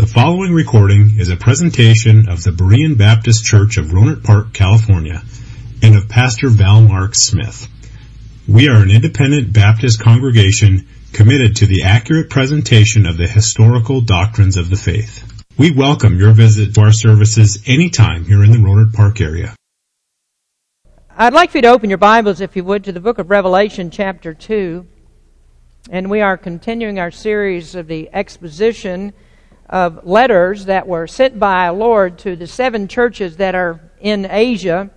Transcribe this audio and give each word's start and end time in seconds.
The 0.00 0.06
following 0.06 0.54
recording 0.54 1.16
is 1.18 1.28
a 1.28 1.36
presentation 1.36 2.30
of 2.30 2.42
the 2.42 2.52
Berean 2.52 2.96
Baptist 2.96 3.44
Church 3.44 3.76
of 3.76 3.88
Rohnert 3.88 4.24
Park, 4.24 4.54
California, 4.54 5.22
and 5.82 5.94
of 5.94 6.08
Pastor 6.08 6.48
Val 6.48 6.80
Mark 6.80 7.10
Smith. 7.14 7.68
We 8.48 8.70
are 8.70 8.82
an 8.82 8.90
independent 8.90 9.52
Baptist 9.52 10.00
congregation 10.00 10.88
committed 11.12 11.56
to 11.56 11.66
the 11.66 11.82
accurate 11.82 12.30
presentation 12.30 13.04
of 13.04 13.18
the 13.18 13.28
historical 13.28 14.00
doctrines 14.00 14.56
of 14.56 14.70
the 14.70 14.76
faith. 14.76 15.22
We 15.58 15.70
welcome 15.70 16.18
your 16.18 16.32
visit 16.32 16.74
to 16.76 16.80
our 16.80 16.92
services 16.92 17.62
anytime 17.66 18.24
here 18.24 18.42
in 18.42 18.52
the 18.52 18.56
Rohnert 18.56 18.94
Park 18.94 19.20
area. 19.20 19.54
I'd 21.14 21.34
like 21.34 21.50
for 21.50 21.58
you 21.58 21.62
to 21.62 21.68
open 21.68 21.90
your 21.90 21.98
Bibles, 21.98 22.40
if 22.40 22.56
you 22.56 22.64
would, 22.64 22.84
to 22.84 22.92
the 22.92 23.00
book 23.00 23.18
of 23.18 23.28
Revelation, 23.28 23.90
chapter 23.90 24.32
2. 24.32 24.86
And 25.90 26.08
we 26.08 26.22
are 26.22 26.38
continuing 26.38 26.98
our 26.98 27.10
series 27.10 27.74
of 27.74 27.86
the 27.86 28.08
exposition 28.14 29.12
of 29.70 30.04
letters 30.04 30.64
that 30.64 30.88
were 30.88 31.06
sent 31.06 31.38
by 31.38 31.68
our 31.68 31.72
Lord 31.72 32.18
to 32.18 32.34
the 32.34 32.48
seven 32.48 32.88
churches 32.88 33.36
that 33.36 33.54
are 33.54 33.80
in 34.00 34.26
Asia. 34.28 34.90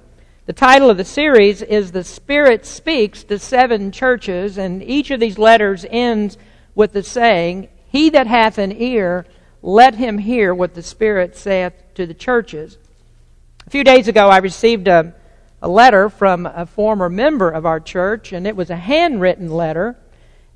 The 0.48 0.54
title 0.54 0.90
of 0.90 0.98
the 0.98 1.06
series 1.06 1.62
is 1.62 1.92
The 1.92 2.04
Spirit 2.04 2.66
Speaks 2.66 3.24
to 3.26 3.38
Seven 3.38 3.92
Churches, 3.92 4.58
and 4.58 4.82
each 4.82 5.12
of 5.12 5.20
these 5.20 5.38
letters 5.38 5.86
ends 5.88 6.40
with 6.74 6.94
the 6.94 7.04
saying, 7.04 7.70
He 7.88 8.10
that 8.10 8.26
hath 8.26 8.58
an 8.58 8.72
ear, 8.72 9.28
let 9.62 9.96
him 9.96 10.18
hear 10.18 10.56
what 10.56 10.74
the 10.74 10.82
Spirit 10.82 11.38
saith 11.38 11.74
to 11.94 12.08
the 12.08 12.16
churches. 12.16 12.80
A 13.68 13.70
few 13.70 13.84
days 13.84 14.08
ago, 14.08 14.28
I 14.28 14.40
received 14.40 14.88
a, 14.88 15.14
a 15.62 15.70
letter 15.70 16.10
from 16.10 16.48
a 16.48 16.66
former 16.66 17.10
member 17.10 17.52
of 17.52 17.68
our 17.68 17.80
church, 17.80 18.34
and 18.34 18.48
it 18.48 18.56
was 18.56 18.72
a 18.72 18.76
handwritten 18.76 19.52
letter. 19.52 19.96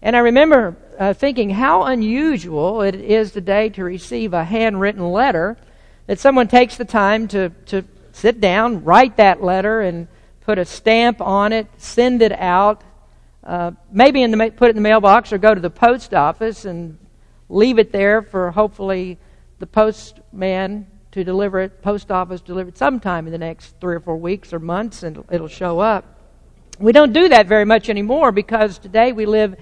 And 0.02 0.16
I 0.16 0.20
remember 0.20 0.78
uh, 1.00 1.14
thinking 1.14 1.50
how 1.50 1.84
unusual 1.84 2.82
it 2.82 2.96
is 2.96 3.32
today 3.32 3.70
to 3.70 3.84
receive 3.84 4.34
a 4.34 4.44
handwritten 4.44 5.12
letter, 5.12 5.58
that 6.06 6.20
someone 6.20 6.48
takes 6.48 6.78
the 6.78 6.86
time 6.86 7.28
to, 7.30 7.50
to 7.68 7.84
sit 8.12 8.40
down, 8.40 8.84
write 8.84 9.18
that 9.18 9.44
letter, 9.44 9.82
and 9.82 10.08
put 10.42 10.60
a 10.60 10.66
stamp 10.66 11.20
on 11.20 11.52
it, 11.52 11.68
send 11.78 12.22
it 12.22 12.32
out, 12.32 12.84
uh, 13.44 13.72
maybe 13.92 14.22
in 14.22 14.32
the, 14.32 14.52
put 14.52 14.68
it 14.68 14.70
in 14.72 14.76
the 14.76 14.82
mailbox 14.82 15.34
or 15.34 15.38
go 15.38 15.54
to 15.54 15.62
the 15.62 15.70
post 15.70 16.14
office 16.14 16.66
and 16.66 16.98
leave 17.50 17.80
it 17.80 17.92
there 17.92 18.22
for 18.22 18.52
hopefully 18.52 19.18
the 19.60 19.68
postman 19.68 20.86
to 21.12 21.24
deliver 21.24 21.60
it, 21.60 21.82
post 21.82 22.12
office 22.12 22.42
deliver 22.42 22.70
it 22.70 22.78
sometime 22.78 23.26
in 23.26 23.32
the 23.32 23.38
next 23.38 23.76
three 23.82 23.96
or 23.96 24.00
four 24.00 24.18
weeks 24.18 24.54
or 24.54 24.60
months, 24.60 25.02
and 25.02 25.24
it'll 25.32 25.48
show 25.48 25.80
up. 25.80 26.06
We 26.78 26.92
don't 26.92 27.14
do 27.14 27.30
that 27.30 27.48
very 27.48 27.66
much 27.66 27.90
anymore 27.90 28.32
because 28.32 28.78
today 28.78 29.12
we 29.12 29.26
live 29.26 29.56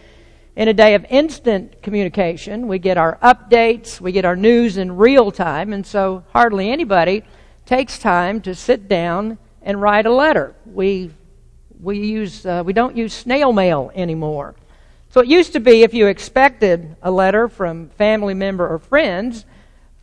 in 0.55 0.67
a 0.67 0.73
day 0.73 0.95
of 0.95 1.05
instant 1.09 1.81
communication. 1.81 2.67
We 2.67 2.79
get 2.79 2.97
our 2.97 3.17
updates, 3.21 3.99
we 3.99 4.11
get 4.11 4.25
our 4.25 4.35
news 4.35 4.77
in 4.77 4.95
real 4.95 5.31
time, 5.31 5.73
and 5.73 5.85
so 5.85 6.23
hardly 6.31 6.69
anybody 6.69 7.23
takes 7.65 7.99
time 7.99 8.41
to 8.41 8.55
sit 8.55 8.87
down 8.87 9.37
and 9.61 9.81
write 9.81 10.05
a 10.05 10.13
letter. 10.13 10.55
We 10.65 11.11
we 11.81 11.99
use 11.99 12.45
uh, 12.45 12.63
we 12.65 12.73
don't 12.73 12.95
use 12.95 13.13
snail 13.13 13.51
mail 13.51 13.91
anymore. 13.95 14.55
So 15.09 15.21
it 15.21 15.27
used 15.27 15.53
to 15.53 15.59
be 15.59 15.83
if 15.83 15.93
you 15.93 16.07
expected 16.07 16.95
a 17.01 17.11
letter 17.11 17.47
from 17.47 17.89
family 17.89 18.33
member 18.33 18.67
or 18.67 18.79
friends, 18.79 19.45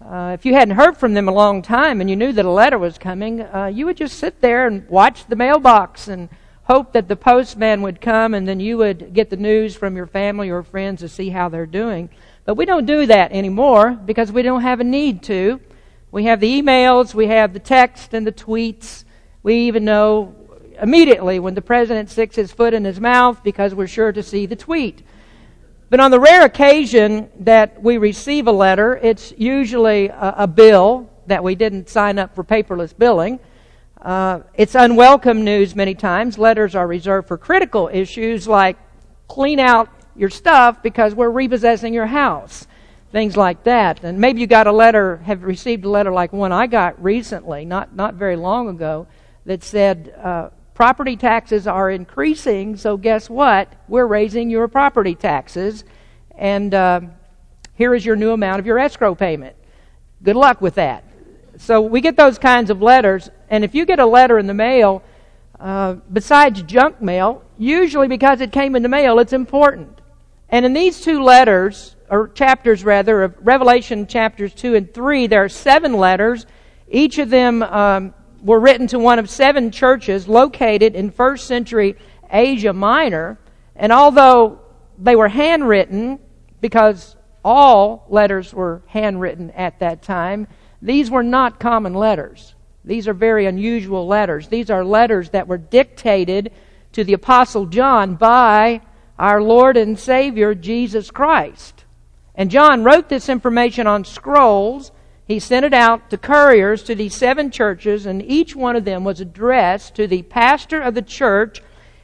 uh, 0.04 0.32
if 0.34 0.44
you 0.44 0.54
hadn't 0.54 0.74
heard 0.74 0.96
from 0.96 1.14
them 1.14 1.28
a 1.28 1.32
long 1.32 1.62
time 1.62 2.00
and 2.00 2.10
you 2.10 2.16
knew 2.16 2.32
that 2.32 2.44
a 2.44 2.50
letter 2.50 2.78
was 2.78 2.98
coming, 2.98 3.42
uh, 3.42 3.66
you 3.66 3.86
would 3.86 3.96
just 3.96 4.18
sit 4.18 4.40
there 4.40 4.66
and 4.66 4.88
watch 4.88 5.26
the 5.26 5.36
mailbox 5.36 6.08
and 6.08 6.28
hope 6.64 6.92
that 6.92 7.08
the 7.08 7.16
postman 7.16 7.82
would 7.82 8.00
come 8.00 8.34
and 8.34 8.46
then 8.46 8.60
you 8.60 8.78
would 8.78 9.12
get 9.12 9.30
the 9.30 9.36
news 9.36 9.74
from 9.74 9.96
your 9.96 10.06
family 10.06 10.50
or 10.50 10.62
friends 10.62 11.00
to 11.00 11.08
see 11.08 11.30
how 11.30 11.48
they're 11.48 11.66
doing. 11.66 12.08
But 12.44 12.54
we 12.54 12.64
don't 12.64 12.86
do 12.86 13.06
that 13.06 13.32
anymore 13.32 13.92
because 13.92 14.30
we 14.30 14.42
don't 14.42 14.62
have 14.62 14.80
a 14.80 14.84
need 14.84 15.22
to. 15.24 15.60
We 16.10 16.24
have 16.24 16.40
the 16.40 16.62
emails, 16.62 17.14
we 17.14 17.26
have 17.28 17.52
the 17.52 17.58
text 17.58 18.14
and 18.14 18.26
the 18.26 18.32
tweets. 18.32 19.04
We 19.42 19.56
even 19.66 19.84
know 19.84 20.34
immediately 20.80 21.38
when 21.38 21.54
the 21.54 21.62
president 21.62 22.10
sticks 22.10 22.36
his 22.36 22.52
foot 22.52 22.74
in 22.74 22.84
his 22.84 23.00
mouth 23.00 23.42
because 23.42 23.74
we're 23.74 23.86
sure 23.86 24.12
to 24.12 24.22
see 24.22 24.46
the 24.46 24.56
tweet. 24.56 25.04
But 25.90 26.00
on 26.00 26.10
the 26.10 26.20
rare 26.20 26.44
occasion 26.44 27.28
that 27.40 27.82
we 27.82 27.98
receive 27.98 28.46
a 28.46 28.52
letter, 28.52 28.98
it's 29.02 29.32
usually 29.36 30.08
a, 30.08 30.34
a 30.38 30.46
bill 30.46 31.10
that 31.26 31.44
we 31.44 31.54
didn't 31.54 31.88
sign 31.88 32.18
up 32.18 32.34
for 32.34 32.44
paperless 32.44 32.96
billing 32.96 33.40
uh, 34.02 34.40
it's 34.54 34.74
unwelcome 34.74 35.44
news 35.44 35.76
many 35.76 35.94
times. 35.94 36.36
Letters 36.36 36.74
are 36.74 36.86
reserved 36.86 37.28
for 37.28 37.38
critical 37.38 37.88
issues 37.92 38.48
like 38.48 38.76
clean 39.28 39.60
out 39.60 39.88
your 40.16 40.30
stuff 40.30 40.82
because 40.82 41.14
we're 41.14 41.30
repossessing 41.30 41.94
your 41.94 42.06
house. 42.06 42.66
Things 43.12 43.36
like 43.36 43.62
that. 43.64 44.02
And 44.02 44.18
maybe 44.18 44.40
you 44.40 44.46
got 44.46 44.66
a 44.66 44.72
letter, 44.72 45.18
have 45.18 45.44
received 45.44 45.84
a 45.84 45.88
letter 45.88 46.12
like 46.12 46.32
one 46.32 46.50
I 46.50 46.66
got 46.66 47.02
recently, 47.02 47.64
not, 47.64 47.94
not 47.94 48.14
very 48.14 48.36
long 48.36 48.68
ago, 48.68 49.06
that 49.44 49.62
said, 49.62 50.14
uh, 50.20 50.48
property 50.74 51.16
taxes 51.16 51.66
are 51.66 51.90
increasing, 51.90 52.76
so 52.76 52.96
guess 52.96 53.30
what? 53.30 53.72
We're 53.86 54.06
raising 54.06 54.50
your 54.50 54.66
property 54.66 55.14
taxes, 55.14 55.84
and 56.36 56.74
uh, 56.74 57.00
here 57.74 57.94
is 57.94 58.04
your 58.04 58.16
new 58.16 58.32
amount 58.32 58.60
of 58.60 58.66
your 58.66 58.78
escrow 58.78 59.14
payment. 59.14 59.54
Good 60.22 60.36
luck 60.36 60.60
with 60.60 60.74
that. 60.74 61.04
So 61.62 61.80
we 61.80 62.00
get 62.00 62.16
those 62.16 62.38
kinds 62.38 62.70
of 62.70 62.82
letters, 62.82 63.30
and 63.48 63.62
if 63.62 63.72
you 63.72 63.86
get 63.86 64.00
a 64.00 64.04
letter 64.04 64.36
in 64.36 64.48
the 64.48 64.54
mail, 64.54 65.00
uh, 65.60 65.92
besides 66.12 66.60
junk 66.62 67.00
mail, 67.00 67.44
usually 67.56 68.08
because 68.08 68.40
it 68.40 68.50
came 68.50 68.74
in 68.74 68.82
the 68.82 68.88
mail, 68.88 69.20
it's 69.20 69.32
important. 69.32 70.00
And 70.48 70.66
in 70.66 70.72
these 70.72 71.00
two 71.00 71.22
letters, 71.22 71.94
or 72.10 72.26
chapters 72.30 72.82
rather, 72.82 73.22
of 73.22 73.36
Revelation 73.40 74.08
chapters 74.08 74.52
2 74.54 74.74
and 74.74 74.92
3, 74.92 75.28
there 75.28 75.44
are 75.44 75.48
seven 75.48 75.92
letters. 75.92 76.46
Each 76.88 77.18
of 77.18 77.30
them 77.30 77.62
um, 77.62 78.12
were 78.42 78.58
written 78.58 78.88
to 78.88 78.98
one 78.98 79.20
of 79.20 79.30
seven 79.30 79.70
churches 79.70 80.26
located 80.26 80.96
in 80.96 81.12
first 81.12 81.46
century 81.46 81.94
Asia 82.28 82.72
Minor. 82.72 83.38
And 83.76 83.92
although 83.92 84.58
they 84.98 85.14
were 85.14 85.28
handwritten, 85.28 86.18
because 86.60 87.14
all 87.44 88.04
letters 88.08 88.52
were 88.52 88.82
handwritten 88.88 89.52
at 89.52 89.78
that 89.78 90.02
time, 90.02 90.48
these 90.82 91.10
were 91.10 91.22
not 91.22 91.60
common 91.60 91.94
letters. 91.94 92.54
These 92.84 93.06
are 93.06 93.14
very 93.14 93.46
unusual 93.46 94.08
letters. 94.08 94.48
These 94.48 94.68
are 94.68 94.84
letters 94.84 95.30
that 95.30 95.46
were 95.46 95.58
dictated 95.58 96.50
to 96.92 97.04
the 97.04 97.12
Apostle 97.12 97.66
John 97.66 98.16
by 98.16 98.80
our 99.18 99.40
Lord 99.40 99.76
and 99.76 99.96
Savior 99.96 100.54
Jesus 100.56 101.12
Christ. 101.12 101.84
And 102.34 102.50
John 102.50 102.82
wrote 102.82 103.08
this 103.08 103.28
information 103.28 103.86
on 103.86 104.04
scrolls. 104.04 104.90
He 105.28 105.38
sent 105.38 105.64
it 105.64 105.72
out 105.72 106.10
to 106.10 106.18
couriers 106.18 106.82
to 106.84 106.96
these 106.96 107.14
seven 107.14 107.52
churches, 107.52 108.04
and 108.04 108.20
each 108.20 108.56
one 108.56 108.74
of 108.74 108.84
them 108.84 109.04
was 109.04 109.20
addressed 109.20 109.94
to 109.94 110.08
the 110.08 110.22
pastor 110.22 110.80
of 110.80 110.94
the 110.94 111.02
church, 111.02 111.62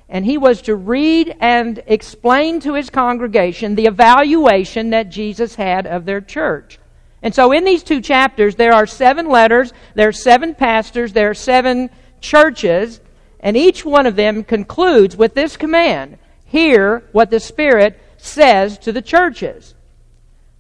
and 0.09 0.25
he 0.25 0.39
was 0.39 0.63
to 0.63 0.77
read 0.77 1.37
and 1.41 1.83
explain 1.89 2.61
to 2.61 2.75
his 2.75 2.91
congregation 2.91 3.75
the 3.75 3.87
evaluation 3.87 4.91
that 4.91 5.11
Jesus 5.11 5.57
had 5.57 5.87
of 5.87 6.05
their 6.05 6.21
church. 6.21 6.79
And 7.23 7.35
so 7.35 7.53
in 7.53 7.65
these 7.65 7.83
two 7.83 8.01
chapters, 8.01 8.55
there 8.55 8.73
are 8.73 8.87
seven 8.87 9.29
letters, 9.29 9.73
there 9.95 10.09
are 10.09 10.13
seven 10.13 10.55
pastors, 10.55 11.13
there 11.13 11.31
are 11.31 11.35
seven 11.35 11.91
churches, 12.21 13.01
and 13.41 13.57
each 13.57 13.85
one 13.85 14.07
of 14.07 14.17
them 14.17 14.45
concludes 14.45 15.17
with 15.17 15.35
this 15.35 15.57
command 15.57 16.19
Hear 16.45 17.05
what 17.13 17.31
the 17.31 17.41
Spirit 17.41 18.01
says 18.17 18.79
to 18.79 18.93
the 18.93 19.03
churches. 19.03 19.75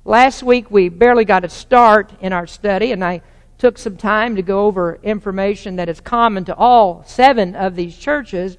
Last 0.04 0.42
week, 0.42 0.70
we 0.70 0.88
barely 0.88 1.24
got 1.24 1.44
a 1.44 1.48
start 1.48 2.12
in 2.20 2.32
our 2.32 2.46
study, 2.46 2.92
and 2.92 3.04
I 3.04 3.22
took 3.58 3.78
some 3.78 3.96
time 3.96 4.36
to 4.36 4.42
go 4.42 4.66
over 4.66 4.98
information 5.02 5.76
that 5.76 5.88
is 5.88 6.00
common 6.00 6.44
to 6.44 6.54
all 6.54 7.02
seven 7.06 7.54
of 7.56 7.74
these 7.74 7.96
churches. 7.96 8.56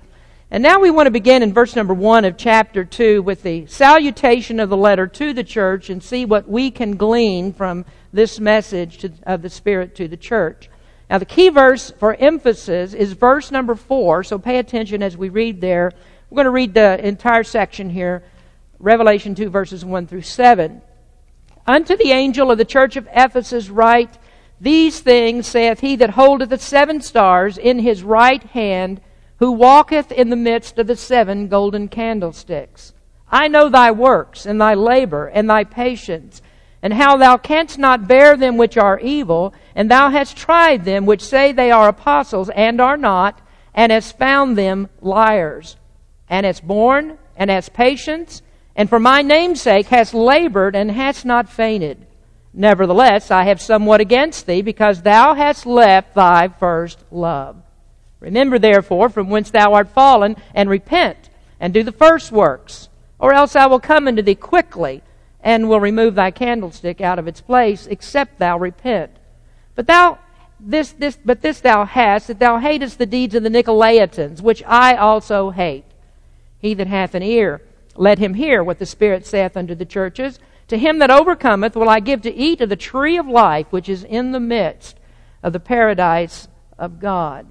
And 0.52 0.64
now 0.64 0.80
we 0.80 0.90
want 0.90 1.06
to 1.06 1.12
begin 1.12 1.44
in 1.44 1.54
verse 1.54 1.76
number 1.76 1.94
1 1.94 2.26
of 2.26 2.36
chapter 2.36 2.84
2 2.84 3.22
with 3.22 3.44
the 3.44 3.68
salutation 3.68 4.60
of 4.60 4.70
the 4.70 4.78
letter 4.78 5.06
to 5.06 5.32
the 5.32 5.44
church 5.44 5.92
and 5.92 6.02
see 6.02 6.26
what 6.26 6.50
we 6.50 6.72
can 6.72 6.98
glean 6.98 7.54
from 7.54 7.86
this 8.12 8.40
message 8.40 8.98
to, 8.98 9.12
of 9.28 9.44
the 9.44 9.50
Spirit 9.52 9.94
to 9.98 10.08
the 10.08 10.18
church. 10.18 10.68
Now, 11.08 11.20
the 11.20 11.26
key 11.26 11.50
verse 11.50 11.92
for 12.00 12.16
emphasis 12.16 12.96
is 12.96 13.14
verse 13.14 13.52
number 13.52 13.76
4, 13.76 14.24
so 14.24 14.40
pay 14.40 14.58
attention 14.58 15.04
as 15.04 15.16
we 15.16 15.30
read 15.30 15.62
there. 15.62 15.92
We're 16.32 16.38
going 16.38 16.46
to 16.46 16.52
read 16.52 16.74
the 16.74 17.08
entire 17.08 17.44
section 17.44 17.92
here, 17.92 18.24
Revelation 18.80 19.36
2, 19.36 19.52
verses 19.52 19.86
1 19.86 20.08
through 20.08 20.24
7. 20.24 20.82
Unto 21.68 21.96
the 21.96 22.12
angel 22.12 22.50
of 22.50 22.58
the 22.58 22.66
church 22.66 22.96
of 22.96 23.08
Ephesus 23.14 23.70
write, 23.70 24.18
These 24.60 25.00
things 25.02 25.46
saith 25.46 25.82
he 25.82 25.96
that 25.98 26.12
holdeth 26.12 26.50
the 26.50 26.58
seven 26.58 27.02
stars 27.02 27.60
in 27.60 27.78
his 27.78 28.02
right 28.02 28.42
hand 28.42 29.00
who 29.40 29.52
walketh 29.52 30.12
in 30.12 30.30
the 30.30 30.36
midst 30.36 30.78
of 30.78 30.88
the 30.88 30.96
seven 30.96 31.48
golden 31.48 31.88
candlesticks. 31.88 32.94
I 33.32 33.48
know 33.48 33.70
thy 33.70 33.92
works, 33.92 34.46
and 34.46 34.60
thy 34.60 34.74
labor, 34.74 35.28
and 35.28 35.50
thy 35.50 35.64
patience, 35.64 36.42
and 36.82 36.94
how 36.94 37.18
thou 37.18 37.38
canst 37.38 37.78
not 37.78 38.08
bear 38.08 38.36
them 38.36 38.58
which 38.58 38.78
are 38.78 39.00
evil, 39.00 39.54
and 39.76 39.90
thou 39.90 40.10
hast 40.10 40.36
tried 40.36 40.84
them 40.84 41.06
which 41.06 41.22
say 41.22 41.52
they 41.52 41.72
are 41.72 41.88
apostles, 41.88 42.50
and 42.50 42.82
are 42.82 42.98
not, 42.98 43.40
and 43.74 43.92
hast 43.92 44.18
found 44.18 44.58
them 44.58 44.90
liars, 45.02 45.78
and 46.30 46.46
hast 46.46 46.68
borne, 46.68 47.18
and 47.38 47.50
hast 47.50 47.74
patience, 47.74 48.42
and 48.76 48.90
for 48.90 49.00
my 49.00 49.22
name's 49.22 49.62
sake 49.62 49.88
hast 49.88 50.14
labored, 50.14 50.76
and 50.76 50.92
hast 50.92 51.26
not 51.26 51.50
fainted. 51.50 52.06
Nevertheless, 52.54 53.32
I 53.32 53.44
have 53.44 53.62
somewhat 53.62 54.02
against 54.02 54.48
thee, 54.48 54.62
because 54.62 55.02
thou 55.02 55.34
hast 55.34 55.66
left 55.66 56.16
thy 56.16 56.50
first 56.50 57.04
love. 57.12 57.56
Remember 58.20 58.60
therefore 58.60 59.10
from 59.10 59.30
whence 59.30 59.50
thou 59.52 59.74
art 59.74 59.90
fallen, 59.90 60.36
and 60.54 60.70
repent, 60.70 61.30
and 61.60 61.74
do 61.74 61.84
the 61.84 61.92
first 61.92 62.32
works. 62.32 62.90
Or 63.18 63.34
else 63.34 63.56
I 63.56 63.68
will 63.68 63.80
come 63.80 64.08
unto 64.08 64.22
thee 64.22 64.36
quickly, 64.36 65.02
and 65.42 65.70
will 65.70 65.80
remove 65.80 66.16
thy 66.16 66.32
candlestick 66.32 67.02
out 67.02 67.20
of 67.20 67.28
its 67.28 67.42
place, 67.42 67.88
except 67.88 68.40
thou 68.40 68.58
repent. 68.58 69.12
But 69.76 69.88
thou 69.88 70.20
this, 70.60 70.92
this, 70.92 71.18
but 71.24 71.42
this 71.42 71.62
thou 71.62 71.86
hast, 71.86 72.28
that 72.28 72.40
thou 72.40 72.58
hatest 72.58 72.98
the 72.98 73.06
deeds 73.06 73.36
of 73.36 73.44
the 73.44 73.50
Nicolaitans, 73.50 74.42
which 74.42 74.62
I 74.66 74.96
also 74.96 75.52
hate. 75.52 75.86
He 76.60 76.74
that 76.74 76.88
hath 76.88 77.16
an 77.16 77.24
ear, 77.24 77.62
let 77.96 78.20
him 78.20 78.34
hear 78.34 78.64
what 78.64 78.80
the 78.80 78.86
Spirit 78.86 79.26
saith 79.26 79.56
unto 79.56 79.76
the 79.76 79.86
churches. 79.86 80.40
To 80.68 80.78
him 80.78 81.00
that 81.00 81.10
overcometh 81.10 81.76
will 81.76 81.90
I 81.90 82.00
give 82.00 82.22
to 82.24 82.34
eat 82.34 82.62
of 82.62 82.70
the 82.70 82.76
tree 82.76 83.18
of 83.18 83.28
life 83.28 83.68
which 83.70 83.90
is 83.90 84.04
in 84.04 84.32
the 84.32 84.40
midst 84.40 84.98
of 85.42 85.54
the 85.54 85.60
paradise 85.60 86.48
of 86.78 87.00
God. 87.00 87.48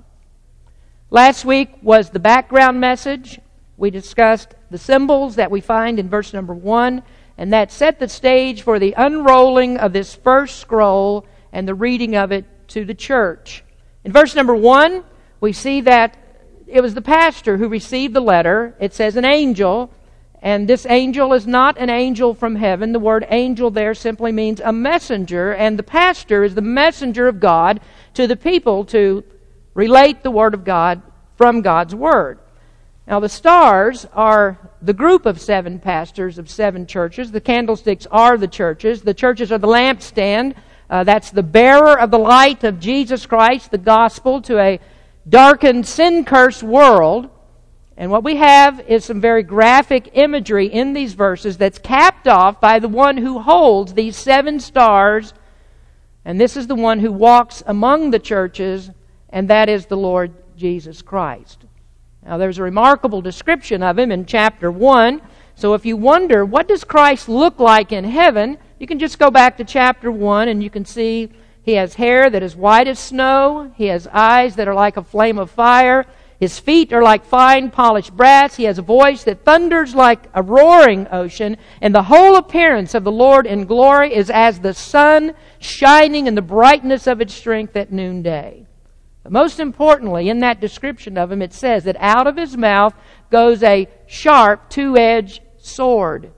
Last 1.10 1.46
week 1.46 1.70
was 1.80 2.10
the 2.10 2.18
background 2.18 2.80
message. 2.80 3.40
We 3.78 3.90
discussed 3.90 4.54
the 4.70 4.76
symbols 4.76 5.36
that 5.36 5.50
we 5.50 5.62
find 5.62 5.98
in 5.98 6.10
verse 6.10 6.34
number 6.34 6.52
one, 6.52 7.02
and 7.38 7.50
that 7.54 7.72
set 7.72 7.98
the 7.98 8.08
stage 8.08 8.60
for 8.60 8.78
the 8.78 8.92
unrolling 8.94 9.78
of 9.78 9.94
this 9.94 10.14
first 10.14 10.58
scroll 10.58 11.24
and 11.50 11.66
the 11.66 11.74
reading 11.74 12.14
of 12.14 12.30
it 12.30 12.44
to 12.68 12.84
the 12.84 12.92
church. 12.92 13.64
In 14.04 14.12
verse 14.12 14.34
number 14.34 14.54
one, 14.54 15.02
we 15.40 15.54
see 15.54 15.80
that 15.80 16.14
it 16.66 16.82
was 16.82 16.92
the 16.92 17.00
pastor 17.00 17.56
who 17.56 17.68
received 17.68 18.12
the 18.12 18.20
letter. 18.20 18.76
It 18.78 18.92
says 18.92 19.16
an 19.16 19.24
angel, 19.24 19.90
and 20.42 20.68
this 20.68 20.84
angel 20.84 21.32
is 21.32 21.46
not 21.46 21.78
an 21.78 21.88
angel 21.88 22.34
from 22.34 22.54
heaven. 22.56 22.92
The 22.92 22.98
word 22.98 23.26
angel 23.30 23.70
there 23.70 23.94
simply 23.94 24.30
means 24.30 24.60
a 24.60 24.74
messenger, 24.74 25.54
and 25.54 25.78
the 25.78 25.82
pastor 25.82 26.44
is 26.44 26.54
the 26.54 26.60
messenger 26.60 27.28
of 27.28 27.40
God 27.40 27.80
to 28.12 28.26
the 28.26 28.36
people 28.36 28.84
to 28.86 29.24
relate 29.78 30.24
the 30.24 30.30
word 30.32 30.54
of 30.54 30.64
God 30.64 31.00
from 31.36 31.62
God's 31.62 31.94
word. 31.94 32.40
Now, 33.06 33.20
the 33.20 33.28
stars 33.28 34.08
are 34.12 34.58
the 34.82 34.92
group 34.92 35.24
of 35.24 35.40
seven 35.40 35.78
pastors 35.78 36.36
of 36.36 36.50
seven 36.50 36.84
churches. 36.84 37.30
The 37.30 37.40
candlesticks 37.40 38.04
are 38.10 38.36
the 38.36 38.48
churches. 38.48 39.02
The 39.02 39.14
churches 39.14 39.52
are 39.52 39.58
the 39.58 39.68
lampstand. 39.68 40.56
Uh, 40.90 41.04
that's 41.04 41.30
the 41.30 41.44
bearer 41.44 41.96
of 41.96 42.10
the 42.10 42.18
light 42.18 42.64
of 42.64 42.80
Jesus 42.80 43.24
Christ, 43.24 43.70
the 43.70 43.78
gospel, 43.78 44.42
to 44.42 44.58
a 44.58 44.80
darkened, 45.28 45.86
sin 45.86 46.24
cursed 46.24 46.64
world. 46.64 47.30
And 47.96 48.10
what 48.10 48.24
we 48.24 48.34
have 48.34 48.80
is 48.80 49.04
some 49.04 49.20
very 49.20 49.44
graphic 49.44 50.10
imagery 50.14 50.66
in 50.66 50.92
these 50.92 51.14
verses 51.14 51.56
that's 51.56 51.78
capped 51.78 52.26
off 52.26 52.60
by 52.60 52.80
the 52.80 52.88
one 52.88 53.16
who 53.16 53.38
holds 53.38 53.94
these 53.94 54.16
seven 54.16 54.58
stars. 54.58 55.32
And 56.24 56.40
this 56.40 56.56
is 56.56 56.66
the 56.66 56.74
one 56.74 56.98
who 56.98 57.12
walks 57.12 57.62
among 57.64 58.10
the 58.10 58.18
churches, 58.18 58.90
and 59.30 59.48
that 59.48 59.68
is 59.68 59.86
the 59.86 59.96
Lord 59.96 60.32
Jesus 60.56 61.02
Christ. 61.02 61.64
Now, 62.24 62.36
there's 62.36 62.58
a 62.58 62.62
remarkable 62.62 63.22
description 63.22 63.82
of 63.82 63.98
him 63.98 64.10
in 64.10 64.26
chapter 64.26 64.70
1. 64.70 65.22
So, 65.54 65.74
if 65.74 65.86
you 65.86 65.96
wonder, 65.96 66.44
what 66.44 66.68
does 66.68 66.84
Christ 66.84 67.28
look 67.28 67.58
like 67.58 67.92
in 67.92 68.04
heaven? 68.04 68.58
You 68.78 68.86
can 68.86 68.98
just 68.98 69.18
go 69.18 69.30
back 69.30 69.56
to 69.56 69.64
chapter 69.64 70.10
1 70.10 70.48
and 70.48 70.62
you 70.62 70.70
can 70.70 70.84
see 70.84 71.30
he 71.62 71.72
has 71.74 71.94
hair 71.94 72.30
that 72.30 72.42
is 72.42 72.54
white 72.54 72.88
as 72.88 72.98
snow. 72.98 73.72
He 73.76 73.86
has 73.86 74.06
eyes 74.12 74.56
that 74.56 74.68
are 74.68 74.74
like 74.74 74.96
a 74.96 75.02
flame 75.02 75.38
of 75.38 75.50
fire. 75.50 76.06
His 76.38 76.58
feet 76.58 76.92
are 76.92 77.02
like 77.02 77.24
fine 77.24 77.70
polished 77.70 78.16
brass. 78.16 78.56
He 78.56 78.64
has 78.64 78.78
a 78.78 78.82
voice 78.82 79.24
that 79.24 79.44
thunders 79.44 79.94
like 79.94 80.28
a 80.34 80.42
roaring 80.42 81.08
ocean. 81.10 81.56
And 81.80 81.94
the 81.94 82.04
whole 82.04 82.36
appearance 82.36 82.94
of 82.94 83.02
the 83.02 83.12
Lord 83.12 83.44
in 83.46 83.66
glory 83.66 84.14
is 84.14 84.30
as 84.30 84.60
the 84.60 84.74
sun 84.74 85.34
shining 85.58 86.28
in 86.28 86.36
the 86.36 86.42
brightness 86.42 87.06
of 87.08 87.20
its 87.20 87.34
strength 87.34 87.74
at 87.74 87.92
noonday. 87.92 88.67
But 89.28 89.32
most 89.42 89.60
importantly, 89.60 90.30
in 90.30 90.38
that 90.38 90.58
description 90.58 91.18
of 91.18 91.30
him, 91.30 91.42
it 91.42 91.52
says 91.52 91.84
that 91.84 91.98
out 92.00 92.26
of 92.26 92.38
his 92.38 92.56
mouth 92.56 92.94
goes 93.30 93.62
a 93.62 93.86
sharp, 94.06 94.70
two 94.70 94.96
edged 94.96 95.42
sword. 95.58 96.32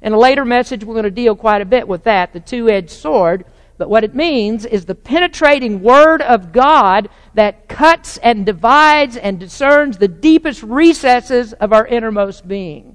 In 0.00 0.12
a 0.12 0.18
later 0.18 0.44
message, 0.44 0.84
we're 0.84 0.94
going 0.94 1.02
to 1.02 1.10
deal 1.10 1.34
quite 1.34 1.62
a 1.62 1.64
bit 1.64 1.88
with 1.88 2.04
that, 2.04 2.32
the 2.32 2.38
two 2.38 2.70
edged 2.70 2.90
sword. 2.90 3.44
But 3.76 3.90
what 3.90 4.04
it 4.04 4.14
means 4.14 4.64
is 4.64 4.84
the 4.84 4.94
penetrating 4.94 5.82
Word 5.82 6.22
of 6.22 6.52
God 6.52 7.08
that 7.34 7.66
cuts 7.66 8.18
and 8.18 8.46
divides 8.46 9.16
and 9.16 9.40
discerns 9.40 9.98
the 9.98 10.06
deepest 10.06 10.62
recesses 10.62 11.54
of 11.54 11.72
our 11.72 11.88
innermost 11.88 12.46
being. 12.46 12.94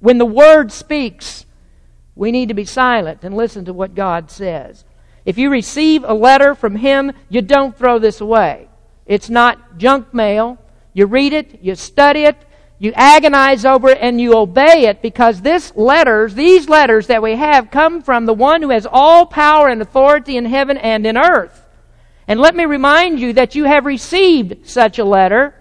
When 0.00 0.18
the 0.18 0.26
Word 0.26 0.72
speaks, 0.72 1.46
we 2.16 2.32
need 2.32 2.48
to 2.48 2.54
be 2.54 2.64
silent 2.64 3.22
and 3.22 3.36
listen 3.36 3.64
to 3.66 3.72
what 3.72 3.94
God 3.94 4.28
says. 4.28 4.84
If 5.24 5.38
you 5.38 5.50
receive 5.50 6.02
a 6.02 6.14
letter 6.14 6.56
from 6.56 6.74
Him, 6.74 7.12
you 7.28 7.42
don't 7.42 7.78
throw 7.78 8.00
this 8.00 8.20
away. 8.20 8.70
It's 9.06 9.30
not 9.30 9.78
junk 9.78 10.12
mail. 10.14 10.58
You 10.92 11.06
read 11.06 11.32
it, 11.32 11.60
you 11.62 11.74
study 11.74 12.24
it, 12.24 12.36
you 12.78 12.92
agonize 12.94 13.64
over 13.64 13.90
it 13.90 13.98
and 14.00 14.20
you 14.20 14.36
obey 14.36 14.86
it 14.86 15.02
because 15.02 15.40
this 15.40 15.74
letters, 15.76 16.34
these 16.34 16.68
letters 16.68 17.06
that 17.06 17.22
we 17.22 17.36
have 17.36 17.70
come 17.70 18.02
from 18.02 18.26
the 18.26 18.34
one 18.34 18.62
who 18.62 18.70
has 18.70 18.86
all 18.90 19.24
power 19.24 19.68
and 19.68 19.80
authority 19.80 20.36
in 20.36 20.44
heaven 20.44 20.76
and 20.76 21.06
in 21.06 21.16
earth. 21.16 21.66
And 22.26 22.40
let 22.40 22.56
me 22.56 22.64
remind 22.64 23.20
you 23.20 23.32
that 23.34 23.54
you 23.54 23.64
have 23.64 23.86
received 23.86 24.66
such 24.68 24.98
a 24.98 25.04
letter 25.04 25.54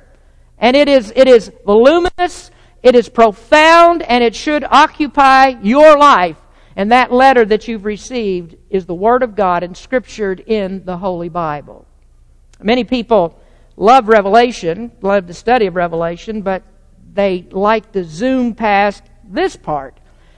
and 0.58 0.76
it 0.76 0.88
is, 0.88 1.12
it 1.16 1.28
is 1.28 1.52
voluminous, 1.66 2.52
it 2.84 2.96
is 2.96 3.10
profound, 3.10 4.04
and 4.04 4.24
it 4.24 4.36
should 4.36 4.64
occupy 4.64 5.48
your 5.62 5.98
life. 5.98 6.38
And 6.76 6.92
that 6.92 7.12
letter 7.12 7.44
that 7.46 7.68
you've 7.68 7.84
received 7.86 8.56
is 8.70 8.86
the 8.86 8.96
Word 8.96 9.24
of 9.24 9.36
God 9.36 9.64
inscriptured 9.64 10.40
in 10.40 10.86
the 10.86 10.98
Holy 10.98 11.30
Bible. 11.30 11.88
Many 12.64 12.84
people 12.84 13.40
love 13.76 14.08
Revelation, 14.08 14.92
love 15.02 15.28
the 15.28 15.34
study 15.34 15.66
of 15.66 15.76
Revelation, 15.76 16.42
but 16.42 16.64
they 17.14 17.48
like 17.52 17.92
to 17.94 18.04
zoom 18.04 18.54
past 18.54 19.04
this 19.24 19.56
part. 19.56 19.98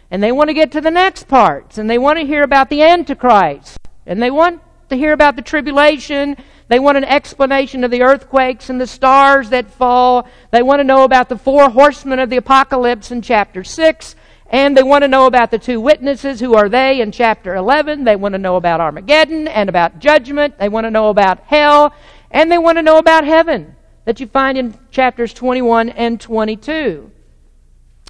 And 0.10 0.22
they 0.22 0.32
want 0.32 0.50
to 0.50 0.54
get 0.54 0.72
to 0.74 0.82
the 0.82 0.92
next 0.92 1.28
parts. 1.28 1.78
And 1.78 1.90
they 1.90 1.98
want 1.98 2.20
to 2.20 2.26
hear 2.26 2.44
about 2.44 2.70
the 2.70 2.84
Antichrist. 2.84 3.80
And 4.06 4.22
they 4.22 4.30
want 4.30 4.62
to 4.90 4.96
hear 4.96 5.12
about 5.12 5.36
the 5.36 5.42
tribulation. 5.42 6.38
They 6.68 6.80
want 6.80 6.98
an 6.98 7.04
explanation 7.04 7.84
of 7.84 7.92
the 7.92 8.04
earthquakes 8.04 8.70
and 8.70 8.80
the 8.80 8.88
stars 8.88 9.50
that 9.50 9.72
fall. 9.72 10.28
They 10.52 10.62
want 10.62 10.80
to 10.80 10.84
know 10.84 11.04
about 11.04 11.30
the 11.30 11.38
four 11.38 11.70
horsemen 11.70 12.20
of 12.20 12.30
the 12.30 12.38
apocalypse 12.38 13.12
in 13.12 13.22
chapter 13.22 13.64
6. 13.64 14.16
And 14.50 14.78
they 14.78 14.84
want 14.84 15.02
to 15.02 15.08
know 15.08 15.26
about 15.26 15.50
the 15.50 15.58
two 15.58 15.82
witnesses. 15.82 16.40
Who 16.40 16.54
are 16.54 16.70
they 16.70 17.02
in 17.02 17.12
chapter 17.12 17.56
11? 17.56 18.04
They 18.04 18.16
want 18.16 18.34
to 18.34 18.40
know 18.40 18.56
about 18.56 18.82
Armageddon 18.82 19.48
and 19.48 19.68
about 19.68 19.98
judgment. 19.98 20.60
They 20.60 20.70
want 20.70 20.86
to 20.86 20.92
know 20.92 21.10
about 21.10 21.40
hell. 21.46 21.92
And 22.34 22.52
they 22.52 22.58
want 22.58 22.80
to 22.80 22.82
know 22.82 22.98
about 22.98 23.26
heaven 23.26 23.76
that 24.06 24.20
you 24.20 24.28
find 24.28 24.58
in 24.58 24.78
chapters 24.92 25.34
21 25.34 25.90
and 25.90 26.20
22. 26.20 27.12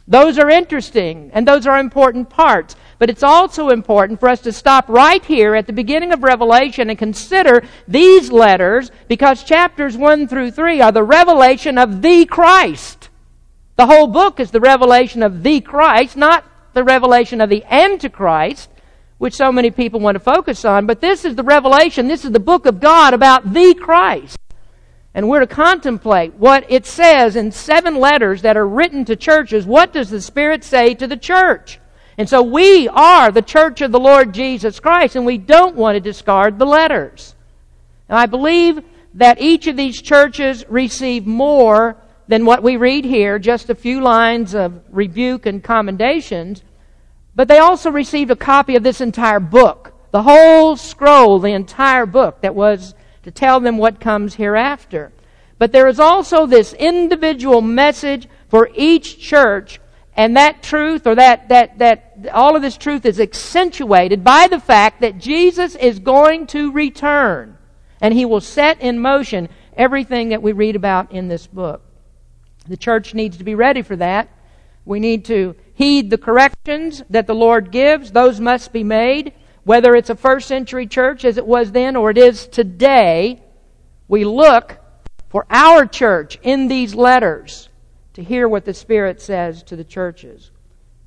Those 0.08 0.38
are 0.40 0.50
interesting 0.50 1.30
and 1.34 1.48
those 1.48 1.68
are 1.68 1.78
important 1.78 2.30
parts. 2.30 2.76
But 3.00 3.10
it's 3.10 3.24
also 3.24 3.70
important 3.70 4.20
for 4.20 4.30
us 4.30 4.42
to 4.42 4.54
stop 4.54 4.88
right 4.88 5.24
here 5.24 5.56
at 5.56 5.68
the 5.68 5.74
beginning 5.74 6.14
of 6.14 6.24
Revelation 6.24 6.90
and 6.90 6.98
consider 6.98 7.64
these 7.88 8.32
letters 8.32 8.92
because 9.08 9.44
chapters 9.44 9.98
1 9.98 10.28
through 10.28 10.52
3 10.52 10.82
are 10.82 10.92
the 10.92 11.04
revelation 11.04 11.78
of 11.78 12.02
the 12.02 12.26
Christ. 12.26 13.10
The 13.76 13.88
whole 13.88 14.08
book 14.08 14.40
is 14.40 14.52
the 14.52 14.62
revelation 14.62 15.22
of 15.22 15.44
the 15.44 15.60
Christ, 15.60 16.16
not 16.16 16.46
the 16.74 16.84
revelation 16.84 17.42
of 17.42 17.50
the 17.50 17.64
Antichrist, 17.66 18.70
which 19.24 19.36
so 19.36 19.54
many 19.54 19.72
people 19.72 20.02
want 20.02 20.16
to 20.16 20.20
focus 20.20 20.66
on. 20.66 20.86
But 20.86 21.00
this 21.00 21.24
is 21.24 21.38
the 21.38 21.44
revelation, 21.44 22.10
this 22.10 22.26
is 22.26 22.32
the 22.32 22.42
book 22.42 22.66
of 22.66 22.82
God 22.82 23.14
about 23.14 23.54
the 23.54 23.74
Christ. 23.74 24.38
And 25.14 25.30
we're 25.30 25.40
to 25.40 25.48
contemplate 25.48 26.34
what 26.34 26.70
it 26.70 26.86
says 26.86 27.38
in 27.38 27.54
seven 27.54 27.96
letters 27.96 28.42
that 28.42 28.58
are 28.58 28.68
written 28.68 29.06
to 29.06 29.16
churches. 29.16 29.66
What 29.66 29.94
does 29.94 30.10
the 30.10 30.20
Spirit 30.20 30.66
say 30.66 30.94
to 30.96 31.08
the 31.08 31.16
church? 31.16 31.80
And 32.18 32.28
so 32.28 32.42
we 32.42 32.90
are 32.90 33.32
the 33.32 33.42
church 33.42 33.80
of 33.80 33.94
the 33.94 34.00
Lord 34.00 34.34
Jesus 34.34 34.82
Christ, 34.82 35.16
and 35.16 35.26
we 35.26 35.38
don't 35.38 35.78
want 35.78 35.96
to 35.96 36.02
discard 36.02 36.60
the 36.60 36.66
letters. 36.66 37.34
Now, 38.10 38.18
I 38.18 38.26
believe 38.26 38.84
that 39.14 39.40
each 39.40 39.68
of 39.68 39.78
these 39.78 40.02
churches 40.02 40.66
receive 40.68 41.26
more 41.26 41.96
than 42.28 42.44
what 42.44 42.62
we 42.62 42.76
read 42.76 43.06
here, 43.06 43.40
just 43.40 43.70
a 43.70 43.76
few 43.76 44.02
lines 44.02 44.54
of 44.54 44.82
rebuke 44.90 45.46
and 45.46 45.64
commendations, 45.64 46.62
but 47.36 47.48
they 47.48 47.58
also 47.58 47.92
received 47.92 48.32
a 48.32 48.36
copy 48.36 48.76
of 48.76 48.84
this 48.84 49.02
entire 49.02 49.40
book, 49.40 49.94
the 50.12 50.24
whole 50.24 50.76
scroll, 50.76 51.40
the 51.40 51.54
entire 51.54 52.06
book 52.06 52.42
that 52.42 52.56
was 52.56 52.94
to 53.24 53.32
tell 53.32 53.60
them 53.60 53.78
what 53.78 54.00
comes 54.00 54.36
hereafter. 54.36 55.12
But 55.58 55.72
there 55.72 55.88
is 55.88 56.00
also 56.00 56.46
this 56.46 56.74
individual 56.74 57.62
message 57.62 58.28
for 58.50 58.70
each 58.76 59.20
church, 59.20 59.80
and 60.16 60.38
that 60.38 60.62
truth, 60.62 61.08
or 61.08 61.16
that, 61.16 61.50
that, 61.50 61.80
that, 61.80 62.30
all 62.34 62.56
of 62.56 62.62
this 62.62 62.78
truth 62.78 63.06
is 63.06 63.20
accentuated 63.20 64.24
by 64.24 64.48
the 64.48 64.60
fact 64.60 65.02
that 65.02 65.18
Jesus 65.18 65.76
is 65.76 66.00
going 66.00 66.48
to 66.48 66.72
return, 66.72 67.58
and 68.02 68.14
he 68.14 68.26
will 68.26 68.42
set 68.42 68.82
in 68.82 69.00
motion 69.00 69.50
everything 69.76 70.30
that 70.30 70.44
we 70.44 70.52
read 70.52 70.76
about 70.76 71.12
in 71.12 71.30
this 71.30 71.48
book. 71.48 71.82
The 72.68 72.78
church 72.78 73.14
needs 73.14 73.38
to 73.38 73.44
be 73.44 73.56
ready 73.56 73.82
for 73.82 73.96
that. 73.96 74.30
We 74.86 75.00
need 75.00 75.26
to 75.26 75.56
heed 75.74 76.10
the 76.10 76.18
corrections 76.18 77.04
that 77.10 77.28
the 77.28 77.36
Lord 77.36 77.72
gives. 77.72 78.12
Those 78.12 78.40
must 78.40 78.72
be 78.74 78.84
made. 78.84 79.34
whether 79.64 79.96
it's 79.96 80.10
a 80.10 80.16
first 80.16 80.48
century 80.48 80.86
church 80.86 81.24
as 81.24 81.38
it 81.38 81.46
was 81.46 81.72
then 81.72 81.96
or 81.96 82.10
it 82.12 82.18
is 82.18 82.48
today, 82.48 83.42
we 84.08 84.26
look 84.26 84.78
for 85.30 85.46
our 85.50 85.86
church 85.86 86.38
in 86.44 86.68
these 86.68 86.94
letters 86.94 87.70
to 88.14 88.24
hear 88.24 88.48
what 88.48 88.66
the 88.66 88.74
Spirit 88.74 89.22
says 89.22 89.64
to 89.64 89.76
the 89.76 89.84
churches. 89.84 90.52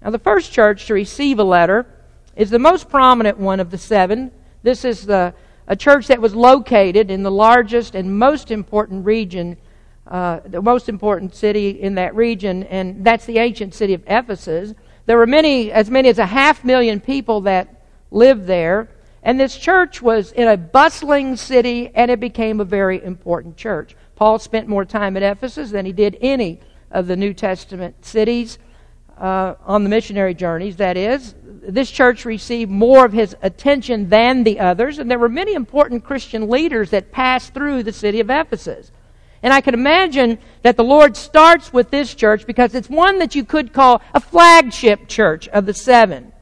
Now, 0.03 0.11
the 0.11 0.19
first 0.19 0.53
church 0.53 0.87
to 0.87 0.95
receive 0.95 1.39
a 1.39 1.45
letter 1.45 1.87
is 2.35 2.51
the 2.51 2.59
most 2.59 2.89
prominent 2.89 3.39
one 3.39 3.61
of 3.61 3.71
the 3.71 3.79
seven. 3.79 4.33
This 4.63 4.85
is 4.85 5.07
the, 5.07 5.35
a 5.67 5.77
church 5.77 6.09
that 6.09 6.21
was 6.21 6.35
located 6.35 7.11
in 7.11 7.23
the 7.23 7.31
largest 7.31 7.95
and 7.95 8.19
most 8.19 8.51
important 8.51 9.05
region, 9.05 9.57
uh, 10.09 10.41
the 10.47 10.63
most 10.63 10.89
important 10.89 11.35
city 11.35 11.71
in 11.71 11.97
that 11.97 12.15
region, 12.15 12.63
and 12.65 13.05
that's 13.05 13.27
the 13.27 13.39
ancient 13.39 13.75
city 13.75 13.95
of 13.95 14.03
Ephesus. 14.07 14.75
There 15.07 15.17
were 15.17 15.27
many, 15.27 15.73
as 15.73 15.91
many 15.91 16.09
as 16.09 16.19
a 16.19 16.27
half 16.27 16.65
million 16.65 17.01
people 17.01 17.41
that 17.43 17.83
lived 18.11 18.47
there, 18.47 18.89
and 19.23 19.41
this 19.41 19.57
church 19.57 20.01
was 20.01 20.31
in 20.33 20.47
a 20.47 20.57
bustling 20.57 21.37
city, 21.37 21.91
and 21.95 22.11
it 22.11 22.21
became 22.21 22.61
a 22.61 22.65
very 22.65 23.03
important 23.03 23.57
church. 23.57 23.97
Paul 24.15 24.39
spent 24.39 24.69
more 24.69 24.85
time 24.85 25.17
at 25.17 25.23
Ephesus 25.23 25.71
than 25.71 25.85
he 25.85 25.93
did 25.93 26.17
any 26.21 26.61
of 26.91 27.09
the 27.09 27.17
New 27.17 27.35
Testament 27.35 28.05
cities 28.05 28.59
uh, 29.19 29.55
on 29.65 29.83
the 29.83 29.91
missionary 29.91 30.35
journeys, 30.35 30.77
that 30.77 30.97
is. 30.97 31.35
This 31.45 31.91
church 31.91 32.25
received 32.25 32.71
more 32.71 33.05
of 33.05 33.13
his 33.13 33.37
attention 33.43 34.09
than 34.09 34.45
the 34.45 34.61
others, 34.61 35.01
and 35.01 35.11
there 35.11 35.19
were 35.19 35.29
many 35.29 35.55
important 35.55 36.05
Christian 36.05 36.49
leaders 36.49 36.91
that 36.91 37.11
passed 37.11 37.53
through 37.53 37.83
the 37.83 37.93
city 37.93 38.21
of 38.21 38.31
Ephesus. 38.31 38.93
And 39.47 39.55
I 39.55 39.61
can 39.61 39.75
imagine 39.75 40.39
that 40.63 40.77
the 40.77 40.83
Lord 40.83 41.17
starts 41.17 41.73
with 41.73 41.89
this 41.89 42.17
church 42.17 42.49
because 42.49 42.75
it's 42.75 42.91
one 42.91 43.21
that 43.21 43.37
you 43.37 43.45
could 43.45 43.73
call 43.73 44.03
a 44.13 44.19
flagship 44.19 45.07
church 45.07 45.47
of 45.47 45.67
the 45.67 45.73
seven. 45.73 46.33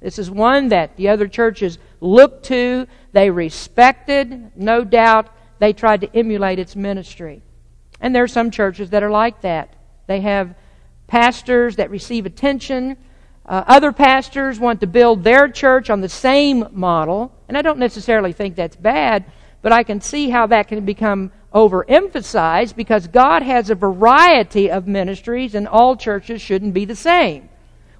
This 0.00 0.16
is 0.16 0.30
one 0.30 0.68
that 0.68 0.96
the 0.96 1.08
other 1.08 1.26
churches 1.26 1.78
looked 2.00 2.44
to, 2.44 2.86
they 3.10 3.30
respected, 3.30 4.52
no 4.54 4.84
doubt 4.84 5.28
they 5.58 5.72
tried 5.72 6.02
to 6.02 6.16
emulate 6.16 6.60
its 6.60 6.76
ministry. 6.76 7.42
And 8.00 8.14
there 8.14 8.22
are 8.22 8.28
some 8.28 8.52
churches 8.52 8.90
that 8.90 9.02
are 9.02 9.10
like 9.10 9.40
that. 9.40 9.74
They 10.06 10.20
have 10.20 10.54
pastors 11.08 11.74
that 11.76 11.90
receive 11.90 12.26
attention. 12.26 12.96
Uh, 13.44 13.64
other 13.66 13.90
pastors 13.90 14.60
want 14.60 14.78
to 14.82 14.86
build 14.86 15.24
their 15.24 15.48
church 15.48 15.90
on 15.90 16.00
the 16.00 16.08
same 16.08 16.68
model. 16.70 17.32
And 17.48 17.58
I 17.58 17.62
don't 17.62 17.80
necessarily 17.80 18.32
think 18.32 18.54
that's 18.54 18.76
bad, 18.76 19.24
but 19.62 19.72
I 19.72 19.82
can 19.82 20.00
see 20.00 20.30
how 20.30 20.46
that 20.46 20.68
can 20.68 20.84
become 20.84 21.32
overemphasized 21.54 22.76
because 22.76 23.06
God 23.06 23.42
has 23.42 23.70
a 23.70 23.74
variety 23.74 24.70
of 24.70 24.86
ministries 24.86 25.54
and 25.54 25.68
all 25.68 25.96
churches 25.96 26.40
shouldn't 26.40 26.74
be 26.74 26.84
the 26.84 26.96
same. 26.96 27.48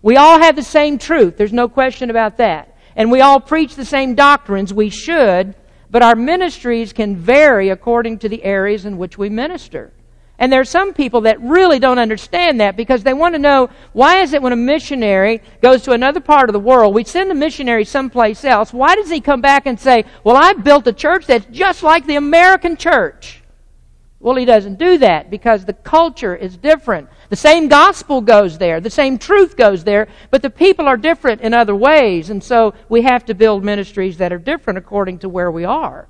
We 0.02 0.16
all 0.16 0.40
have 0.40 0.56
the 0.56 0.62
same 0.62 0.98
truth. 0.98 1.36
There's 1.36 1.52
no 1.52 1.68
question 1.68 2.10
about 2.10 2.38
that. 2.38 2.76
And 2.96 3.10
we 3.10 3.20
all 3.20 3.40
preach 3.40 3.74
the 3.74 3.84
same 3.84 4.14
doctrines. 4.14 4.74
We 4.74 4.90
should. 4.90 5.54
But 5.90 6.02
our 6.02 6.16
ministries 6.16 6.92
can 6.92 7.16
vary 7.16 7.68
according 7.68 8.18
to 8.20 8.28
the 8.28 8.42
areas 8.42 8.86
in 8.86 8.96
which 8.96 9.18
we 9.18 9.28
minister. 9.28 9.92
And 10.38 10.50
there 10.50 10.60
are 10.60 10.64
some 10.64 10.94
people 10.94 11.20
that 11.20 11.40
really 11.40 11.78
don't 11.78 11.98
understand 11.98 12.60
that 12.60 12.76
because 12.76 13.02
they 13.02 13.12
want 13.12 13.34
to 13.34 13.38
know 13.38 13.68
why 13.92 14.22
is 14.22 14.32
it 14.32 14.42
when 14.42 14.52
a 14.52 14.56
missionary 14.56 15.42
goes 15.60 15.82
to 15.82 15.92
another 15.92 16.20
part 16.20 16.48
of 16.48 16.54
the 16.54 16.58
world, 16.58 16.94
we 16.94 17.04
send 17.04 17.30
the 17.30 17.34
missionary 17.34 17.84
someplace 17.84 18.44
else, 18.44 18.72
why 18.72 18.96
does 18.96 19.10
he 19.10 19.20
come 19.20 19.40
back 19.40 19.66
and 19.66 19.78
say, 19.78 20.04
Well, 20.24 20.36
I 20.36 20.54
built 20.54 20.86
a 20.86 20.92
church 20.92 21.26
that's 21.26 21.46
just 21.46 21.82
like 21.82 22.06
the 22.06 22.16
American 22.16 22.76
church? 22.76 23.41
Well, 24.22 24.36
he 24.36 24.44
doesn't 24.44 24.78
do 24.78 24.98
that 24.98 25.30
because 25.30 25.64
the 25.64 25.72
culture 25.72 26.34
is 26.36 26.56
different. 26.56 27.08
The 27.28 27.34
same 27.34 27.66
gospel 27.66 28.20
goes 28.20 28.56
there, 28.56 28.80
the 28.80 28.88
same 28.88 29.18
truth 29.18 29.56
goes 29.56 29.82
there, 29.82 30.06
but 30.30 30.42
the 30.42 30.50
people 30.50 30.86
are 30.86 30.96
different 30.96 31.40
in 31.40 31.52
other 31.52 31.74
ways, 31.74 32.30
and 32.30 32.42
so 32.42 32.72
we 32.88 33.02
have 33.02 33.24
to 33.26 33.34
build 33.34 33.64
ministries 33.64 34.18
that 34.18 34.32
are 34.32 34.38
different 34.38 34.78
according 34.78 35.18
to 35.18 35.28
where 35.28 35.50
we 35.50 35.64
are. 35.64 36.06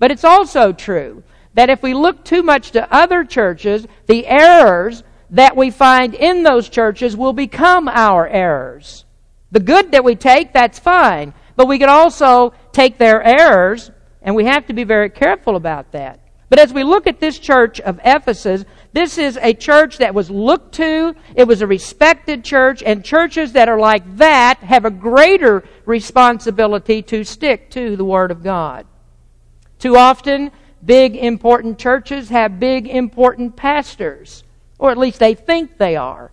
But 0.00 0.10
it's 0.10 0.24
also 0.24 0.72
true 0.72 1.22
that 1.54 1.70
if 1.70 1.84
we 1.84 1.94
look 1.94 2.24
too 2.24 2.42
much 2.42 2.72
to 2.72 2.92
other 2.92 3.22
churches, 3.22 3.86
the 4.06 4.26
errors 4.26 5.04
that 5.30 5.56
we 5.56 5.70
find 5.70 6.14
in 6.14 6.42
those 6.42 6.68
churches 6.68 7.16
will 7.16 7.32
become 7.32 7.88
our 7.88 8.26
errors. 8.26 9.04
The 9.52 9.60
good 9.60 9.92
that 9.92 10.02
we 10.02 10.16
take, 10.16 10.52
that's 10.52 10.80
fine, 10.80 11.32
but 11.54 11.68
we 11.68 11.78
can 11.78 11.88
also 11.88 12.54
take 12.72 12.98
their 12.98 13.22
errors, 13.22 13.92
and 14.20 14.34
we 14.34 14.46
have 14.46 14.66
to 14.66 14.72
be 14.72 14.82
very 14.82 15.10
careful 15.10 15.54
about 15.54 15.92
that. 15.92 16.18
But 16.48 16.60
as 16.60 16.72
we 16.72 16.84
look 16.84 17.06
at 17.06 17.18
this 17.18 17.38
church 17.38 17.80
of 17.80 18.00
Ephesus, 18.04 18.64
this 18.92 19.18
is 19.18 19.36
a 19.42 19.52
church 19.52 19.98
that 19.98 20.14
was 20.14 20.30
looked 20.30 20.74
to. 20.76 21.14
It 21.34 21.48
was 21.48 21.60
a 21.60 21.66
respected 21.66 22.44
church, 22.44 22.82
and 22.84 23.04
churches 23.04 23.52
that 23.52 23.68
are 23.68 23.78
like 23.78 24.16
that 24.16 24.58
have 24.58 24.84
a 24.84 24.90
greater 24.90 25.64
responsibility 25.84 27.02
to 27.02 27.24
stick 27.24 27.70
to 27.70 27.96
the 27.96 28.04
Word 28.04 28.30
of 28.30 28.44
God. 28.44 28.86
Too 29.78 29.96
often, 29.96 30.52
big 30.84 31.16
important 31.16 31.78
churches 31.78 32.28
have 32.28 32.60
big 32.60 32.86
important 32.86 33.56
pastors, 33.56 34.44
or 34.78 34.90
at 34.92 34.98
least 34.98 35.18
they 35.18 35.34
think 35.34 35.78
they 35.78 35.96
are. 35.96 36.30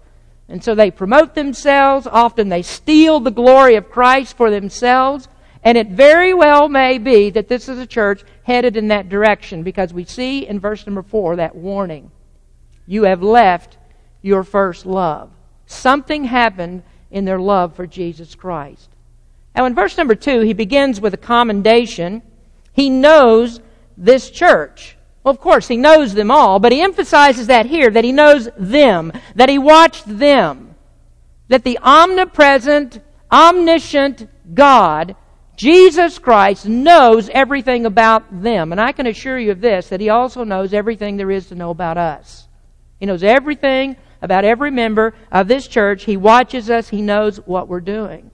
And 0.48 0.64
so 0.64 0.76
they 0.76 0.92
promote 0.92 1.34
themselves. 1.34 2.06
Often 2.06 2.50
they 2.50 2.62
steal 2.62 3.20
the 3.20 3.32
glory 3.32 3.76
of 3.76 3.90
Christ 3.90 4.38
for 4.38 4.52
themselves. 4.52 5.28
And 5.64 5.78
it 5.78 5.88
very 5.88 6.34
well 6.34 6.68
may 6.68 6.98
be 6.98 7.30
that 7.30 7.48
this 7.48 7.70
is 7.70 7.80
a 7.80 7.88
church 7.88 8.24
headed 8.44 8.76
in 8.76 8.90
that 8.90 9.10
direction 9.10 9.64
because 9.64 9.94
we 9.94 10.04
see 10.04 10.46
in 10.46 10.60
verse 10.60 10.86
number 10.86 11.02
four 11.02 11.38
that 11.38 11.56
warning. 11.56 12.12
You 12.86 13.04
have 13.04 13.24
left 13.24 13.78
your 14.22 14.44
first 14.44 14.86
love. 14.86 15.32
Something 15.66 16.26
happened 16.26 16.84
in 17.10 17.24
their 17.26 17.40
love 17.40 17.76
for 17.76 17.88
Jesus 17.88 18.36
Christ. 18.36 18.90
Now, 19.56 19.66
in 19.66 19.76
verse 19.76 19.98
number 19.98 20.16
two, 20.16 20.42
he 20.42 20.54
begins 20.54 21.00
with 21.00 21.14
a 21.14 21.18
commendation. 21.18 22.24
He 22.74 22.90
knows 22.90 23.62
this 23.96 24.30
church. 24.32 24.98
Well, 25.24 25.34
of 25.34 25.40
course, 25.40 25.68
he 25.70 25.78
knows 25.78 26.14
them 26.14 26.32
all, 26.32 26.60
but 26.60 26.74
he 26.74 26.82
emphasizes 26.82 27.48
that 27.48 27.68
here, 27.68 27.90
that 27.90 28.04
he 28.04 28.12
knows 28.12 28.50
them, 28.58 29.14
that 29.36 29.48
he 29.48 29.58
watched 29.58 30.06
them, 30.06 30.76
that 31.48 31.64
the 31.64 31.80
omnipresent, 31.82 33.00
omniscient 33.32 34.28
God 34.54 35.16
Jesus 35.56 36.18
Christ 36.18 36.68
knows 36.68 37.30
everything 37.30 37.86
about 37.86 38.42
them. 38.42 38.72
And 38.72 38.82
I 38.82 38.92
can 38.92 39.08
assure 39.08 39.38
you 39.38 39.52
of 39.52 39.62
this, 39.62 39.90
that 39.90 40.02
He 40.02 40.10
also 40.10 40.44
knows 40.44 40.74
everything 40.74 41.18
there 41.18 41.32
is 41.32 41.48
to 41.48 41.56
know 41.56 41.70
about 41.70 41.98
us. 41.98 42.48
He 43.00 43.06
knows 43.06 43.24
everything 43.24 43.98
about 44.22 44.46
every 44.46 44.72
member 44.72 45.14
of 45.32 45.48
this 45.48 45.68
church. 45.68 46.06
He 46.06 46.18
watches 46.18 46.70
us. 46.70 46.90
He 46.90 47.02
knows 47.02 47.38
what 47.38 47.68
we're 47.68 47.82
doing. 47.82 48.32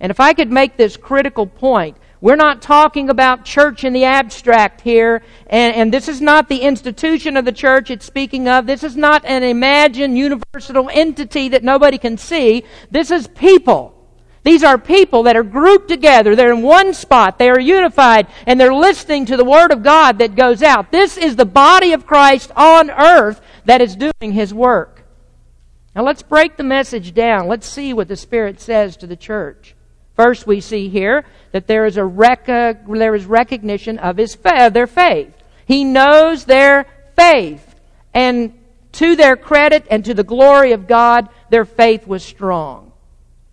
And 0.00 0.10
if 0.10 0.20
I 0.20 0.32
could 0.32 0.50
make 0.50 0.76
this 0.76 0.96
critical 0.96 1.46
point, 1.46 1.96
we're 2.20 2.36
not 2.36 2.62
talking 2.62 3.10
about 3.10 3.44
church 3.44 3.84
in 3.84 3.92
the 3.92 4.04
abstract 4.04 4.80
here, 4.80 5.22
and, 5.46 5.74
and 5.74 5.92
this 5.92 6.08
is 6.08 6.20
not 6.20 6.48
the 6.48 6.62
institution 6.62 7.36
of 7.36 7.44
the 7.44 7.52
church 7.52 7.90
it's 7.90 8.06
speaking 8.06 8.48
of. 8.48 8.66
This 8.66 8.82
is 8.82 8.96
not 8.96 9.24
an 9.24 9.44
imagined 9.44 10.18
universal 10.18 10.88
entity 10.90 11.50
that 11.50 11.62
nobody 11.62 11.98
can 11.98 12.16
see. 12.16 12.64
This 12.90 13.10
is 13.10 13.28
people. 13.28 13.94
These 14.44 14.62
are 14.64 14.78
people 14.78 15.24
that 15.24 15.36
are 15.36 15.42
grouped 15.42 15.88
together. 15.88 16.34
They're 16.34 16.52
in 16.52 16.62
one 16.62 16.94
spot. 16.94 17.38
They 17.38 17.50
are 17.50 17.60
unified 17.60 18.28
and 18.46 18.60
they're 18.60 18.74
listening 18.74 19.26
to 19.26 19.36
the 19.36 19.44
Word 19.44 19.72
of 19.72 19.82
God 19.82 20.18
that 20.18 20.36
goes 20.36 20.62
out. 20.62 20.90
This 20.90 21.16
is 21.16 21.36
the 21.36 21.44
body 21.44 21.92
of 21.92 22.06
Christ 22.06 22.50
on 22.56 22.90
earth 22.90 23.40
that 23.64 23.80
is 23.80 23.96
doing 23.96 24.32
His 24.32 24.54
work. 24.54 25.04
Now 25.94 26.04
let's 26.04 26.22
break 26.22 26.56
the 26.56 26.62
message 26.64 27.12
down. 27.14 27.48
Let's 27.48 27.68
see 27.68 27.92
what 27.92 28.08
the 28.08 28.16
Spirit 28.16 28.60
says 28.60 28.96
to 28.98 29.06
the 29.06 29.16
church. 29.16 29.74
First, 30.14 30.46
we 30.46 30.60
see 30.60 30.88
here 30.88 31.24
that 31.52 31.68
there 31.68 31.86
is 31.86 31.96
a 31.96 32.04
rec- 32.04 32.46
there 32.46 33.14
is 33.14 33.24
recognition 33.24 33.98
of 33.98 34.16
his 34.16 34.34
fa- 34.34 34.70
their 34.72 34.88
faith. 34.88 35.32
He 35.64 35.84
knows 35.84 36.44
their 36.44 36.86
faith, 37.14 37.76
and 38.12 38.52
to 38.92 39.14
their 39.14 39.36
credit 39.36 39.86
and 39.90 40.04
to 40.04 40.14
the 40.14 40.24
glory 40.24 40.72
of 40.72 40.88
God, 40.88 41.28
their 41.50 41.64
faith 41.64 42.06
was 42.06 42.24
strong. 42.24 42.87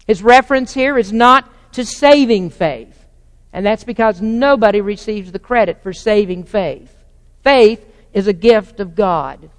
His 0.06 0.24
reference 0.24 0.74
here 0.74 0.98
is 0.98 1.12
not 1.12 1.50
to 1.74 1.86
saving 1.86 2.52
faith. 2.52 3.06
And 3.52 3.66
that's 3.66 3.84
because 3.84 4.22
nobody 4.22 4.82
receives 4.82 5.32
the 5.32 5.40
credit 5.40 5.82
for 5.82 5.94
saving 5.94 6.44
faith. 6.44 6.96
Faith 7.44 7.86
is 8.14 8.28
a 8.28 8.34
gift 8.34 8.80
of 8.80 8.96
God. 8.96 9.50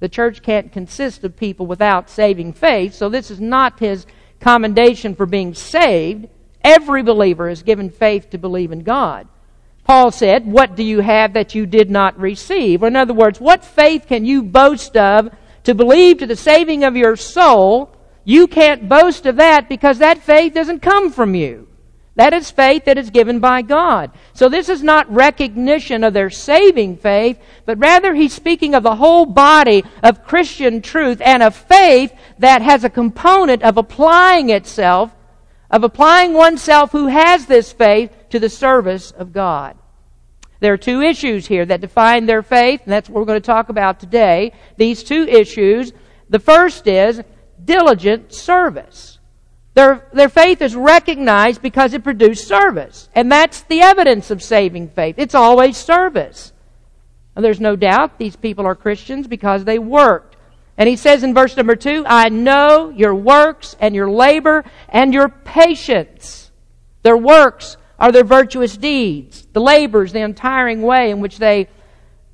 The 0.00 0.08
church 0.08 0.42
can't 0.42 0.72
consist 0.72 1.24
of 1.24 1.36
people 1.36 1.66
without 1.66 2.10
saving 2.10 2.52
faith, 2.52 2.94
so 2.94 3.08
this 3.08 3.30
is 3.30 3.40
not 3.40 3.80
his 3.80 4.06
commendation 4.40 5.14
for 5.14 5.26
being 5.26 5.54
saved. 5.54 6.28
Every 6.62 7.02
believer 7.02 7.48
is 7.48 7.62
given 7.62 7.90
faith 7.90 8.30
to 8.30 8.38
believe 8.38 8.72
in 8.72 8.80
God. 8.80 9.26
Paul 9.84 10.10
said, 10.10 10.46
What 10.46 10.76
do 10.76 10.82
you 10.82 11.00
have 11.00 11.32
that 11.34 11.54
you 11.54 11.64
did 11.64 11.90
not 11.90 12.18
receive? 12.18 12.82
Or 12.82 12.88
in 12.88 12.96
other 12.96 13.14
words, 13.14 13.40
what 13.40 13.64
faith 13.64 14.06
can 14.06 14.24
you 14.24 14.42
boast 14.42 14.96
of 14.96 15.30
to 15.64 15.74
believe 15.74 16.18
to 16.18 16.26
the 16.26 16.36
saving 16.36 16.84
of 16.84 16.96
your 16.96 17.16
soul 17.16 17.95
you 18.26 18.46
can't 18.46 18.90
boast 18.90 19.24
of 19.24 19.36
that 19.36 19.70
because 19.70 19.98
that 19.98 20.18
faith 20.18 20.52
doesn't 20.52 20.80
come 20.80 21.10
from 21.10 21.34
you. 21.34 21.66
That 22.16 22.34
is 22.34 22.50
faith 22.50 22.84
that 22.86 22.98
is 22.98 23.08
given 23.08 23.40
by 23.40 23.62
God. 23.62 24.10
So 24.34 24.48
this 24.50 24.68
is 24.68 24.82
not 24.82 25.10
recognition 25.10 26.04
of 26.04 26.12
their 26.12 26.28
saving 26.28 26.96
faith, 26.98 27.38
but 27.64 27.78
rather 27.78 28.14
he's 28.14 28.34
speaking 28.34 28.74
of 28.74 28.82
the 28.82 28.96
whole 28.96 29.26
body 29.26 29.84
of 30.02 30.24
Christian 30.24 30.82
truth 30.82 31.22
and 31.24 31.42
of 31.42 31.54
faith 31.54 32.12
that 32.38 32.60
has 32.60 32.84
a 32.84 32.90
component 32.90 33.62
of 33.62 33.78
applying 33.78 34.50
itself 34.50 35.12
of 35.70 35.84
applying 35.84 36.32
oneself 36.32 36.92
who 36.92 37.06
has 37.08 37.46
this 37.46 37.72
faith 37.72 38.10
to 38.30 38.38
the 38.38 38.48
service 38.48 39.10
of 39.10 39.32
God. 39.32 39.76
There 40.60 40.72
are 40.72 40.78
two 40.78 41.02
issues 41.02 41.46
here 41.46 41.66
that 41.66 41.80
define 41.80 42.26
their 42.26 42.42
faith, 42.42 42.82
and 42.84 42.92
that's 42.92 43.08
what 43.08 43.20
we're 43.20 43.26
going 43.26 43.40
to 43.40 43.46
talk 43.46 43.68
about 43.68 44.00
today. 44.00 44.52
These 44.76 45.02
two 45.02 45.24
issues. 45.24 45.92
The 46.28 46.38
first 46.38 46.86
is 46.86 47.22
diligent 47.66 48.32
service. 48.32 49.18
Their, 49.74 50.08
their 50.14 50.30
faith 50.30 50.62
is 50.62 50.74
recognized 50.74 51.60
because 51.60 51.92
it 51.92 52.02
produced 52.02 52.48
service. 52.48 53.10
And 53.14 53.30
that's 53.30 53.60
the 53.62 53.82
evidence 53.82 54.30
of 54.30 54.42
saving 54.42 54.88
faith. 54.88 55.16
It's 55.18 55.34
always 55.34 55.76
service. 55.76 56.52
And 57.34 57.44
there's 57.44 57.60
no 57.60 57.76
doubt 57.76 58.18
these 58.18 58.36
people 58.36 58.64
are 58.64 58.74
Christians 58.74 59.26
because 59.26 59.64
they 59.64 59.78
worked. 59.78 60.36
And 60.78 60.88
he 60.88 60.96
says 60.96 61.22
in 61.22 61.34
verse 61.34 61.56
number 61.56 61.76
two, 61.76 62.04
I 62.06 62.30
know 62.30 62.88
your 62.88 63.14
works 63.14 63.76
and 63.78 63.94
your 63.94 64.10
labor 64.10 64.64
and 64.88 65.12
your 65.12 65.28
patience. 65.28 66.50
Their 67.02 67.16
works 67.16 67.76
are 67.98 68.12
their 68.12 68.24
virtuous 68.24 68.76
deeds. 68.76 69.46
The 69.52 69.60
labors, 69.60 70.12
the 70.12 70.22
untiring 70.22 70.82
way 70.82 71.10
in 71.10 71.20
which 71.20 71.38
they 71.38 71.68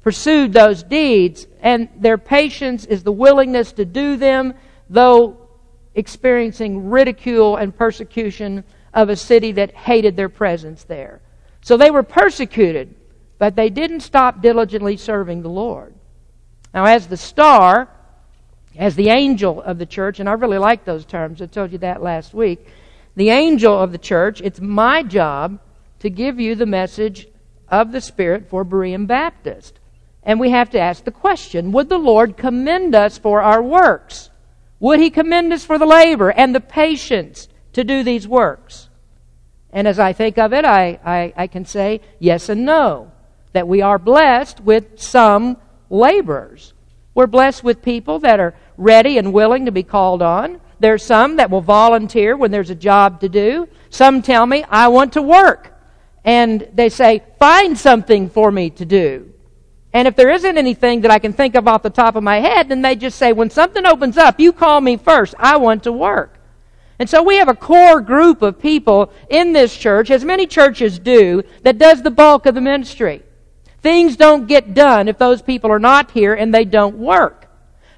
pursued 0.03 0.53
those 0.53 0.83
deeds. 0.83 1.47
And 1.61 1.89
their 1.97 2.19
patience 2.19 2.85
is 2.85 3.03
the 3.03 3.13
willingness 3.13 3.73
to 3.73 3.85
do 3.85 4.17
them, 4.17 4.55
though 4.93 5.49
experiencing 5.95 6.91
ridicule 6.91 7.57
and 7.57 7.77
persecution 7.77 8.65
of 8.95 9.09
a 9.09 9.17
city 9.17 9.53
that 9.53 9.75
hated 9.75 10.17
their 10.17 10.29
presence 10.29 10.85
there. 10.85 11.21
So 11.63 11.77
they 11.77 11.91
were 11.91 12.03
persecuted, 12.03 12.95
but 13.39 13.57
they 13.57 13.71
didn't 13.71 14.01
stop 14.01 14.43
diligently 14.43 14.97
serving 14.97 15.43
the 15.43 15.49
Lord. 15.49 15.95
Now, 16.75 16.85
as 16.85 17.07
the 17.07 17.17
star, 17.17 17.89
as 18.77 18.97
the 18.97 19.09
angel 19.09 19.61
of 19.63 19.79
the 19.79 19.87
church, 19.87 20.21
and 20.21 20.29
I 20.29 20.33
really 20.33 20.59
like 20.59 20.85
those 20.85 21.05
terms, 21.05 21.43
I 21.43 21.47
told 21.47 21.73
you 21.73 21.79
that 21.79 22.03
last 22.03 22.35
week 22.35 22.67
the 23.15 23.31
angel 23.31 23.79
of 23.79 23.93
the 23.93 23.99
church, 23.99 24.41
it's 24.41 24.61
my 24.61 25.03
job 25.03 25.59
to 26.01 26.11
give 26.11 26.41
you 26.41 26.55
the 26.55 26.67
message 26.67 27.29
of 27.69 27.93
the 27.93 28.01
Spirit 28.01 28.49
for 28.49 28.65
Berean 28.65 29.07
Baptist. 29.07 29.79
And 30.23 30.39
we 30.39 30.51
have 30.51 30.71
to 30.71 30.81
ask 30.81 31.05
the 31.05 31.11
question 31.11 31.73
Would 31.73 31.89
the 31.89 31.99
Lord 31.99 32.37
commend 32.37 32.95
us 32.95 33.19
for 33.19 33.43
our 33.43 33.63
works? 33.63 34.31
Would 34.83 34.99
He 34.99 35.11
commend 35.11 35.53
us 35.53 35.65
for 35.65 35.79
the 35.79 35.87
labor 35.87 36.33
and 36.33 36.53
the 36.53 36.61
patience 36.61 37.47
to 37.73 37.85
do 37.85 38.03
these 38.03 38.27
works? 38.27 38.89
And 39.73 39.87
as 39.87 40.01
I 40.01 40.13
think 40.13 40.39
of 40.39 40.53
it, 40.53 40.65
I, 40.65 40.99
I, 41.05 41.33
I 41.37 41.47
can 41.47 41.65
say 41.65 42.01
yes 42.19 42.49
and 42.49 42.65
no. 42.65 43.13
That 43.53 43.69
we 43.69 43.81
are 43.81 43.97
blessed 44.01 44.61
with 44.61 45.01
some 45.01 45.57
laborers. 45.89 46.75
We're 47.15 47.29
blessed 47.29 47.63
with 47.63 47.81
people 47.81 48.19
that 48.21 48.41
are 48.41 48.57
ready 48.77 49.19
and 49.19 49.33
willing 49.33 49.67
to 49.67 49.73
be 49.73 49.85
called 49.85 50.21
on. 50.21 50.61
There's 50.81 51.05
some 51.05 51.37
that 51.37 51.49
will 51.49 51.61
volunteer 51.61 52.37
when 52.37 52.51
there's 52.51 52.71
a 52.71 52.75
job 52.75 53.21
to 53.21 53.29
do. 53.29 53.69
Some 53.89 54.21
tell 54.21 54.45
me, 54.47 54.65
I 54.69 54.89
want 54.89 55.13
to 55.13 55.23
work. 55.23 55.79
And 56.25 56.69
they 56.75 56.89
say, 56.89 57.23
find 57.39 57.79
something 57.79 58.29
for 58.29 58.51
me 58.51 58.71
to 58.71 58.85
do. 58.85 59.32
And 59.93 60.09
if 60.09 60.17
there 60.17 60.31
isn't 60.31 60.59
anything 60.59 61.03
that 61.03 61.11
I 61.11 61.19
can 61.19 61.33
think 61.33 61.55
of 61.55 61.69
off 61.69 61.83
the 61.83 61.91
top 61.91 62.17
of 62.17 62.23
my 62.23 62.41
head, 62.41 62.69
then 62.69 62.81
they 62.81 62.97
just 62.97 63.19
say, 63.19 63.33
when 63.33 63.51
something 63.51 63.85
opens 63.85 64.17
up, 64.17 64.41
you 64.41 64.53
call 64.53 64.81
me 64.81 64.97
first. 64.97 65.35
I 65.39 65.59
want 65.59 65.83
to 65.85 65.93
work. 65.93 66.39
And 66.99 67.11
so 67.11 67.23
we 67.23 67.37
have 67.37 67.49
a 67.49 67.55
core 67.55 68.01
group 68.01 68.43
of 68.43 68.61
people 68.61 69.13
in 69.29 69.53
this 69.53 69.77
church, 69.77 70.11
as 70.11 70.25
many 70.25 70.47
churches 70.47 70.99
do, 70.99 71.43
that 71.63 71.79
does 71.79 72.03
the 72.03 72.11
bulk 72.11 72.47
of 72.47 72.55
the 72.55 72.61
ministry. 72.61 73.23
Things 73.81 74.17
don't 74.17 74.47
get 74.47 74.75
done 74.75 75.09
if 75.09 75.19
those 75.19 75.43
people 75.43 75.71
are 75.73 75.81
not 75.81 76.13
here 76.13 76.35
and 76.35 76.55
they 76.55 76.65
don't 76.65 76.97
work. 76.97 77.49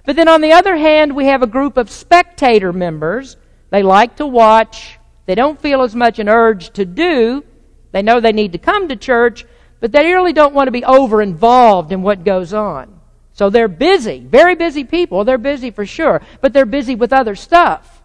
But 0.07 0.17
then 0.17 0.29
on 0.29 0.41
the 0.41 0.53
other 0.53 0.77
hand, 0.77 1.15
we 1.15 1.27
have 1.27 1.43
a 1.43 1.47
group 1.47 1.77
of 1.77 1.91
spectator 1.91 2.73
members. 2.73 3.37
They 3.71 3.83
like 3.83 4.17
to 4.17 4.27
watch. 4.27 4.99
They 5.27 5.35
don't 5.35 5.61
feel 5.61 5.83
as 5.83 5.95
much 5.95 6.19
an 6.19 6.29
urge 6.29 6.71
to 6.75 6.85
do. 6.85 7.45
They 7.93 8.03
know 8.03 8.21
they 8.21 8.33
need 8.33 8.53
to 8.53 8.59
come 8.59 8.89
to 8.89 8.97
church, 8.97 9.45
but 9.85 9.93
they 9.93 10.15
really 10.15 10.33
don't 10.33 10.55
want 10.55 10.67
to 10.67 10.73
be 10.73 10.83
over 10.83 11.21
involved 11.21 11.93
in 11.93 12.01
what 12.01 12.25
goes 12.25 12.55
on. 12.55 12.99
So 13.35 13.51
they're 13.51 13.69
busy, 13.69 14.21
very 14.21 14.55
busy 14.55 14.83
people. 14.83 15.27
They're 15.27 15.37
busy 15.37 15.71
for 15.71 15.85
sure, 15.85 16.23
but 16.41 16.55
they're 16.55 16.65
busy 16.65 16.95
with 16.95 17.13
other 17.13 17.35
stuff. 17.35 18.01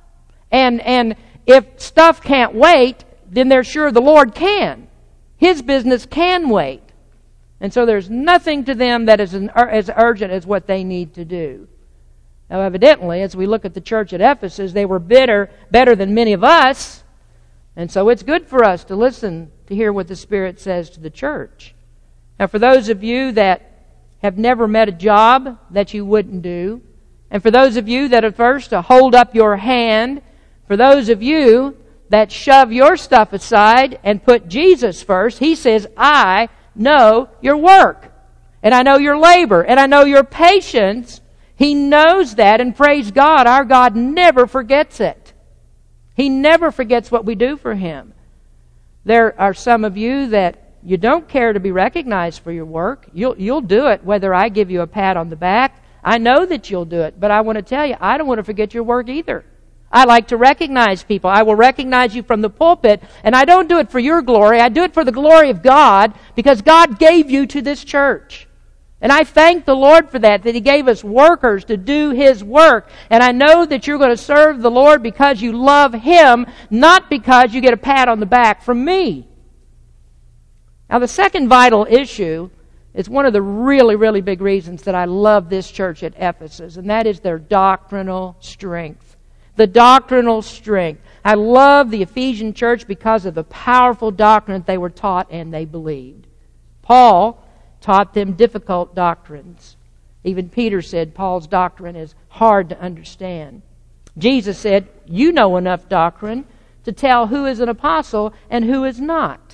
And, 0.52 0.82
and 0.82 1.16
if 1.48 1.80
stuff 1.80 2.22
can't 2.22 2.54
wait, 2.54 3.06
then 3.32 3.48
they're 3.48 3.64
sure 3.64 3.94
the 3.94 4.02
Lord 4.02 4.36
can. 4.36 4.90
His 5.38 5.62
business 5.62 6.06
can 6.06 6.50
wait. 6.50 6.84
And 7.62 7.74
so 7.74 7.86
there's 7.86 8.10
nothing 8.10 8.66
to 8.66 8.76
them 8.76 9.06
that 9.06 9.22
is 9.22 9.34
an, 9.34 9.50
as 9.56 9.90
urgent 9.96 10.34
as 10.34 10.46
what 10.46 10.68
they 10.68 10.84
need 10.84 11.14
to 11.14 11.24
do. 11.24 11.70
Now, 12.50 12.60
evidently, 12.60 13.22
as 13.22 13.38
we 13.38 13.46
look 13.46 13.64
at 13.64 13.74
the 13.74 13.80
church 13.80 14.12
at 14.12 14.20
Ephesus, 14.20 14.74
they 14.74 14.86
were 14.86 15.00
better, 15.00 15.50
better 15.72 15.96
than 15.96 16.14
many 16.14 16.34
of 16.34 16.44
us. 16.44 17.06
And 17.78 17.90
so 17.90 18.10
it's 18.10 18.24
good 18.24 18.48
for 18.48 18.66
us 18.66 18.84
to 18.84 18.98
listen 18.98 19.54
to 19.68 19.76
hear 19.76 19.94
what 19.94 20.10
the 20.10 20.16
Spirit 20.18 20.60
says 20.60 20.90
to 20.90 21.00
the 21.00 21.10
church. 21.10 21.74
Now, 22.40 22.48
for 22.48 22.60
those 22.60 22.90
of 22.90 23.04
you 23.04 23.34
that 23.34 23.66
have 24.22 24.38
never 24.38 24.68
met 24.68 24.90
a 24.90 24.94
job 24.94 25.60
that 25.72 25.94
you 25.94 26.06
wouldn't 26.06 26.42
do, 26.42 26.82
and 27.30 27.44
for 27.44 27.52
those 27.52 27.78
of 27.78 27.88
you 27.88 28.08
that 28.10 28.24
are 28.24 28.32
first 28.32 28.70
to 28.72 28.82
hold 28.82 29.14
up 29.14 29.36
your 29.36 29.58
hand, 29.58 30.22
for 30.68 30.78
those 30.78 31.10
of 31.10 31.22
you 31.22 31.78
that 32.10 32.32
shove 32.32 32.72
your 32.72 32.98
stuff 32.98 33.34
aside 33.34 34.00
and 34.04 34.24
put 34.24 34.48
Jesus 34.48 35.04
first, 35.04 35.40
He 35.40 35.56
says, 35.56 35.88
I 35.98 36.50
know 36.74 37.30
your 37.42 37.58
work, 37.58 38.12
and 38.64 38.74
I 38.74 38.84
know 38.84 38.98
your 38.98 39.18
labor, 39.18 39.62
and 39.62 39.80
I 39.80 39.86
know 39.86 40.06
your 40.06 40.24
patience, 40.24 41.22
he 41.60 41.76
knows 41.76 42.36
that, 42.36 42.62
and 42.62 42.74
praise 42.74 43.12
God, 43.12 43.46
our 43.46 43.66
God 43.66 43.94
never 43.94 44.48
forgets 44.48 45.02
it. 45.02 45.34
He 46.16 46.30
never 46.30 46.72
forgets 46.72 47.12
what 47.12 47.26
we 47.26 47.36
do 47.36 47.58
for 47.58 47.76
Him. 47.76 48.14
There 49.04 49.38
are 49.38 49.54
some 49.54 49.84
of 49.84 49.98
you 49.98 50.28
that 50.28 50.69
you 50.84 50.98
don't 50.98 51.28
care 51.28 51.54
to 51.54 51.60
be 51.60 51.72
recognized 51.72 52.42
for 52.42 52.52
your 52.52 52.66
work. 52.66 53.08
You'll, 53.14 53.38
you'll 53.38 53.62
do 53.62 53.88
it 53.88 54.04
whether 54.04 54.34
I 54.34 54.50
give 54.50 54.72
you 54.72 54.82
a 54.82 54.88
pat 54.88 55.18
on 55.18 55.30
the 55.30 55.36
back. 55.36 55.84
I 56.04 56.18
know 56.18 56.46
that 56.46 56.70
you'll 56.70 56.86
do 56.86 57.02
it, 57.02 57.20
but 57.20 57.32
I 57.32 57.42
want 57.42 57.58
to 57.58 57.62
tell 57.62 57.86
you, 57.86 57.96
I 58.00 58.18
don't 58.18 58.28
want 58.28 58.40
to 58.40 58.44
forget 58.44 58.74
your 58.74 58.84
work 58.84 59.10
either. 59.10 59.44
I 59.92 60.06
like 60.06 60.28
to 60.28 60.38
recognize 60.38 61.04
people. 61.04 61.30
I 61.30 61.42
will 61.42 61.56
recognize 61.56 62.16
you 62.16 62.24
from 62.24 62.42
the 62.42 62.50
pulpit, 62.50 63.02
and 63.24 63.36
I 63.36 63.46
don't 63.46 63.68
do 63.68 63.80
it 63.80 63.90
for 63.90 64.00
your 64.00 64.22
glory. 64.22 64.60
I 64.60 64.70
do 64.70 64.84
it 64.84 64.94
for 64.94 65.04
the 65.04 65.12
glory 65.12 65.50
of 65.50 65.64
God 65.64 66.14
because 66.36 66.62
God 66.62 67.00
gave 67.00 67.30
you 67.30 67.48
to 67.48 67.62
this 67.62 67.84
church. 67.84 68.48
And 69.02 69.12
I 69.12 69.24
thank 69.24 69.66
the 69.66 69.76
Lord 69.76 70.10
for 70.10 70.20
that, 70.20 70.44
that 70.44 70.56
He 70.56 70.62
gave 70.62 70.88
us 70.88 71.04
workers 71.04 71.66
to 71.66 71.78
do 71.78 72.12
His 72.12 72.44
work. 72.44 72.90
And 73.10 73.24
I 73.24 73.32
know 73.32 73.66
that 73.66 73.88
you're 73.88 73.98
going 73.98 74.10
to 74.10 74.18
serve 74.18 74.62
the 74.62 74.72
Lord 74.72 75.02
because 75.02 75.42
you 75.42 75.54
love 75.54 75.94
Him, 75.94 76.46
not 76.70 77.10
because 77.10 77.54
you 77.54 77.62
get 77.62 77.74
a 77.74 77.78
pat 77.78 78.10
on 78.10 78.20
the 78.20 78.26
back 78.26 78.62
from 78.62 78.84
me. 78.84 79.29
Now, 80.90 81.00
the 81.00 81.08
second 81.08 81.50
vital 81.50 81.86
issue 81.90 82.50
is 82.94 83.10
one 83.10 83.26
of 83.26 83.34
the 83.34 83.42
really, 83.42 83.96
really 83.96 84.22
big 84.22 84.42
reasons 84.42 84.84
that 84.84 84.96
I 84.96 85.06
love 85.06 85.50
this 85.50 85.70
church 85.70 86.04
at 86.04 86.16
Ephesus, 86.18 86.78
and 86.78 86.90
that 86.90 87.06
is 87.06 87.20
their 87.20 87.38
doctrinal 87.38 88.36
strength. 88.40 89.16
The 89.56 89.68
doctrinal 89.68 90.42
strength. 90.42 91.02
I 91.24 91.36
love 91.36 91.92
the 91.92 92.02
Ephesian 92.02 92.54
church 92.54 92.88
because 92.88 93.26
of 93.26 93.36
the 93.36 93.44
powerful 93.44 94.10
doctrine 94.10 94.64
they 94.66 94.78
were 94.78 94.90
taught 94.90 95.28
and 95.30 95.54
they 95.54 95.66
believed. 95.66 96.26
Paul 96.82 97.46
taught 97.82 98.14
them 98.14 98.34
difficult 98.34 98.96
doctrines. 98.96 99.76
Even 100.24 100.50
Peter 100.50 100.82
said 100.82 101.14
Paul's 101.14 101.48
doctrine 101.48 101.96
is 101.96 102.16
hard 102.30 102.70
to 102.70 102.80
understand. 102.80 103.62
Jesus 104.18 104.58
said, 104.58 104.88
You 105.06 105.32
know 105.32 105.58
enough 105.58 105.88
doctrine 105.88 106.46
to 106.84 106.92
tell 106.92 107.28
who 107.28 107.46
is 107.46 107.60
an 107.60 107.70
apostle 107.70 108.34
and 108.50 108.66
who 108.66 108.84
is 108.84 109.00
not. 109.00 109.49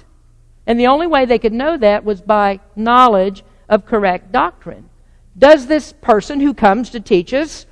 And 0.68 0.80
the 0.80 0.88
only 0.88 1.08
way 1.08 1.26
they 1.26 1.40
could 1.40 1.54
know 1.54 1.78
that 1.78 2.04
was 2.04 2.22
by 2.22 2.60
knowledge 2.76 3.44
of 3.70 3.86
correct 3.86 4.32
doctrine. 4.32 4.90
Does 5.38 5.68
this 5.68 5.94
person 5.94 6.40
who 6.40 6.54
comes 6.54 6.92
to 6.92 7.00
teach 7.00 7.34
us, 7.34 7.66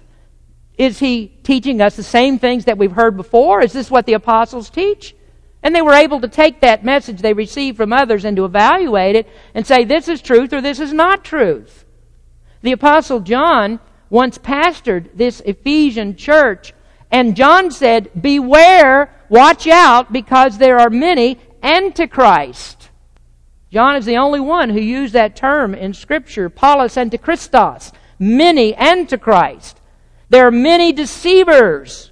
is 0.77 0.99
he 0.99 1.27
teaching 1.43 1.81
us 1.81 1.95
the 1.95 2.03
same 2.03 2.39
things 2.39 2.65
that 2.65 2.77
we've 2.77 2.91
heard 2.91 3.15
before? 3.15 3.61
Is 3.61 3.73
this 3.73 3.91
what 3.91 4.05
the 4.05 4.13
apostles 4.13 4.69
teach? 4.69 5.15
And 5.61 5.73
they 5.73 5.81
were 5.81 5.93
able 5.93 6.19
to 6.21 6.27
take 6.27 6.61
that 6.61 6.83
message 6.83 7.21
they 7.21 7.33
received 7.33 7.77
from 7.77 7.93
others 7.93 8.25
and 8.25 8.35
to 8.35 8.45
evaluate 8.45 9.15
it 9.15 9.27
and 9.53 9.65
say, 9.65 9.85
this 9.85 10.07
is 10.07 10.21
truth 10.21 10.51
or 10.51 10.61
this 10.61 10.79
is 10.79 10.91
not 10.91 11.23
truth. 11.23 11.85
The 12.61 12.71
Apostle 12.73 13.19
John 13.19 13.79
once 14.09 14.37
pastored 14.37 15.09
this 15.15 15.41
Ephesian 15.41 16.15
church, 16.15 16.73
and 17.11 17.35
John 17.35 17.71
said, 17.71 18.09
Beware, 18.19 19.13
watch 19.27 19.67
out, 19.67 20.13
because 20.13 20.57
there 20.57 20.79
are 20.79 20.89
many 20.89 21.39
antichrist. 21.61 22.82
John 23.73 23.95
is 23.95 24.05
the 24.05 24.17
only 24.17 24.39
one 24.39 24.69
who 24.69 24.79
used 24.79 25.13
that 25.13 25.35
term 25.35 25.73
in 25.73 25.95
Scripture, 25.95 26.47
Paulus 26.47 26.95
antichristos, 26.95 27.91
many 28.19 28.75
antichrist. 28.75 29.81
There 30.29 30.45
are 30.45 30.51
many 30.51 30.91
deceivers, 30.93 32.11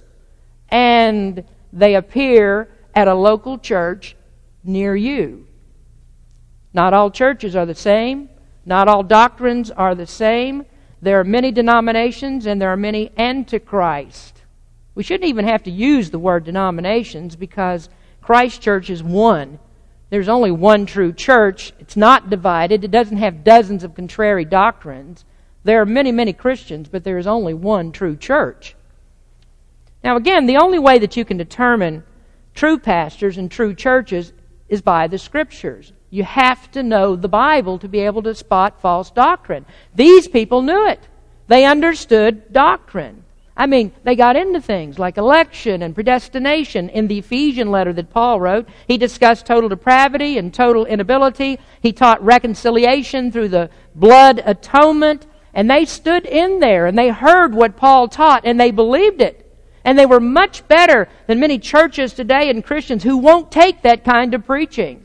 and 0.70 1.44
they 1.72 1.94
appear 1.94 2.68
at 2.96 3.06
a 3.06 3.14
local 3.14 3.58
church 3.58 4.16
near 4.64 4.96
you. 4.96 5.46
Not 6.74 6.94
all 6.94 7.12
churches 7.12 7.54
are 7.54 7.66
the 7.66 7.76
same. 7.76 8.28
Not 8.66 8.88
all 8.88 9.04
doctrines 9.04 9.70
are 9.70 9.94
the 9.94 10.06
same. 10.06 10.66
There 11.00 11.20
are 11.20 11.24
many 11.24 11.52
denominations 11.52 12.46
and 12.46 12.60
there 12.60 12.70
are 12.70 12.76
many 12.76 13.12
antichrist. 13.16 14.42
We 14.96 15.04
shouldn't 15.04 15.28
even 15.28 15.46
have 15.46 15.62
to 15.64 15.70
use 15.70 16.10
the 16.10 16.18
word 16.18 16.42
denominations 16.42 17.36
because 17.36 17.88
Christ 18.20 18.62
Church 18.62 18.90
is 18.90 19.02
one. 19.02 19.60
There's 20.12 20.28
only 20.28 20.50
one 20.50 20.84
true 20.84 21.10
church. 21.14 21.72
It's 21.78 21.96
not 21.96 22.28
divided. 22.28 22.84
It 22.84 22.90
doesn't 22.90 23.16
have 23.16 23.44
dozens 23.44 23.82
of 23.82 23.94
contrary 23.94 24.44
doctrines. 24.44 25.24
There 25.64 25.80
are 25.80 25.86
many, 25.86 26.12
many 26.12 26.34
Christians, 26.34 26.86
but 26.86 27.02
there 27.02 27.16
is 27.16 27.26
only 27.26 27.54
one 27.54 27.92
true 27.92 28.14
church. 28.14 28.76
Now, 30.04 30.16
again, 30.16 30.44
the 30.44 30.58
only 30.58 30.78
way 30.78 30.98
that 30.98 31.16
you 31.16 31.24
can 31.24 31.38
determine 31.38 32.04
true 32.54 32.78
pastors 32.78 33.38
and 33.38 33.50
true 33.50 33.74
churches 33.74 34.34
is 34.68 34.82
by 34.82 35.08
the 35.08 35.16
Scriptures. 35.16 35.94
You 36.10 36.24
have 36.24 36.70
to 36.72 36.82
know 36.82 37.16
the 37.16 37.26
Bible 37.28 37.78
to 37.78 37.88
be 37.88 38.00
able 38.00 38.22
to 38.24 38.34
spot 38.34 38.82
false 38.82 39.10
doctrine. 39.10 39.64
These 39.94 40.28
people 40.28 40.60
knew 40.60 40.88
it. 40.88 41.00
They 41.46 41.64
understood 41.64 42.52
doctrine. 42.52 43.21
I 43.56 43.66
mean, 43.66 43.92
they 44.02 44.16
got 44.16 44.36
into 44.36 44.60
things 44.60 44.98
like 44.98 45.18
election 45.18 45.82
and 45.82 45.94
predestination. 45.94 46.88
In 46.88 47.06
the 47.06 47.18
Ephesian 47.18 47.70
letter 47.70 47.92
that 47.92 48.10
Paul 48.10 48.40
wrote, 48.40 48.68
he 48.88 48.96
discussed 48.96 49.44
total 49.44 49.68
depravity 49.68 50.38
and 50.38 50.54
total 50.54 50.86
inability. 50.86 51.58
He 51.80 51.92
taught 51.92 52.24
reconciliation 52.24 53.30
through 53.30 53.48
the 53.48 53.70
blood 53.94 54.42
atonement. 54.44 55.26
And 55.54 55.70
they 55.70 55.84
stood 55.84 56.24
in 56.24 56.60
there 56.60 56.86
and 56.86 56.96
they 56.96 57.10
heard 57.10 57.54
what 57.54 57.76
Paul 57.76 58.08
taught 58.08 58.46
and 58.46 58.58
they 58.58 58.70
believed 58.70 59.20
it. 59.20 59.38
And 59.84 59.98
they 59.98 60.06
were 60.06 60.20
much 60.20 60.66
better 60.66 61.08
than 61.26 61.40
many 61.40 61.58
churches 61.58 62.14
today 62.14 62.48
and 62.48 62.64
Christians 62.64 63.02
who 63.02 63.18
won't 63.18 63.52
take 63.52 63.82
that 63.82 64.04
kind 64.04 64.32
of 64.32 64.46
preaching. 64.46 65.04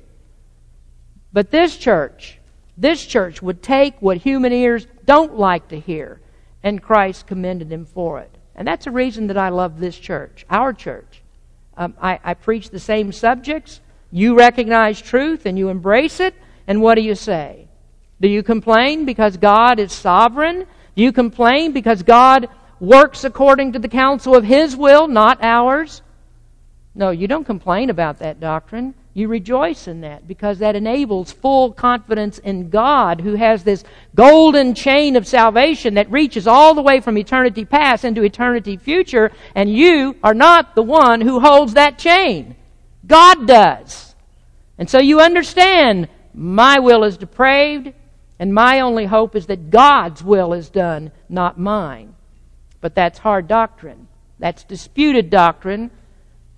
But 1.33 1.51
this 1.51 1.75
church, 1.75 2.39
this 2.77 3.05
church 3.05 3.41
would 3.41 3.61
take 3.61 4.01
what 4.01 4.17
human 4.17 4.53
ears 4.53 4.87
don't 5.05 5.35
like 5.35 5.67
to 5.69 5.79
hear, 5.79 6.21
and 6.63 6.81
Christ 6.81 7.27
commended 7.27 7.69
them 7.69 7.85
for 7.85 8.19
it. 8.19 8.36
And 8.57 8.67
that's 8.67 8.87
a 8.87 8.91
reason 8.91 9.27
that 9.27 9.37
I 9.37 9.49
love 9.49 9.79
this 9.79 9.97
church, 9.97 10.45
our 10.49 10.73
church. 10.73 11.21
Um, 11.77 11.93
I, 12.01 12.19
I 12.23 12.33
preach 12.33 12.71
the 12.71 12.79
same 12.79 13.11
subjects. 13.11 13.79
You 14.11 14.35
recognize 14.35 14.99
truth 14.99 15.45
and 15.45 15.57
you 15.57 15.69
embrace 15.69 16.19
it, 16.19 16.33
and 16.65 16.81
what 16.81 16.95
do 16.95 17.01
you 17.01 17.13
say? 17.13 17.67
Do 18.19 18.27
you 18.27 18.41
complain 18.41 19.05
because 19.05 19.37
God 19.37 19.79
is 19.79 19.93
sovereign? 19.93 20.65
Do 20.95 21.03
you 21.03 21.11
complain 21.11 21.71
because 21.71 22.01
God 22.01 22.49
works 22.79 23.23
according 23.23 23.73
to 23.73 23.79
the 23.79 23.87
counsel 23.87 24.35
of 24.35 24.43
His 24.43 24.75
will, 24.75 25.07
not 25.07 25.43
ours? 25.43 26.01
No, 26.95 27.11
you 27.11 27.27
don't 27.27 27.45
complain 27.45 27.91
about 27.91 28.17
that 28.19 28.39
doctrine. 28.39 28.95
You 29.17 29.29
rejoice 29.29 29.87
in 29.87 30.01
that 30.01 30.27
because 30.27 30.59
that 30.59 30.75
enables 30.75 31.31
full 31.31 31.71
confidence 31.71 32.37
in 32.37 32.69
God 32.69 33.19
who 33.19 33.33
has 33.33 33.63
this 33.63 33.83
golden 34.13 34.75
chain 34.75 35.15
of 35.15 35.25
salvation 35.25 35.95
that 35.95 36.11
reaches 36.11 36.45
all 36.45 36.75
the 36.75 36.83
way 36.83 36.99
from 36.99 37.17
eternity 37.17 37.65
past 37.65 38.05
into 38.05 38.21
eternity 38.21 38.77
future, 38.77 39.31
and 39.55 39.75
you 39.75 40.17
are 40.23 40.35
not 40.35 40.75
the 40.75 40.83
one 40.83 41.21
who 41.21 41.39
holds 41.39 41.73
that 41.73 41.97
chain. 41.97 42.55
God 43.07 43.47
does. 43.47 44.13
And 44.77 44.87
so 44.87 44.99
you 44.99 45.19
understand 45.19 46.09
my 46.35 46.77
will 46.77 47.03
is 47.03 47.17
depraved, 47.17 47.93
and 48.37 48.53
my 48.53 48.81
only 48.81 49.05
hope 49.05 49.35
is 49.35 49.47
that 49.47 49.71
God's 49.71 50.23
will 50.23 50.53
is 50.53 50.69
done, 50.69 51.11
not 51.27 51.59
mine. 51.59 52.13
But 52.81 52.93
that's 52.93 53.17
hard 53.17 53.47
doctrine. 53.47 54.09
That's 54.37 54.63
disputed 54.63 55.31
doctrine. 55.31 55.89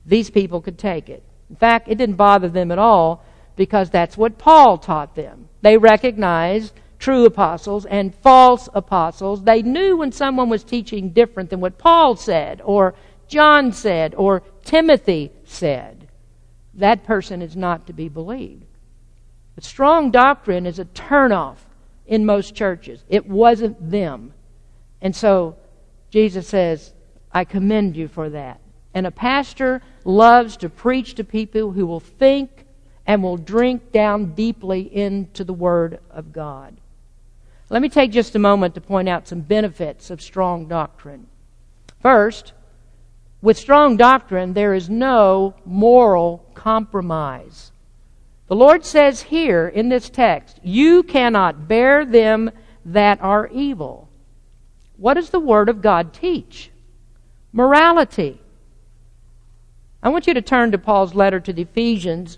These 0.05 0.29
people 0.29 0.59
could 0.59 0.77
take 0.77 1.07
it. 1.07 1.23
In 1.49 1.55
fact, 1.55 1.87
it 1.87 1.97
didn't 1.97 2.15
bother 2.15 2.49
them 2.49 2.71
at 2.71 2.79
all 2.79 3.23
because 3.55 3.89
that's 3.89 4.17
what 4.17 4.37
Paul 4.37 4.77
taught 4.77 5.15
them. 5.15 5.49
They 5.61 5.77
recognized 5.77 6.73
true 6.99 7.25
apostles 7.25 7.85
and 7.85 8.13
false 8.13 8.69
apostles. 8.73 9.43
They 9.43 9.61
knew 9.61 9.97
when 9.97 10.11
someone 10.11 10.49
was 10.49 10.63
teaching 10.63 11.09
different 11.11 11.49
than 11.49 11.61
what 11.61 11.77
Paul 11.77 12.15
said, 12.15 12.61
or 12.63 12.93
John 13.27 13.71
said, 13.71 14.13
or 14.15 14.43
Timothy 14.63 15.31
said. 15.45 16.07
That 16.73 17.03
person 17.03 17.41
is 17.41 17.55
not 17.55 17.87
to 17.87 17.93
be 17.93 18.09
believed. 18.09 18.65
But 19.55 19.63
strong 19.63 20.11
doctrine 20.11 20.65
is 20.65 20.79
a 20.79 20.85
turnoff 20.85 21.57
in 22.05 22.25
most 22.25 22.55
churches. 22.55 23.03
It 23.09 23.27
wasn't 23.27 23.91
them. 23.91 24.33
And 25.01 25.15
so 25.15 25.57
Jesus 26.09 26.47
says, 26.47 26.93
I 27.31 27.43
commend 27.43 27.95
you 27.95 28.07
for 28.07 28.29
that. 28.29 28.59
And 28.93 29.05
a 29.05 29.11
pastor 29.11 29.81
loves 30.05 30.57
to 30.57 30.69
preach 30.69 31.15
to 31.15 31.23
people 31.23 31.71
who 31.71 31.85
will 31.85 31.99
think 31.99 32.65
and 33.05 33.23
will 33.23 33.37
drink 33.37 33.91
down 33.91 34.33
deeply 34.33 34.81
into 34.81 35.43
the 35.43 35.53
Word 35.53 35.99
of 36.11 36.31
God. 36.31 36.77
Let 37.69 37.81
me 37.81 37.89
take 37.89 38.11
just 38.11 38.35
a 38.35 38.39
moment 38.39 38.75
to 38.75 38.81
point 38.81 39.09
out 39.09 39.27
some 39.27 39.41
benefits 39.41 40.09
of 40.09 40.21
strong 40.21 40.67
doctrine. 40.67 41.27
First, 42.01 42.53
with 43.41 43.57
strong 43.57 43.95
doctrine, 43.95 44.53
there 44.53 44.73
is 44.73 44.89
no 44.89 45.55
moral 45.65 46.45
compromise. 46.53 47.71
The 48.47 48.55
Lord 48.55 48.83
says 48.83 49.21
here 49.21 49.67
in 49.67 49.89
this 49.89 50.09
text, 50.09 50.59
You 50.63 51.03
cannot 51.03 51.67
bear 51.67 52.05
them 52.05 52.51
that 52.85 53.21
are 53.21 53.47
evil. 53.47 54.09
What 54.97 55.13
does 55.13 55.29
the 55.29 55.39
Word 55.39 55.69
of 55.69 55.81
God 55.81 56.13
teach? 56.13 56.71
Morality. 57.53 58.41
I 60.01 60.09
want 60.09 60.27
you 60.27 60.33
to 60.33 60.41
turn 60.41 60.71
to 60.71 60.77
Paul's 60.77 61.13
letter 61.13 61.39
to 61.39 61.53
the 61.53 61.63
Ephesians 61.63 62.37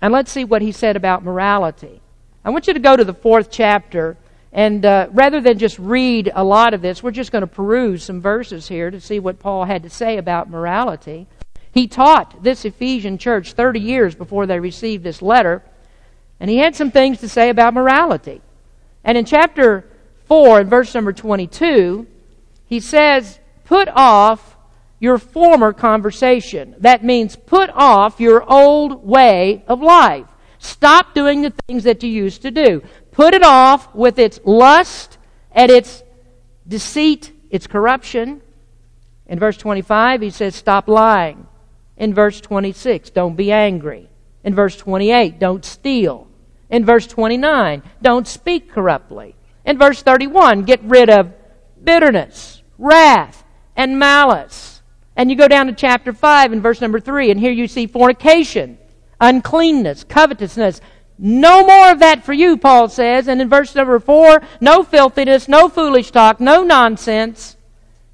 and 0.00 0.12
let's 0.12 0.30
see 0.30 0.44
what 0.44 0.62
he 0.62 0.72
said 0.72 0.96
about 0.96 1.24
morality. 1.24 2.00
I 2.44 2.50
want 2.50 2.66
you 2.66 2.74
to 2.74 2.80
go 2.80 2.96
to 2.96 3.04
the 3.04 3.14
fourth 3.14 3.50
chapter 3.50 4.16
and 4.52 4.84
uh, 4.84 5.08
rather 5.12 5.40
than 5.40 5.58
just 5.58 5.78
read 5.78 6.30
a 6.34 6.42
lot 6.42 6.72
of 6.72 6.80
this, 6.80 7.02
we're 7.02 7.10
just 7.10 7.32
going 7.32 7.42
to 7.42 7.46
peruse 7.46 8.02
some 8.02 8.20
verses 8.20 8.68
here 8.68 8.90
to 8.90 9.00
see 9.00 9.18
what 9.18 9.38
Paul 9.38 9.64
had 9.64 9.82
to 9.82 9.90
say 9.90 10.16
about 10.16 10.48
morality. 10.48 11.26
He 11.72 11.86
taught 11.86 12.42
this 12.42 12.64
Ephesian 12.64 13.18
church 13.18 13.52
30 13.52 13.78
years 13.78 14.14
before 14.14 14.46
they 14.46 14.58
received 14.58 15.04
this 15.04 15.20
letter, 15.20 15.62
and 16.40 16.48
he 16.48 16.58
had 16.58 16.74
some 16.74 16.90
things 16.90 17.20
to 17.20 17.28
say 17.28 17.50
about 17.50 17.74
morality. 17.74 18.40
And 19.04 19.18
in 19.18 19.26
chapter 19.26 19.84
4, 20.26 20.62
in 20.62 20.68
verse 20.68 20.94
number 20.94 21.12
22, 21.12 22.06
he 22.66 22.80
says, 22.80 23.38
Put 23.64 23.88
off 23.88 24.47
your 25.00 25.18
former 25.18 25.72
conversation. 25.72 26.74
That 26.78 27.04
means 27.04 27.36
put 27.36 27.70
off 27.70 28.20
your 28.20 28.48
old 28.50 29.06
way 29.06 29.64
of 29.68 29.80
life. 29.80 30.26
Stop 30.58 31.14
doing 31.14 31.42
the 31.42 31.52
things 31.66 31.84
that 31.84 32.02
you 32.02 32.10
used 32.10 32.42
to 32.42 32.50
do. 32.50 32.82
Put 33.12 33.34
it 33.34 33.44
off 33.44 33.94
with 33.94 34.18
its 34.18 34.40
lust 34.44 35.18
and 35.52 35.70
its 35.70 36.02
deceit, 36.66 37.32
its 37.50 37.66
corruption. 37.66 38.42
In 39.26 39.38
verse 39.38 39.56
25, 39.56 40.22
he 40.22 40.30
says, 40.30 40.56
Stop 40.56 40.88
lying. 40.88 41.46
In 41.96 42.14
verse 42.14 42.40
26, 42.40 43.10
don't 43.10 43.36
be 43.36 43.52
angry. 43.52 44.08
In 44.42 44.54
verse 44.54 44.76
28, 44.76 45.38
don't 45.38 45.64
steal. 45.64 46.28
In 46.70 46.84
verse 46.84 47.06
29, 47.06 47.82
don't 48.02 48.26
speak 48.26 48.70
corruptly. 48.70 49.34
In 49.64 49.78
verse 49.78 50.02
31, 50.02 50.62
get 50.62 50.82
rid 50.82 51.10
of 51.10 51.32
bitterness, 51.82 52.62
wrath, 52.78 53.44
and 53.76 53.98
malice 53.98 54.77
and 55.18 55.28
you 55.28 55.36
go 55.36 55.48
down 55.48 55.66
to 55.66 55.72
chapter 55.72 56.12
5 56.12 56.52
and 56.52 56.62
verse 56.62 56.80
number 56.80 57.00
3, 57.00 57.32
and 57.32 57.40
here 57.40 57.50
you 57.50 57.66
see 57.66 57.88
fornication, 57.88 58.78
uncleanness, 59.20 60.04
covetousness. 60.04 60.80
No 61.18 61.66
more 61.66 61.90
of 61.90 61.98
that 61.98 62.24
for 62.24 62.32
you, 62.32 62.56
Paul 62.56 62.88
says. 62.88 63.26
And 63.26 63.42
in 63.42 63.48
verse 63.48 63.74
number 63.74 63.98
4, 63.98 64.40
no 64.60 64.84
filthiness, 64.84 65.48
no 65.48 65.68
foolish 65.68 66.12
talk, 66.12 66.38
no 66.38 66.62
nonsense. 66.62 67.56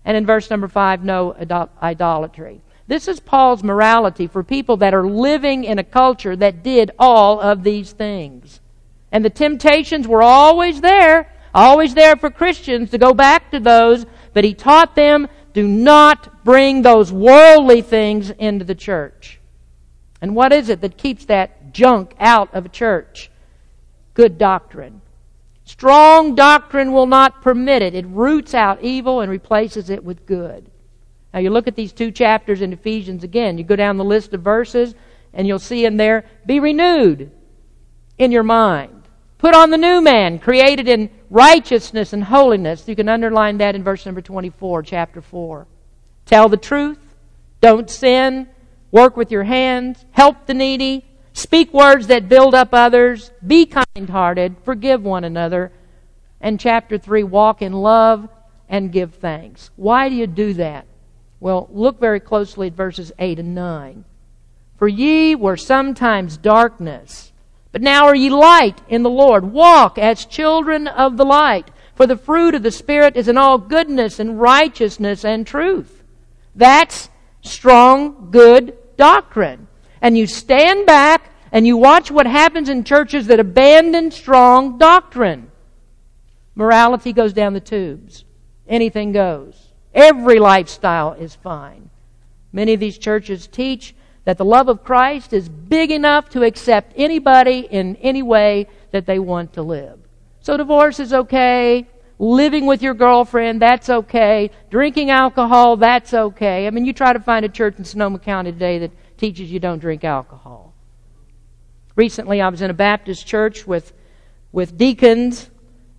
And 0.07 0.17
in 0.17 0.25
verse 0.25 0.49
number 0.49 0.67
5, 0.67 1.05
no 1.05 1.37
idolatry. 1.83 2.63
This 2.87 3.07
is 3.07 3.21
Paul's 3.21 3.63
morality 3.63 4.27
for 4.27 4.43
people 4.43 4.79
that 4.79 4.95
are 4.95 5.07
living 5.07 5.65
in 5.65 5.79
a 5.79 5.85
culture 5.85 6.35
that 6.37 6.63
did 6.63 6.91
all 6.99 7.39
of 7.39 7.63
these 7.65 7.93
things. 7.93 8.61
And 9.13 9.23
the 9.23 9.31
temptations 9.31 10.09
were 10.09 10.23
always 10.23 10.81
there, 10.81 11.31
always 11.53 11.93
there 11.93 12.17
for 12.17 12.31
Christians 12.31 12.91
to 12.93 12.99
go 12.99 13.13
back 13.13 13.51
to 13.51 13.61
those, 13.61 14.07
but 14.33 14.45
he 14.45 14.55
taught 14.55 14.95
them 14.95 15.29
do 15.55 15.67
not 15.67 16.45
bring 16.45 16.83
those 16.83 17.11
worldly 17.13 17.81
things 17.81 18.31
into 18.31 18.65
the 18.65 18.75
church. 18.75 19.41
And 20.21 20.35
what 20.35 20.53
is 20.53 20.69
it 20.69 20.81
that 20.83 20.99
keeps 20.99 21.25
that 21.27 21.73
junk 21.73 22.15
out 22.19 22.53
of 22.53 22.67
a 22.67 22.69
church? 22.69 23.31
Good 24.13 24.37
doctrine. 24.37 25.01
Strong 25.65 26.35
doctrine 26.35 26.93
will 26.93 27.07
not 27.07 27.41
permit 27.41 27.83
it. 27.83 27.95
It 27.95 28.07
roots 28.07 28.53
out 28.53 28.83
evil 28.83 29.21
and 29.21 29.31
replaces 29.31 29.91
it 29.91 30.05
with 30.05 30.27
good. 30.27 30.71
Now 31.33 31.41
you 31.41 31.51
look 31.51 31.67
at 31.67 31.77
these 31.77 31.93
two 31.93 32.11
chapters 32.11 32.61
in 32.61 32.73
Ephesians 32.73 33.25
again. 33.25 33.57
You 33.57 33.65
go 33.65 33.77
down 33.77 33.97
the 33.97 34.05
list 34.05 34.35
of 34.35 34.43
verses 34.43 34.95
and 35.33 35.47
you'll 35.47 35.59
see 35.59 35.85
in 35.85 35.97
there, 35.97 36.25
be 36.47 36.61
renewed 36.61 37.31
in 38.19 38.31
your 38.31 38.43
mind. 38.43 39.04
Put 39.39 39.55
on 39.55 39.71
the 39.71 39.77
new 39.77 40.01
man, 40.01 40.39
created 40.39 40.89
in 40.89 41.11
righteousness 41.29 42.13
and 42.13 42.25
holiness. 42.25 42.87
You 42.87 42.97
can 42.97 43.09
underline 43.09 43.59
that 43.59 43.75
in 43.75 43.83
verse 43.83 44.07
number 44.07 44.23
24, 44.23 44.83
chapter 44.83 45.21
4. 45.21 45.67
Tell 46.27 46.49
the 46.49 46.57
truth. 46.57 46.99
Don't 47.61 47.91
sin. 47.91 48.49
Work 48.91 49.17
with 49.17 49.31
your 49.31 49.45
hands. 49.45 50.05
Help 50.13 50.47
the 50.47 50.55
needy. 50.55 51.05
Speak 51.33 51.73
words 51.73 52.07
that 52.07 52.29
build 52.29 52.55
up 52.55 52.69
others. 52.73 53.33
Be 53.45 53.67
kind 53.67 54.09
hearted. 54.09 54.57
Forgive 54.65 55.03
one 55.03 55.25
another. 55.25 55.73
And 56.41 56.61
chapter 56.61 56.97
3, 56.97 57.25
walk 57.25 57.61
in 57.61 57.73
love 57.73 58.29
and 58.69 58.93
give 58.93 59.15
thanks. 59.15 59.71
Why 59.77 60.09
do 60.09 60.15
you 60.15 60.27
do 60.27 60.55
that? 60.55 60.87
Well, 61.41 61.69
look 61.73 62.01
very 62.01 62.21
closely 62.21 62.69
at 62.69 62.75
verses 62.75 63.13
8 63.19 63.39
and 63.39 63.55
9. 63.55 64.05
For 64.77 64.89
ye 64.89 65.35
were 65.35 65.57
sometimes 65.57 66.37
darkness, 66.37 67.33
but 67.75 67.83
now 67.83 68.05
are 68.05 68.15
ye 68.15 68.31
light 68.31 68.81
in 68.89 69.03
the 69.03 69.11
Lord. 69.11 69.51
Walk 69.51 69.99
as 69.99 70.27
children 70.27 70.87
of 70.87 71.17
the 71.17 71.25
light. 71.25 71.73
For 71.97 72.07
the 72.07 72.17
fruit 72.17 72.55
of 72.55 72.63
the 72.63 72.71
Spirit 72.71 73.17
is 73.17 73.27
in 73.27 73.37
all 73.37 73.59
goodness 73.59 74.21
and 74.21 74.41
righteousness 74.41 75.25
and 75.25 75.45
truth. 75.45 76.05
That's 76.55 77.11
strong, 77.43 78.29
good 78.31 78.79
doctrine. 78.97 79.67
And 80.01 80.17
you 80.17 80.29
stand 80.29 80.87
back 80.87 81.33
and 81.51 81.67
you 81.67 81.77
watch 81.77 82.13
what 82.13 82.29
happens 82.29 82.69
in 82.69 82.85
churches 82.85 83.27
that 83.27 83.41
abandon 83.41 84.13
strong 84.13 84.79
doctrine. 84.79 85.51
Morality 86.55 87.13
goes 87.13 87.33
down 87.33 87.55
the 87.55 87.61
tubes. 87.61 88.25
Anything 88.69 89.11
goes. 89.11 89.73
Every 89.93 90.39
lifestyle 90.39 91.15
is 91.15 91.35
fine. 91.35 91.91
Many 92.53 92.75
of 92.75 92.79
these 92.79 92.99
churches 92.99 93.49
teach 93.49 93.97
that 94.25 94.39
the 94.39 94.45
love 94.45 94.69
of 94.69 94.85
Christ 94.85 95.33
is 95.33 95.49
big 95.49 95.91
enough 95.91 96.31
to 96.31 96.43
accept 96.43 96.93
anybody 96.97 97.69
in 97.71 97.97
any 97.97 98.23
way 98.23 98.69
that 98.91 99.07
they 99.07 99.19
want 99.19 99.53
to 99.55 99.63
live. 99.63 99.99
So 100.41 100.57
divorce 100.57 101.01
is 101.01 101.13
okay. 101.13 101.87
Living 102.19 102.67
with 102.67 102.81
your 102.81 102.95
girlfriend, 102.95 103.61
that's 103.61 103.91
okay. 103.91 104.51
Drinking 104.71 105.11
alcohol, 105.11 105.77
that's 105.77 106.15
okay. 106.15 106.67
I 106.67 106.71
mean, 106.71 106.85
you 106.85 106.93
try 106.93 107.13
to 107.13 107.21
find 107.21 107.45
a 107.45 107.49
church 107.49 107.77
in 107.77 107.85
Sonoma 107.85 108.19
County 108.19 108.53
today 108.53 108.79
that 108.79 108.93
teaches 109.19 109.51
you 109.51 109.59
don't 109.59 109.81
drink 109.81 110.05
alcohol. 110.05 110.75
Recently, 111.97 112.41
I 112.41 112.49
was 112.49 112.63
in 112.63 112.71
a 112.71 112.75
Baptist 112.75 113.27
church 113.27 113.67
with, 113.67 113.93
with 114.53 114.79
deacons, 114.79 115.51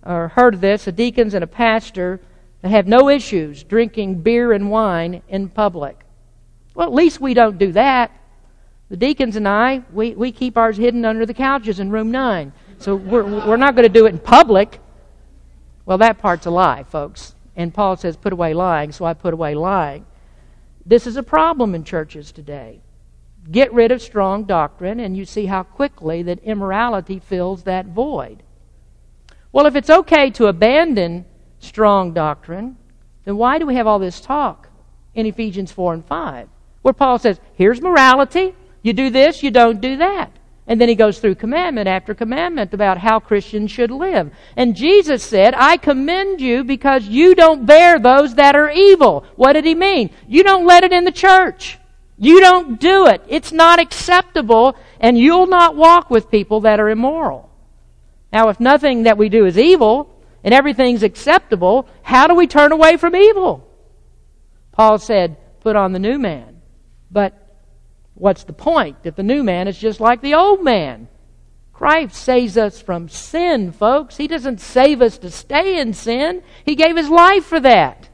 or 0.04 0.28
heard 0.28 0.54
of 0.54 0.60
this, 0.60 0.86
a 0.86 0.92
deacons 0.92 1.34
and 1.34 1.44
a 1.44 1.46
pastor 1.48 2.20
that 2.62 2.70
have 2.70 2.86
no 2.86 3.08
issues 3.08 3.62
drinking 3.62 4.22
beer 4.22 4.52
and 4.52 4.70
wine 4.70 5.22
in 5.28 5.48
public. 5.48 6.05
Well, 6.76 6.86
at 6.86 6.94
least 6.94 7.22
we 7.22 7.32
don't 7.32 7.56
do 7.56 7.72
that. 7.72 8.12
The 8.90 8.98
deacons 8.98 9.34
and 9.34 9.48
I, 9.48 9.82
we, 9.92 10.14
we 10.14 10.30
keep 10.30 10.58
ours 10.58 10.76
hidden 10.76 11.06
under 11.06 11.24
the 11.24 11.32
couches 11.32 11.80
in 11.80 11.90
room 11.90 12.10
nine. 12.10 12.52
So 12.78 12.94
we're, 12.94 13.24
we're 13.24 13.56
not 13.56 13.74
going 13.74 13.90
to 13.90 13.92
do 13.92 14.04
it 14.04 14.10
in 14.10 14.18
public. 14.18 14.78
Well, 15.86 15.96
that 15.98 16.18
part's 16.18 16.44
a 16.44 16.50
lie, 16.50 16.82
folks. 16.82 17.34
And 17.56 17.72
Paul 17.72 17.96
says, 17.96 18.18
put 18.18 18.34
away 18.34 18.52
lying, 18.52 18.92
so 18.92 19.06
I 19.06 19.14
put 19.14 19.32
away 19.32 19.54
lying. 19.54 20.04
This 20.84 21.06
is 21.06 21.16
a 21.16 21.22
problem 21.22 21.74
in 21.74 21.82
churches 21.82 22.30
today. 22.30 22.80
Get 23.50 23.72
rid 23.72 23.90
of 23.90 24.02
strong 24.02 24.44
doctrine, 24.44 25.00
and 25.00 25.16
you 25.16 25.24
see 25.24 25.46
how 25.46 25.62
quickly 25.62 26.22
that 26.24 26.44
immorality 26.44 27.18
fills 27.18 27.62
that 27.62 27.86
void. 27.86 28.42
Well, 29.50 29.64
if 29.64 29.76
it's 29.76 29.88
okay 29.88 30.30
to 30.32 30.48
abandon 30.48 31.24
strong 31.58 32.12
doctrine, 32.12 32.76
then 33.24 33.38
why 33.38 33.58
do 33.58 33.64
we 33.64 33.76
have 33.76 33.86
all 33.86 33.98
this 33.98 34.20
talk 34.20 34.68
in 35.14 35.24
Ephesians 35.24 35.72
4 35.72 35.94
and 35.94 36.04
5? 36.04 36.48
Where 36.86 36.92
Paul 36.92 37.18
says, 37.18 37.40
here's 37.54 37.82
morality. 37.82 38.54
You 38.80 38.92
do 38.92 39.10
this, 39.10 39.42
you 39.42 39.50
don't 39.50 39.80
do 39.80 39.96
that. 39.96 40.30
And 40.68 40.80
then 40.80 40.88
he 40.88 40.94
goes 40.94 41.18
through 41.18 41.34
commandment 41.34 41.88
after 41.88 42.14
commandment 42.14 42.72
about 42.72 42.96
how 42.96 43.18
Christians 43.18 43.72
should 43.72 43.90
live. 43.90 44.30
And 44.56 44.76
Jesus 44.76 45.24
said, 45.24 45.52
I 45.56 45.78
commend 45.78 46.40
you 46.40 46.62
because 46.62 47.08
you 47.08 47.34
don't 47.34 47.66
bear 47.66 47.98
those 47.98 48.36
that 48.36 48.54
are 48.54 48.70
evil. 48.70 49.26
What 49.34 49.54
did 49.54 49.64
he 49.64 49.74
mean? 49.74 50.10
You 50.28 50.44
don't 50.44 50.64
let 50.64 50.84
it 50.84 50.92
in 50.92 51.02
the 51.02 51.10
church. 51.10 51.76
You 52.18 52.38
don't 52.38 52.78
do 52.78 53.08
it. 53.08 53.20
It's 53.26 53.50
not 53.50 53.80
acceptable, 53.80 54.76
and 55.00 55.18
you'll 55.18 55.48
not 55.48 55.74
walk 55.74 56.08
with 56.08 56.30
people 56.30 56.60
that 56.60 56.78
are 56.78 56.88
immoral. 56.88 57.50
Now, 58.32 58.48
if 58.48 58.60
nothing 58.60 59.02
that 59.02 59.18
we 59.18 59.28
do 59.28 59.44
is 59.44 59.58
evil 59.58 60.22
and 60.44 60.54
everything's 60.54 61.02
acceptable, 61.02 61.88
how 62.02 62.28
do 62.28 62.36
we 62.36 62.46
turn 62.46 62.70
away 62.70 62.96
from 62.96 63.16
evil? 63.16 63.68
Paul 64.70 64.98
said, 64.98 65.36
put 65.62 65.74
on 65.74 65.90
the 65.90 65.98
new 65.98 66.16
man. 66.16 66.55
But 67.16 67.32
what's 68.12 68.44
the 68.44 68.52
point 68.52 68.98
if 69.04 69.16
the 69.16 69.22
new 69.22 69.42
man 69.42 69.68
is 69.68 69.78
just 69.78 70.00
like 70.00 70.20
the 70.20 70.34
old 70.34 70.62
man? 70.62 71.08
Christ 71.72 72.14
saves 72.14 72.58
us 72.58 72.82
from 72.82 73.08
sin, 73.08 73.72
folks. 73.72 74.18
He 74.18 74.28
doesn't 74.28 74.60
save 74.60 75.00
us 75.00 75.16
to 75.18 75.30
stay 75.30 75.80
in 75.80 75.94
sin. 75.94 76.42
He 76.66 76.74
gave 76.74 76.94
His 76.94 77.08
life 77.08 77.46
for 77.46 77.60
that 77.60 78.10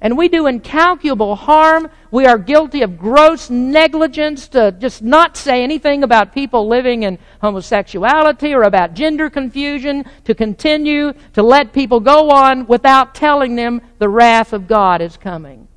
and 0.00 0.16
we 0.16 0.28
do 0.28 0.46
incalculable 0.46 1.34
harm. 1.34 1.90
We 2.10 2.26
are 2.26 2.38
guilty 2.38 2.82
of 2.82 2.98
gross 2.98 3.50
negligence 3.50 4.48
to 4.48 4.72
just 4.72 5.02
not 5.02 5.36
say 5.36 5.62
anything 5.64 6.04
about 6.04 6.32
people 6.32 6.68
living 6.68 7.02
in 7.02 7.18
homosexuality 7.40 8.54
or 8.54 8.62
about 8.62 8.94
gender 8.94 9.28
confusion, 9.28 10.04
to 10.24 10.34
continue 10.34 11.12
to 11.32 11.42
let 11.42 11.72
people 11.72 12.00
go 12.00 12.30
on 12.30 12.66
without 12.66 13.14
telling 13.14 13.56
them 13.56 13.80
the 13.98 14.08
wrath 14.08 14.52
of 14.52 14.68
God 14.68 15.00
is 15.00 15.16
coming. 15.16 15.67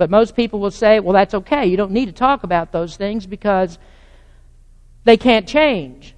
But 0.00 0.08
most 0.08 0.34
people 0.34 0.60
will 0.60 0.70
say, 0.70 0.98
well, 0.98 1.12
that's 1.12 1.34
okay. 1.34 1.66
You 1.66 1.76
don't 1.76 1.90
need 1.90 2.06
to 2.06 2.12
talk 2.12 2.42
about 2.42 2.72
those 2.72 2.96
things 2.96 3.26
because 3.26 3.78
they 5.04 5.18
can't 5.18 5.46
change. 5.46 6.14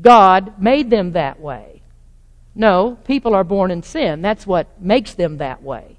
God 0.00 0.58
made 0.58 0.88
them 0.88 1.12
that 1.12 1.38
way. 1.38 1.82
No, 2.54 2.96
people 3.04 3.34
are 3.34 3.44
born 3.44 3.70
in 3.70 3.82
sin. 3.82 4.22
That's 4.22 4.46
what 4.46 4.80
makes 4.80 5.12
them 5.12 5.36
that 5.36 5.62
way. 5.62 5.98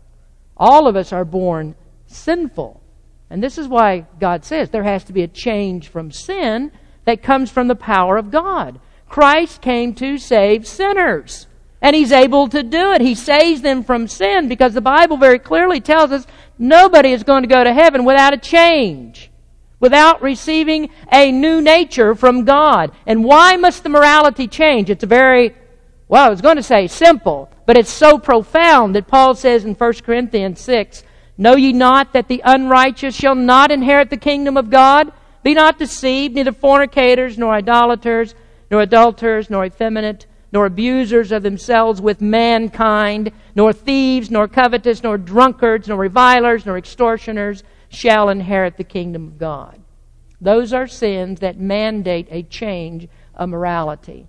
All 0.58 0.88
of 0.88 0.96
us 0.96 1.13
are 1.13 1.24
born 1.24 1.76
sinful. 2.08 2.82
And 3.30 3.44
this 3.44 3.60
is 3.60 3.68
why 3.68 4.08
God 4.20 4.44
says 4.44 4.72
there 4.72 4.82
has 4.82 5.04
to 5.04 5.13
be 5.13 5.22
a 5.22 5.28
change 5.28 5.89
from 5.89 6.12
sin 6.12 6.72
that 7.06 7.22
comes 7.22 7.52
from 7.52 7.68
the 7.68 7.76
power 7.76 8.18
of 8.18 8.32
God. 8.32 8.80
Christ 9.08 9.62
came 9.62 9.94
to 9.94 10.18
save 10.18 10.65
sinners. 10.65 11.46
And 11.80 11.96
He's 11.96 12.12
able 12.12 12.50
to 12.50 12.63
do 12.63 12.92
it. 12.94 13.02
He 13.02 13.13
saves 13.13 13.62
them 13.62 13.84
from 13.84 14.08
sin 14.08 14.48
because 14.48 14.74
the 14.74 14.82
Bible 14.82 15.18
very 15.18 15.38
clearly 15.38 15.80
tells 15.80 16.12
us 16.12 16.26
nobody 16.60 17.12
is 17.12 17.24
going 17.24 17.41
to 17.43 17.50
go 17.50 17.63
to 17.63 17.74
heaven 17.74 18.06
without 18.06 18.34
a 18.34 18.38
change, 18.38 19.32
without 19.80 20.22
receiving 20.22 20.89
a 21.12 21.32
new 21.32 21.62
nature 21.62 22.13
from 22.13 22.45
God. 22.45 22.91
And 23.08 23.24
why 23.24 23.56
must 23.56 23.84
the 23.84 23.89
morality 23.89 24.48
change? 24.48 24.89
It's 24.89 25.04
a 25.04 25.08
very, 25.08 25.56
well, 26.08 26.28
I 26.28 26.30
was 26.30 26.41
going 26.41 26.58
to 26.58 26.63
say 26.63 26.88
simple, 26.88 27.50
but 27.65 27.78
it's 27.78 27.91
so 27.91 28.19
profound 28.19 28.95
that 28.95 29.08
Paul 29.08 29.34
says 29.34 29.65
in 29.65 29.74
1 29.74 29.93
Corinthians 30.06 30.60
6, 30.60 31.04
Know 31.38 31.56
ye 31.56 31.72
not 31.72 32.12
that 32.12 32.28
the 32.28 32.41
unrighteous 32.43 33.15
shall 33.15 33.36
not 33.36 33.72
inherit 33.72 34.10
the 34.10 34.17
kingdom 34.17 34.58
of 34.58 34.69
God? 34.69 35.13
Be 35.41 35.54
not 35.54 35.80
deceived, 35.80 36.36
neither 36.36 36.52
fornicators, 36.52 37.38
nor 37.38 37.54
idolaters, 37.54 38.36
nor 38.69 38.82
adulterers, 38.82 39.50
nor 39.50 39.65
effeminate, 39.65 40.26
nor 40.51 40.65
abusers 40.65 41.31
of 41.31 41.43
themselves 41.43 42.01
with 42.01 42.21
mankind, 42.21 43.31
nor 43.55 43.71
thieves, 43.71 44.31
nor 44.31 44.47
covetous, 44.47 45.03
nor 45.03 45.17
drunkards, 45.17 45.88
nor 45.88 45.97
revilers, 45.97 46.65
nor 46.65 46.77
extortioners 46.77 47.63
shall 47.89 48.29
inherit 48.29 48.77
the 48.77 48.83
kingdom 48.83 49.27
of 49.27 49.38
God. 49.38 49.79
Those 50.41 50.73
are 50.73 50.88
sins 50.88 51.39
that 51.41 51.59
mandate 51.59 52.27
a 52.31 52.43
change 52.43 53.07
of 53.35 53.49
morality. 53.49 54.27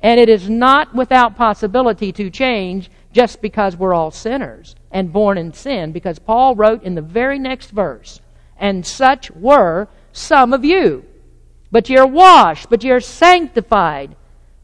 And 0.00 0.20
it 0.20 0.28
is 0.28 0.48
not 0.48 0.94
without 0.94 1.36
possibility 1.36 2.12
to 2.12 2.30
change 2.30 2.90
just 3.12 3.40
because 3.42 3.76
we're 3.76 3.94
all 3.94 4.10
sinners 4.10 4.76
and 4.90 5.12
born 5.12 5.38
in 5.38 5.52
sin, 5.52 5.90
because 5.92 6.18
Paul 6.18 6.54
wrote 6.54 6.84
in 6.84 6.94
the 6.94 7.02
very 7.02 7.38
next 7.38 7.70
verse, 7.70 8.20
and 8.56 8.86
such 8.86 9.30
were 9.32 9.88
some 10.12 10.52
of 10.52 10.64
you. 10.64 11.04
But 11.72 11.88
ye 11.88 11.96
are 11.96 12.06
washed, 12.06 12.70
but 12.70 12.84
ye 12.84 12.90
are 12.90 13.00
sanctified, 13.00 14.14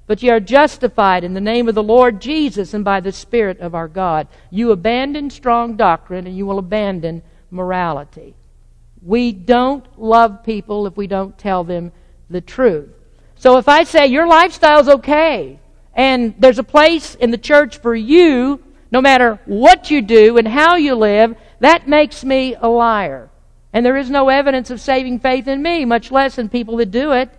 but 0.07 0.23
ye 0.23 0.31
are 0.31 0.41
justified 0.41 1.25
in 1.25 1.35
the 1.35 1.41
name 1.41 1.69
of 1.69 1.75
the 1.75 1.83
Lord 1.83 2.21
Jesus 2.21 2.75
and 2.75 2.85
by 2.85 3.01
the 3.01 3.13
Spirit 3.13 3.61
of 3.61 3.75
our 3.75 3.89
God. 3.89 4.29
You 4.51 4.71
abandon 4.71 5.31
strong 5.31 5.77
doctrine 5.77 6.27
and 6.27 6.37
you 6.37 6.47
will 6.47 6.59
abandon 6.59 7.23
morality. 7.51 8.35
We 9.03 9.33
don't 9.33 9.87
love 10.01 10.45
people 10.45 10.87
if 10.87 10.97
we 10.97 11.07
don't 11.07 11.39
tell 11.39 11.65
them 11.65 11.93
the 12.29 12.41
truth. 12.41 12.91
So 13.37 13.59
if 13.59 13.69
I 13.69 13.85
say 13.85 14.07
your 14.07 14.27
lifestyle's 14.27 14.89
okay 14.89 15.59
and 15.95 16.35
there's 16.39 16.59
a 16.59 16.65
place 16.65 17.15
in 17.15 17.31
the 17.31 17.39
church 17.39 17.79
for 17.79 17.95
you, 17.95 18.63
no 18.91 19.01
matter 19.01 19.41
what 19.45 19.91
you 19.91 20.03
do 20.03 20.39
and 20.39 20.47
how 20.47 20.77
you 20.77 20.95
live, 20.95 21.37
that 21.61 21.89
makes 21.89 22.25
me 22.25 22.55
a 22.55 22.69
liar. 22.69 23.31
And 23.73 23.85
there 23.85 23.97
is 23.97 24.09
no 24.09 24.29
evidence 24.29 24.71
of 24.71 24.81
saving 24.81 25.19
faith 25.19 25.49
in 25.49 25.63
me, 25.63 25.85
much 25.85 26.11
less 26.13 26.39
in 26.39 26.49
people 26.49 26.77
that 26.77 26.91
do 26.91 27.13
it. 27.13 27.31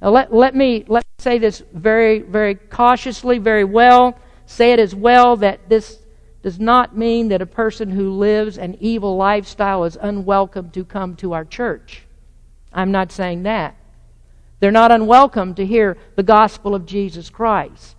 Now 0.00 0.10
let, 0.10 0.32
let, 0.32 0.54
me, 0.54 0.84
let 0.88 1.04
me 1.04 1.10
say 1.18 1.38
this 1.38 1.62
very, 1.72 2.20
very 2.20 2.54
cautiously, 2.54 3.38
very 3.38 3.64
well. 3.64 4.18
Say 4.46 4.72
it 4.72 4.78
as 4.78 4.94
well 4.94 5.36
that 5.36 5.68
this 5.68 5.98
does 6.42 6.60
not 6.60 6.96
mean 6.96 7.28
that 7.28 7.42
a 7.42 7.46
person 7.46 7.90
who 7.90 8.12
lives 8.12 8.58
an 8.58 8.76
evil 8.78 9.16
lifestyle 9.16 9.84
is 9.84 9.98
unwelcome 10.00 10.70
to 10.70 10.84
come 10.84 11.16
to 11.16 11.32
our 11.32 11.44
church. 11.44 12.04
I'm 12.72 12.92
not 12.92 13.10
saying 13.10 13.42
that. 13.44 13.76
They're 14.60 14.70
not 14.70 14.92
unwelcome 14.92 15.54
to 15.56 15.66
hear 15.66 15.96
the 16.14 16.22
gospel 16.22 16.74
of 16.74 16.86
Jesus 16.86 17.30
Christ. 17.30 17.96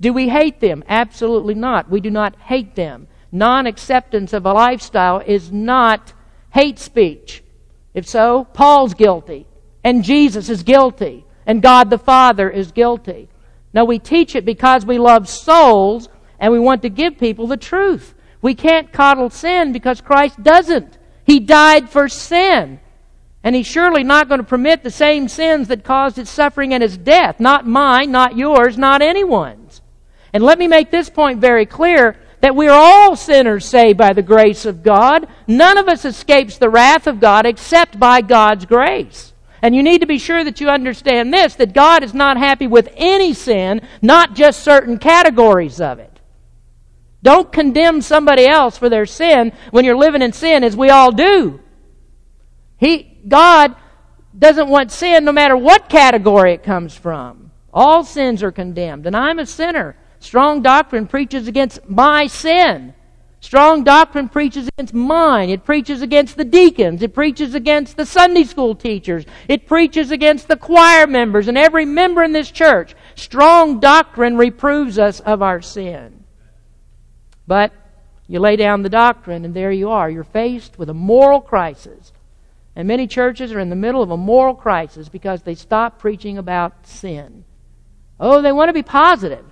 Do 0.00 0.12
we 0.12 0.28
hate 0.28 0.60
them? 0.60 0.84
Absolutely 0.88 1.54
not. 1.54 1.90
We 1.90 2.00
do 2.00 2.10
not 2.10 2.36
hate 2.36 2.74
them. 2.76 3.08
Non 3.32 3.66
acceptance 3.66 4.32
of 4.32 4.46
a 4.46 4.52
lifestyle 4.52 5.22
is 5.26 5.50
not 5.50 6.12
hate 6.52 6.78
speech. 6.78 7.42
If 7.94 8.06
so, 8.06 8.44
Paul's 8.44 8.94
guilty, 8.94 9.46
and 9.86 10.02
Jesus 10.02 10.48
is 10.48 10.64
guilty, 10.64 11.24
and 11.46 11.62
God 11.62 11.90
the 11.90 11.98
Father 11.98 12.50
is 12.50 12.72
guilty. 12.72 13.28
Now, 13.72 13.84
we 13.84 14.00
teach 14.00 14.34
it 14.34 14.44
because 14.44 14.84
we 14.84 14.98
love 14.98 15.28
souls 15.28 16.08
and 16.40 16.52
we 16.52 16.58
want 16.58 16.82
to 16.82 16.88
give 16.88 17.18
people 17.18 17.46
the 17.46 17.56
truth. 17.56 18.12
We 18.42 18.56
can't 18.56 18.92
coddle 18.92 19.30
sin 19.30 19.72
because 19.72 20.00
Christ 20.00 20.42
doesn't. 20.42 20.98
He 21.22 21.38
died 21.38 21.88
for 21.88 22.08
sin. 22.08 22.80
And 23.44 23.54
he's 23.54 23.68
surely 23.68 24.02
not 24.02 24.26
going 24.26 24.40
to 24.40 24.44
permit 24.44 24.82
the 24.82 24.90
same 24.90 25.28
sins 25.28 25.68
that 25.68 25.84
caused 25.84 26.16
his 26.16 26.28
suffering 26.28 26.74
and 26.74 26.82
his 26.82 26.96
death. 26.96 27.38
Not 27.38 27.64
mine, 27.64 28.10
not 28.10 28.36
yours, 28.36 28.76
not 28.76 29.02
anyone's. 29.02 29.82
And 30.32 30.42
let 30.42 30.58
me 30.58 30.66
make 30.66 30.90
this 30.90 31.08
point 31.08 31.40
very 31.40 31.64
clear 31.64 32.16
that 32.40 32.56
we 32.56 32.66
are 32.66 32.76
all 32.76 33.14
sinners 33.14 33.64
saved 33.64 33.98
by 33.98 34.14
the 34.14 34.22
grace 34.22 34.66
of 34.66 34.82
God. 34.82 35.28
None 35.46 35.78
of 35.78 35.86
us 35.86 36.04
escapes 36.04 36.58
the 36.58 36.70
wrath 36.70 37.06
of 37.06 37.20
God 37.20 37.46
except 37.46 38.00
by 38.00 38.20
God's 38.20 38.66
grace. 38.66 39.32
And 39.62 39.74
you 39.74 39.82
need 39.82 40.00
to 40.00 40.06
be 40.06 40.18
sure 40.18 40.44
that 40.44 40.60
you 40.60 40.68
understand 40.68 41.32
this 41.32 41.54
that 41.56 41.72
God 41.72 42.02
is 42.02 42.14
not 42.14 42.36
happy 42.36 42.66
with 42.66 42.88
any 42.96 43.32
sin, 43.32 43.80
not 44.02 44.34
just 44.34 44.62
certain 44.62 44.98
categories 44.98 45.80
of 45.80 45.98
it. 45.98 46.20
Don't 47.22 47.50
condemn 47.50 48.02
somebody 48.02 48.46
else 48.46 48.76
for 48.78 48.88
their 48.88 49.06
sin 49.06 49.52
when 49.70 49.84
you're 49.84 49.96
living 49.96 50.22
in 50.22 50.32
sin, 50.32 50.62
as 50.62 50.76
we 50.76 50.90
all 50.90 51.10
do. 51.10 51.60
He, 52.76 53.18
God 53.26 53.74
doesn't 54.38 54.68
want 54.68 54.92
sin 54.92 55.24
no 55.24 55.32
matter 55.32 55.56
what 55.56 55.88
category 55.88 56.52
it 56.52 56.62
comes 56.62 56.94
from. 56.94 57.50
All 57.72 58.04
sins 58.04 58.42
are 58.42 58.52
condemned, 58.52 59.06
and 59.06 59.16
I'm 59.16 59.38
a 59.38 59.46
sinner. 59.46 59.96
Strong 60.20 60.62
doctrine 60.62 61.06
preaches 61.06 61.48
against 61.48 61.88
my 61.88 62.26
sin. 62.26 62.94
Strong 63.40 63.84
doctrine 63.84 64.28
preaches 64.28 64.66
against 64.68 64.94
mine. 64.94 65.50
It 65.50 65.64
preaches 65.64 66.02
against 66.02 66.36
the 66.36 66.44
deacons. 66.44 67.02
It 67.02 67.14
preaches 67.14 67.54
against 67.54 67.96
the 67.96 68.06
Sunday 68.06 68.44
school 68.44 68.74
teachers. 68.74 69.24
It 69.46 69.66
preaches 69.66 70.10
against 70.10 70.48
the 70.48 70.56
choir 70.56 71.06
members 71.06 71.46
and 71.46 71.56
every 71.56 71.84
member 71.84 72.22
in 72.22 72.32
this 72.32 72.50
church. 72.50 72.94
Strong 73.14 73.80
doctrine 73.80 74.36
reproves 74.36 74.98
us 74.98 75.20
of 75.20 75.42
our 75.42 75.60
sin. 75.60 76.24
But 77.46 77.72
you 78.26 78.40
lay 78.40 78.56
down 78.56 78.82
the 78.82 78.88
doctrine, 78.88 79.44
and 79.44 79.54
there 79.54 79.70
you 79.70 79.90
are. 79.90 80.10
You're 80.10 80.24
faced 80.24 80.78
with 80.78 80.90
a 80.90 80.94
moral 80.94 81.40
crisis. 81.40 82.12
And 82.74 82.88
many 82.88 83.06
churches 83.06 83.52
are 83.52 83.60
in 83.60 83.70
the 83.70 83.76
middle 83.76 84.02
of 84.02 84.10
a 84.10 84.16
moral 84.16 84.54
crisis 84.54 85.08
because 85.08 85.42
they 85.42 85.54
stop 85.54 85.98
preaching 85.98 86.36
about 86.36 86.86
sin. 86.86 87.44
Oh, 88.18 88.42
they 88.42 88.52
want 88.52 88.70
to 88.70 88.74
be 88.74 88.82
positive. 88.82 89.44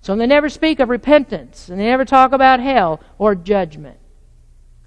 So 0.00 0.14
they 0.16 0.26
never 0.26 0.48
speak 0.48 0.80
of 0.80 0.88
repentance, 0.88 1.68
and 1.68 1.78
they 1.78 1.84
never 1.84 2.04
talk 2.04 2.32
about 2.32 2.60
hell 2.60 3.00
or 3.18 3.34
judgment. 3.34 3.98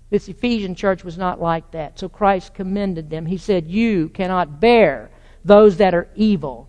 This 0.09 0.27
Ephesian 0.27 0.75
church 0.75 1.03
was 1.03 1.17
not 1.17 1.41
like 1.41 1.71
that. 1.71 1.97
So 1.97 2.09
Christ 2.09 2.53
commended 2.53 3.09
them. 3.09 3.25
He 3.25 3.37
said, 3.37 3.67
You 3.67 4.09
cannot 4.09 4.59
bear 4.59 5.09
those 5.45 5.77
that 5.77 5.93
are 5.93 6.09
evil. 6.15 6.67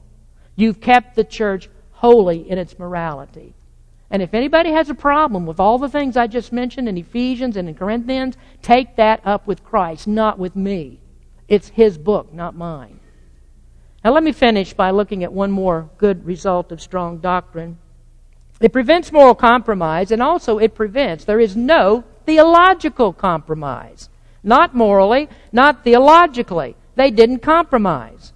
You've 0.54 0.80
kept 0.80 1.16
the 1.16 1.24
church 1.24 1.68
holy 1.90 2.48
in 2.48 2.58
its 2.58 2.78
morality. 2.78 3.54
And 4.10 4.22
if 4.22 4.34
anybody 4.34 4.70
has 4.70 4.90
a 4.90 4.94
problem 4.94 5.46
with 5.46 5.58
all 5.58 5.78
the 5.78 5.88
things 5.88 6.16
I 6.16 6.26
just 6.26 6.52
mentioned 6.52 6.88
in 6.88 6.98
Ephesians 6.98 7.56
and 7.56 7.68
in 7.68 7.74
Corinthians, 7.74 8.36
take 8.60 8.96
that 8.96 9.22
up 9.24 9.46
with 9.46 9.64
Christ, 9.64 10.06
not 10.06 10.38
with 10.38 10.54
me. 10.54 11.00
It's 11.48 11.68
his 11.68 11.96
book, 11.96 12.32
not 12.32 12.54
mine. 12.54 13.00
Now, 14.04 14.12
let 14.12 14.22
me 14.22 14.32
finish 14.32 14.74
by 14.74 14.90
looking 14.90 15.24
at 15.24 15.32
one 15.32 15.50
more 15.50 15.88
good 15.96 16.26
result 16.26 16.72
of 16.72 16.80
strong 16.80 17.18
doctrine. 17.18 17.78
It 18.62 18.72
prevents 18.72 19.10
moral 19.10 19.34
compromise, 19.34 20.12
and 20.12 20.22
also 20.22 20.58
it 20.58 20.74
prevents, 20.74 21.24
there 21.24 21.40
is 21.40 21.56
no 21.56 22.04
theological 22.26 23.12
compromise. 23.12 24.08
Not 24.44 24.74
morally, 24.74 25.28
not 25.52 25.82
theologically. 25.82 26.76
They 26.94 27.10
didn't 27.10 27.40
compromise. 27.40 28.32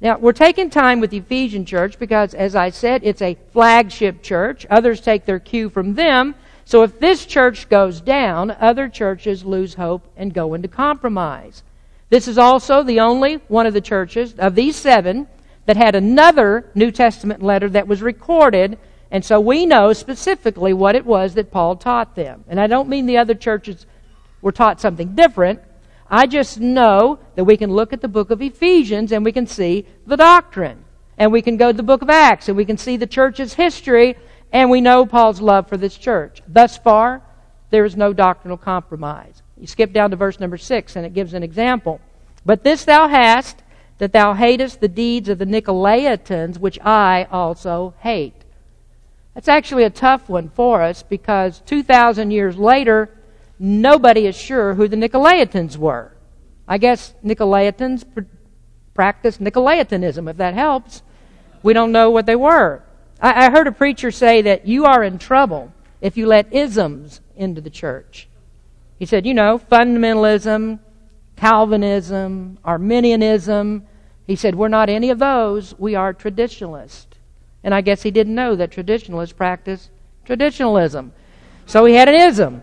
Now, 0.00 0.18
we're 0.18 0.32
taking 0.32 0.70
time 0.70 0.98
with 0.98 1.10
the 1.10 1.18
Ephesian 1.18 1.64
church 1.64 1.98
because, 1.98 2.34
as 2.34 2.56
I 2.56 2.70
said, 2.70 3.02
it's 3.04 3.22
a 3.22 3.36
flagship 3.52 4.22
church. 4.22 4.66
Others 4.70 5.02
take 5.02 5.24
their 5.24 5.38
cue 5.38 5.68
from 5.68 5.94
them. 5.94 6.34
So 6.64 6.82
if 6.82 6.98
this 6.98 7.26
church 7.26 7.68
goes 7.68 8.00
down, 8.00 8.50
other 8.50 8.88
churches 8.88 9.44
lose 9.44 9.74
hope 9.74 10.02
and 10.16 10.34
go 10.34 10.54
into 10.54 10.68
compromise. 10.68 11.62
This 12.08 12.26
is 12.26 12.38
also 12.38 12.82
the 12.82 13.00
only 13.00 13.34
one 13.48 13.66
of 13.66 13.74
the 13.74 13.80
churches 13.80 14.34
of 14.38 14.54
these 14.54 14.74
seven 14.74 15.28
that 15.66 15.76
had 15.76 15.94
another 15.94 16.64
New 16.74 16.90
Testament 16.90 17.42
letter 17.42 17.68
that 17.68 17.86
was 17.86 18.02
recorded 18.02 18.78
and 19.10 19.24
so 19.24 19.40
we 19.40 19.66
know 19.66 19.92
specifically 19.92 20.72
what 20.72 20.94
it 20.94 21.04
was 21.04 21.34
that 21.34 21.50
Paul 21.50 21.76
taught 21.76 22.14
them. 22.14 22.44
And 22.48 22.60
I 22.60 22.66
don't 22.66 22.88
mean 22.88 23.06
the 23.06 23.18
other 23.18 23.34
churches 23.34 23.86
were 24.40 24.52
taught 24.52 24.80
something 24.80 25.14
different. 25.14 25.60
I 26.08 26.26
just 26.26 26.60
know 26.60 27.18
that 27.34 27.44
we 27.44 27.56
can 27.56 27.72
look 27.72 27.92
at 27.92 28.00
the 28.00 28.08
book 28.08 28.30
of 28.30 28.40
Ephesians 28.40 29.10
and 29.12 29.24
we 29.24 29.32
can 29.32 29.46
see 29.46 29.86
the 30.06 30.16
doctrine. 30.16 30.84
And 31.18 31.32
we 31.32 31.42
can 31.42 31.56
go 31.56 31.70
to 31.70 31.76
the 31.76 31.82
book 31.82 32.02
of 32.02 32.10
Acts 32.10 32.48
and 32.48 32.56
we 32.56 32.64
can 32.64 32.78
see 32.78 32.96
the 32.96 33.06
church's 33.06 33.54
history 33.54 34.16
and 34.52 34.70
we 34.70 34.80
know 34.80 35.06
Paul's 35.06 35.40
love 35.40 35.68
for 35.68 35.76
this 35.76 35.96
church. 35.96 36.40
Thus 36.48 36.78
far, 36.78 37.22
there 37.70 37.84
is 37.84 37.96
no 37.96 38.12
doctrinal 38.12 38.56
compromise. 38.56 39.42
You 39.56 39.66
skip 39.66 39.92
down 39.92 40.10
to 40.10 40.16
verse 40.16 40.40
number 40.40 40.56
6 40.56 40.96
and 40.96 41.04
it 41.04 41.14
gives 41.14 41.34
an 41.34 41.42
example. 41.42 42.00
But 42.46 42.64
this 42.64 42.84
thou 42.84 43.08
hast, 43.08 43.62
that 43.98 44.12
thou 44.12 44.34
hatest 44.34 44.80
the 44.80 44.88
deeds 44.88 45.28
of 45.28 45.38
the 45.38 45.44
Nicolaitans, 45.44 46.58
which 46.58 46.80
I 46.80 47.28
also 47.30 47.94
hate. 47.98 48.39
That's 49.40 49.48
actually 49.48 49.84
a 49.84 49.90
tough 49.90 50.28
one 50.28 50.50
for 50.50 50.82
us 50.82 51.02
because 51.02 51.62
2,000 51.64 52.30
years 52.30 52.58
later, 52.58 53.08
nobody 53.58 54.26
is 54.26 54.36
sure 54.36 54.74
who 54.74 54.86
the 54.86 54.98
Nicolaitans 54.98 55.78
were. 55.78 56.12
I 56.68 56.76
guess 56.76 57.14
Nicolaitans 57.24 58.04
pr- 58.12 58.28
practiced 58.92 59.40
Nicolaitanism, 59.40 60.28
if 60.28 60.36
that 60.36 60.52
helps. 60.52 61.00
We 61.62 61.72
don't 61.72 61.90
know 61.90 62.10
what 62.10 62.26
they 62.26 62.36
were. 62.36 62.82
I, 63.18 63.46
I 63.46 63.50
heard 63.50 63.66
a 63.66 63.72
preacher 63.72 64.10
say 64.10 64.42
that 64.42 64.66
you 64.66 64.84
are 64.84 65.02
in 65.02 65.16
trouble 65.18 65.72
if 66.02 66.18
you 66.18 66.26
let 66.26 66.52
isms 66.52 67.22
into 67.34 67.62
the 67.62 67.70
church. 67.70 68.28
He 68.98 69.06
said, 69.06 69.24
you 69.24 69.32
know, 69.32 69.58
fundamentalism, 69.58 70.80
Calvinism, 71.36 72.58
Arminianism. 72.62 73.86
He 74.26 74.36
said, 74.36 74.54
we're 74.54 74.68
not 74.68 74.90
any 74.90 75.08
of 75.08 75.18
those. 75.18 75.74
We 75.78 75.94
are 75.94 76.12
traditionalists. 76.12 77.16
And 77.62 77.74
I 77.74 77.80
guess 77.80 78.02
he 78.02 78.10
didn't 78.10 78.34
know 78.34 78.56
that 78.56 78.70
traditionalists 78.70 79.32
practice 79.34 79.90
traditionalism. 80.24 81.12
So 81.66 81.84
he 81.84 81.94
had 81.94 82.08
an 82.08 82.14
ism. 82.14 82.62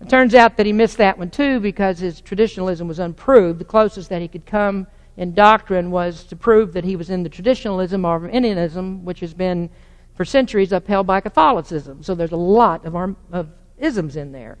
It 0.00 0.08
turns 0.08 0.34
out 0.34 0.56
that 0.56 0.66
he 0.66 0.72
missed 0.72 0.96
that 0.96 1.18
one 1.18 1.30
too 1.30 1.60
because 1.60 1.98
his 1.98 2.20
traditionalism 2.20 2.88
was 2.88 2.98
unproved. 2.98 3.60
The 3.60 3.64
closest 3.64 4.08
that 4.08 4.22
he 4.22 4.28
could 4.28 4.46
come 4.46 4.86
in 5.16 5.34
doctrine 5.34 5.90
was 5.90 6.24
to 6.24 6.36
prove 6.36 6.72
that 6.72 6.84
he 6.84 6.96
was 6.96 7.10
in 7.10 7.22
the 7.22 7.28
traditionalism 7.28 8.04
or 8.04 8.12
Arminianism, 8.12 9.04
which 9.04 9.20
has 9.20 9.34
been 9.34 9.68
for 10.14 10.24
centuries 10.24 10.72
upheld 10.72 11.06
by 11.06 11.20
Catholicism. 11.20 12.02
So 12.02 12.14
there's 12.14 12.32
a 12.32 12.36
lot 12.36 12.84
of, 12.86 12.96
arm, 12.96 13.16
of 13.30 13.48
isms 13.78 14.16
in 14.16 14.32
there. 14.32 14.58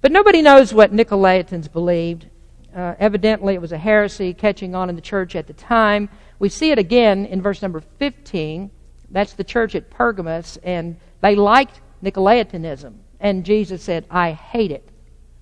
But 0.00 0.12
nobody 0.12 0.42
knows 0.42 0.72
what 0.72 0.92
Nicolaitans 0.92 1.72
believed. 1.72 2.26
Uh, 2.74 2.94
evidently, 2.98 3.54
it 3.54 3.60
was 3.60 3.72
a 3.72 3.78
heresy 3.78 4.32
catching 4.34 4.74
on 4.74 4.88
in 4.88 4.94
the 4.94 5.02
church 5.02 5.34
at 5.34 5.46
the 5.46 5.52
time. 5.54 6.08
We 6.38 6.48
see 6.48 6.70
it 6.70 6.78
again 6.78 7.26
in 7.26 7.42
verse 7.42 7.62
number 7.62 7.80
15. 7.80 8.70
That's 9.10 9.32
the 9.32 9.44
church 9.44 9.74
at 9.74 9.90
Pergamos, 9.90 10.58
and 10.62 10.96
they 11.20 11.34
liked 11.34 11.80
Nicolaitanism. 12.02 12.94
And 13.20 13.44
Jesus 13.44 13.82
said, 13.82 14.06
I 14.10 14.32
hate 14.32 14.70
it. 14.70 14.88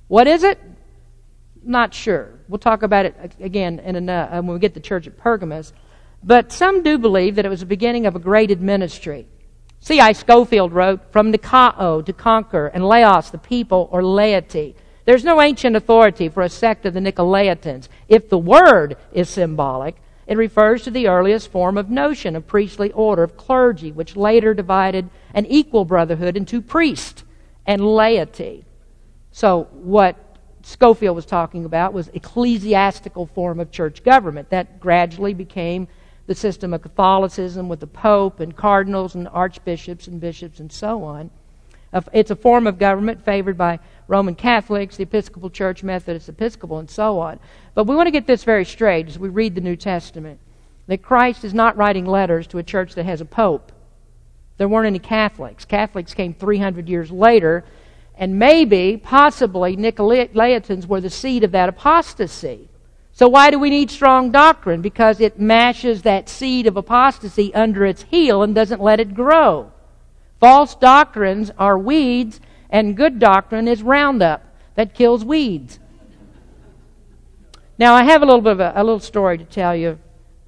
What 0.09 0.27
is 0.27 0.43
it? 0.43 0.59
Not 1.63 1.93
sure. 1.93 2.31
We'll 2.49 2.59
talk 2.59 2.83
about 2.83 3.07
it 3.07 3.33
again 3.41 3.81
in 3.81 4.09
uh, 4.09 4.41
when 4.43 4.55
we 4.55 4.59
get 4.59 4.75
to 4.75 4.81
church 4.81 5.07
at 5.07 5.19
Pergamos. 5.19 5.73
But 6.23 6.53
some 6.53 6.83
do 6.83 6.97
believe 6.97 7.35
that 7.37 7.45
it 7.45 7.51
was 7.51 7.61
the 7.61 7.67
beginning 7.67 8.07
of 8.07 8.17
a 8.17 8.21
graded 8.21 8.63
ministry. 8.63 9.27
C.I. 9.81 10.13
Scofield 10.13 10.73
wrote, 10.73 11.13
From 11.13 11.33
Nikao 11.33 12.05
to 12.07 12.13
conquer, 12.13 12.69
and 12.69 12.87
Laos 12.87 13.31
the 13.31 13.39
people 13.39 13.89
or 13.93 14.03
laity. 14.03 14.75
There's 15.05 15.25
no 15.25 15.41
ancient 15.41 15.77
authority 15.77 16.29
for 16.29 16.43
a 16.43 16.49
sect 16.49 16.87
of 16.87 16.95
the 16.95 17.01
Nicolaitans. 17.01 17.89
If 18.09 18.29
the 18.29 18.39
word 18.39 18.97
is 19.13 19.29
symbolic, 19.29 19.97
it 20.27 20.37
refers 20.37 20.83
to 20.83 20.91
the 20.91 21.09
earliest 21.09 21.51
form 21.51 21.79
of 21.79 21.89
notion 21.89 22.35
of 22.35 22.47
priestly 22.47 22.91
order 22.93 23.23
of 23.23 23.37
clergy, 23.37 23.93
which 23.93 24.17
later 24.17 24.55
divided 24.55 25.09
an 25.35 25.47
equal 25.47 25.85
brotherhood 25.85 26.37
into 26.37 26.61
priest 26.61 27.25
and 27.65 27.85
laity. 27.85 28.65
So, 29.31 29.69
what 29.73 30.17
Scofield 30.63 31.15
was 31.15 31.27
talking 31.27 31.65
about 31.65 31.93
was 31.93 32.09
ecclesiastical 32.09 33.27
form 33.27 33.61
of 33.61 33.71
church 33.71 34.03
government 34.03 34.51
that 34.51 34.81
gradually 34.81 35.33
became 35.33 35.87
the 36.27 36.35
system 36.35 36.75
of 36.75 36.83
Catholicism 36.83 37.69
with 37.69 37.79
the 37.79 37.87
Pope 37.87 38.41
and 38.41 38.57
cardinals 38.57 39.15
and 39.15 39.29
archbishops 39.29 40.09
and 40.09 40.21
bishops 40.21 40.59
and 40.59 40.73
so 40.73 41.05
on. 41.05 41.31
It's 42.13 42.33
a 42.33 42.37
form 42.37 42.67
of 42.67 42.79
government 42.81 43.25
favored 43.25 43.57
by 43.57 43.79
Roman 44.09 44.35
Catholics, 44.35 44.97
the 44.97 45.03
Episcopal 45.03 45.51
Church, 45.51 45.83
Methodist, 45.83 46.29
Episcopal, 46.29 46.79
and 46.79 46.91
so 46.91 47.19
on. 47.19 47.41
But 47.75 47.85
we 47.85 47.97
want 47.97 48.07
to 48.07 48.13
get 48.13 48.27
this 48.27 48.45
very 48.45 48.65
straight 48.65 49.09
as 49.09 49.19
we 49.19 49.29
read 49.29 49.55
the 49.55 49.61
New 49.61 49.77
Testament 49.77 50.39
that 50.87 51.03
Christ 51.03 51.45
is 51.45 51.53
not 51.53 51.77
writing 51.77 52.07
letters 52.07 52.47
to 52.49 52.59
a 52.59 52.63
church 52.63 52.95
that 52.95 53.05
has 53.05 53.21
a 53.21 53.25
pope. 53.25 53.73
There 54.57 54.69
weren't 54.69 54.87
any 54.87 55.01
Catholics. 55.01 55.65
Catholics 55.65 56.15
came 56.15 56.33
300 56.33 56.89
years 56.89 57.11
later, 57.11 57.65
and 58.15 58.39
maybe, 58.39 58.97
possibly, 58.97 59.77
Nicolaitans 59.77 60.87
were 60.87 61.01
the 61.01 61.11
seed 61.11 61.45
of 61.45 61.53
that 61.53 61.69
apostasy. 61.69 62.69
So, 63.13 63.29
why 63.29 63.51
do 63.51 63.59
we 63.59 63.71
need 63.71 63.91
strong 63.91 64.31
doctrine? 64.31 64.83
Because 64.83 65.21
it 65.21 65.41
mashes 65.41 66.03
that 66.03 66.29
seed 66.29 66.67
of 66.67 66.77
apostasy 66.77 67.53
under 67.55 67.85
its 67.85 68.03
heel 68.03 68.43
and 68.43 68.55
doesn't 68.55 68.81
let 68.81 69.01
it 69.01 69.15
grow. 69.15 69.73
False 70.39 70.75
doctrines 70.75 71.51
are 71.59 71.79
weeds 71.79 72.41
and 72.71 72.97
good 72.97 73.19
doctrine 73.19 73.69
is 73.69 73.83
Roundup 73.83 74.43
that 74.75 74.95
kills 74.95 75.25
weeds. 75.25 75.79
Now, 77.79 77.95
I 77.95 78.05
have 78.05 78.23
a 78.23 78.27
little 78.27 78.41
bit 78.41 78.53
of 78.53 78.61
a, 78.61 78.73
a 78.75 78.85
little 78.85 79.01
story 79.01 79.39
to 79.39 79.45
tell 79.45 79.77
you, 79.77 79.99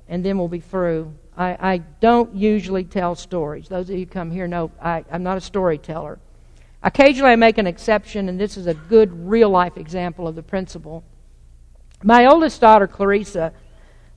and 0.08 0.24
then 0.24 0.38
we'll 0.38 0.48
be 0.48 0.60
through. 0.60 1.14
I, 1.36 1.74
I, 1.74 1.78
don't 2.00 2.34
usually 2.34 2.84
tell 2.84 3.14
stories. 3.14 3.68
Those 3.68 3.90
of 3.90 3.94
you 3.94 4.04
who 4.04 4.10
come 4.10 4.30
here 4.30 4.48
know 4.48 4.72
I, 4.82 5.04
I'm 5.10 5.22
not 5.22 5.36
a 5.36 5.40
storyteller. 5.40 6.18
Occasionally, 6.82 7.32
I 7.32 7.36
make 7.36 7.58
an 7.58 7.66
exception, 7.66 8.28
and 8.28 8.40
this 8.40 8.56
is 8.56 8.66
a 8.66 8.74
good 8.74 9.28
real 9.28 9.50
life 9.50 9.76
example 9.76 10.26
of 10.26 10.36
the 10.36 10.42
principle. 10.42 11.04
My 12.02 12.26
oldest 12.26 12.60
daughter, 12.60 12.86
Clarissa, 12.86 13.52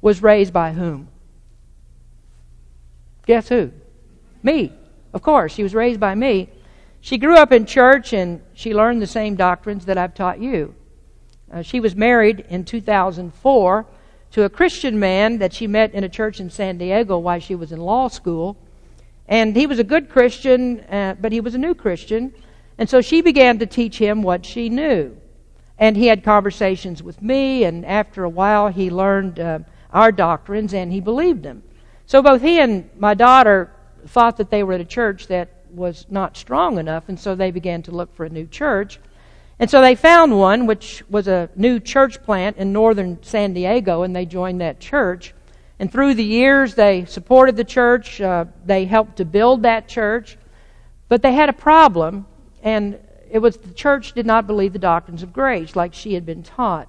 was 0.01 0.23
raised 0.23 0.53
by 0.53 0.71
whom? 0.71 1.09
Guess 3.25 3.49
who? 3.49 3.71
Me. 4.41 4.71
Of 5.13 5.21
course, 5.21 5.53
she 5.53 5.63
was 5.63 5.75
raised 5.75 5.99
by 5.99 6.15
me. 6.15 6.49
She 7.01 7.17
grew 7.17 7.35
up 7.35 7.51
in 7.51 7.65
church 7.65 8.13
and 8.13 8.41
she 8.53 8.73
learned 8.73 9.01
the 9.01 9.07
same 9.07 9.35
doctrines 9.35 9.85
that 9.85 9.97
I've 9.97 10.13
taught 10.13 10.39
you. 10.39 10.75
Uh, 11.51 11.63
she 11.63 11.79
was 11.79 11.95
married 11.95 12.45
in 12.47 12.63
2004 12.63 13.85
to 14.31 14.43
a 14.43 14.49
Christian 14.49 14.99
man 14.99 15.39
that 15.39 15.51
she 15.51 15.67
met 15.67 15.93
in 15.93 16.03
a 16.03 16.09
church 16.09 16.39
in 16.39 16.49
San 16.49 16.77
Diego 16.77 17.17
while 17.17 17.39
she 17.39 17.55
was 17.55 17.71
in 17.71 17.81
law 17.81 18.07
school. 18.07 18.55
And 19.27 19.55
he 19.55 19.65
was 19.65 19.79
a 19.79 19.83
good 19.83 20.09
Christian, 20.09 20.79
uh, 20.81 21.15
but 21.19 21.31
he 21.31 21.41
was 21.41 21.55
a 21.55 21.57
new 21.57 21.73
Christian. 21.73 22.33
And 22.77 22.89
so 22.89 23.01
she 23.01 23.21
began 23.21 23.59
to 23.59 23.65
teach 23.65 23.97
him 23.97 24.21
what 24.21 24.45
she 24.45 24.69
knew. 24.69 25.17
And 25.77 25.97
he 25.97 26.07
had 26.07 26.23
conversations 26.23 27.01
with 27.01 27.21
me, 27.21 27.63
and 27.63 27.85
after 27.85 28.23
a 28.23 28.29
while, 28.29 28.67
he 28.67 28.91
learned 28.91 29.39
uh, 29.39 29.59
our 29.91 30.11
doctrines 30.11 30.73
and 30.73 30.91
he 30.91 30.99
believed 30.99 31.43
them. 31.43 31.63
So 32.05 32.21
both 32.21 32.41
he 32.41 32.59
and 32.59 32.89
my 32.97 33.13
daughter 33.13 33.71
thought 34.05 34.37
that 34.37 34.49
they 34.49 34.63
were 34.63 34.73
at 34.73 34.81
a 34.81 34.85
church 34.85 35.27
that 35.27 35.60
was 35.73 36.05
not 36.09 36.37
strong 36.37 36.77
enough, 36.77 37.09
and 37.09 37.19
so 37.19 37.35
they 37.35 37.51
began 37.51 37.81
to 37.83 37.91
look 37.91 38.13
for 38.15 38.25
a 38.25 38.29
new 38.29 38.45
church. 38.47 38.99
And 39.59 39.69
so 39.69 39.81
they 39.81 39.95
found 39.95 40.37
one, 40.37 40.65
which 40.65 41.03
was 41.09 41.27
a 41.27 41.49
new 41.55 41.79
church 41.79 42.21
plant 42.23 42.57
in 42.57 42.73
northern 42.73 43.21
San 43.21 43.53
Diego, 43.53 44.03
and 44.03 44.15
they 44.15 44.25
joined 44.25 44.61
that 44.61 44.79
church. 44.79 45.33
And 45.79 45.91
through 45.91 46.15
the 46.15 46.23
years, 46.23 46.75
they 46.75 47.05
supported 47.05 47.55
the 47.55 47.63
church. 47.63 48.19
Uh, 48.19 48.45
they 48.65 48.85
helped 48.85 49.17
to 49.17 49.25
build 49.25 49.63
that 49.63 49.87
church. 49.87 50.37
But 51.09 51.21
they 51.21 51.33
had 51.33 51.49
a 51.49 51.53
problem, 51.53 52.25
and 52.63 52.99
it 53.29 53.39
was 53.39 53.57
the 53.57 53.73
church 53.73 54.13
did 54.13 54.25
not 54.25 54.47
believe 54.47 54.73
the 54.73 54.79
doctrines 54.79 55.23
of 55.23 55.33
grace 55.33 55.75
like 55.75 55.93
she 55.93 56.13
had 56.13 56.25
been 56.25 56.43
taught. 56.43 56.87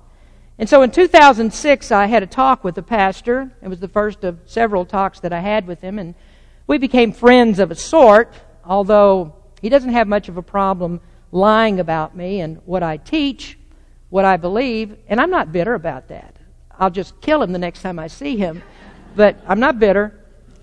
And 0.59 0.69
so 0.69 0.83
in 0.83 0.91
2006, 0.91 1.91
I 1.91 2.07
had 2.07 2.23
a 2.23 2.27
talk 2.27 2.63
with 2.63 2.75
the 2.75 2.83
pastor. 2.83 3.51
It 3.63 3.69
was 3.69 3.81
the 3.81 3.89
first 3.89 4.25
of 4.25 4.39
several 4.47 4.85
talks 4.85 5.21
that 5.21 5.33
I 5.33 5.41
had 5.41 5.67
with 5.67 5.81
him, 5.81 5.99
and 5.99 6.15
we 6.67 6.79
became 6.79 7.13
friends 7.13 7.59
of 7.59 7.71
a 7.71 7.75
sort, 7.75 8.33
although 8.65 9.35
he 9.61 9.69
doesn't 9.69 9.93
have 9.93 10.09
much 10.09 10.29
of 10.29 10.37
a 10.37 10.43
problem 10.43 11.01
lying 11.31 11.81
about 11.81 12.17
me 12.17 12.41
and 12.41 12.61
what 12.65 12.83
I 12.83 12.97
teach, 12.97 13.59
what 14.11 14.25
I 14.25 14.37
believe, 14.37 14.97
and 15.09 15.21
I'm 15.21 15.31
not 15.31 15.53
bitter 15.53 15.75
about 15.75 16.09
that. 16.09 16.37
I'll 16.79 16.91
just 16.91 17.21
kill 17.21 17.43
him 17.43 17.53
the 17.53 17.59
next 17.59 17.83
time 17.83 17.99
I 17.99 18.09
see 18.09 18.37
him, 18.37 18.63
but 19.17 19.37
I'm 19.47 19.61
not 19.61 19.79
bitter. 19.79 20.19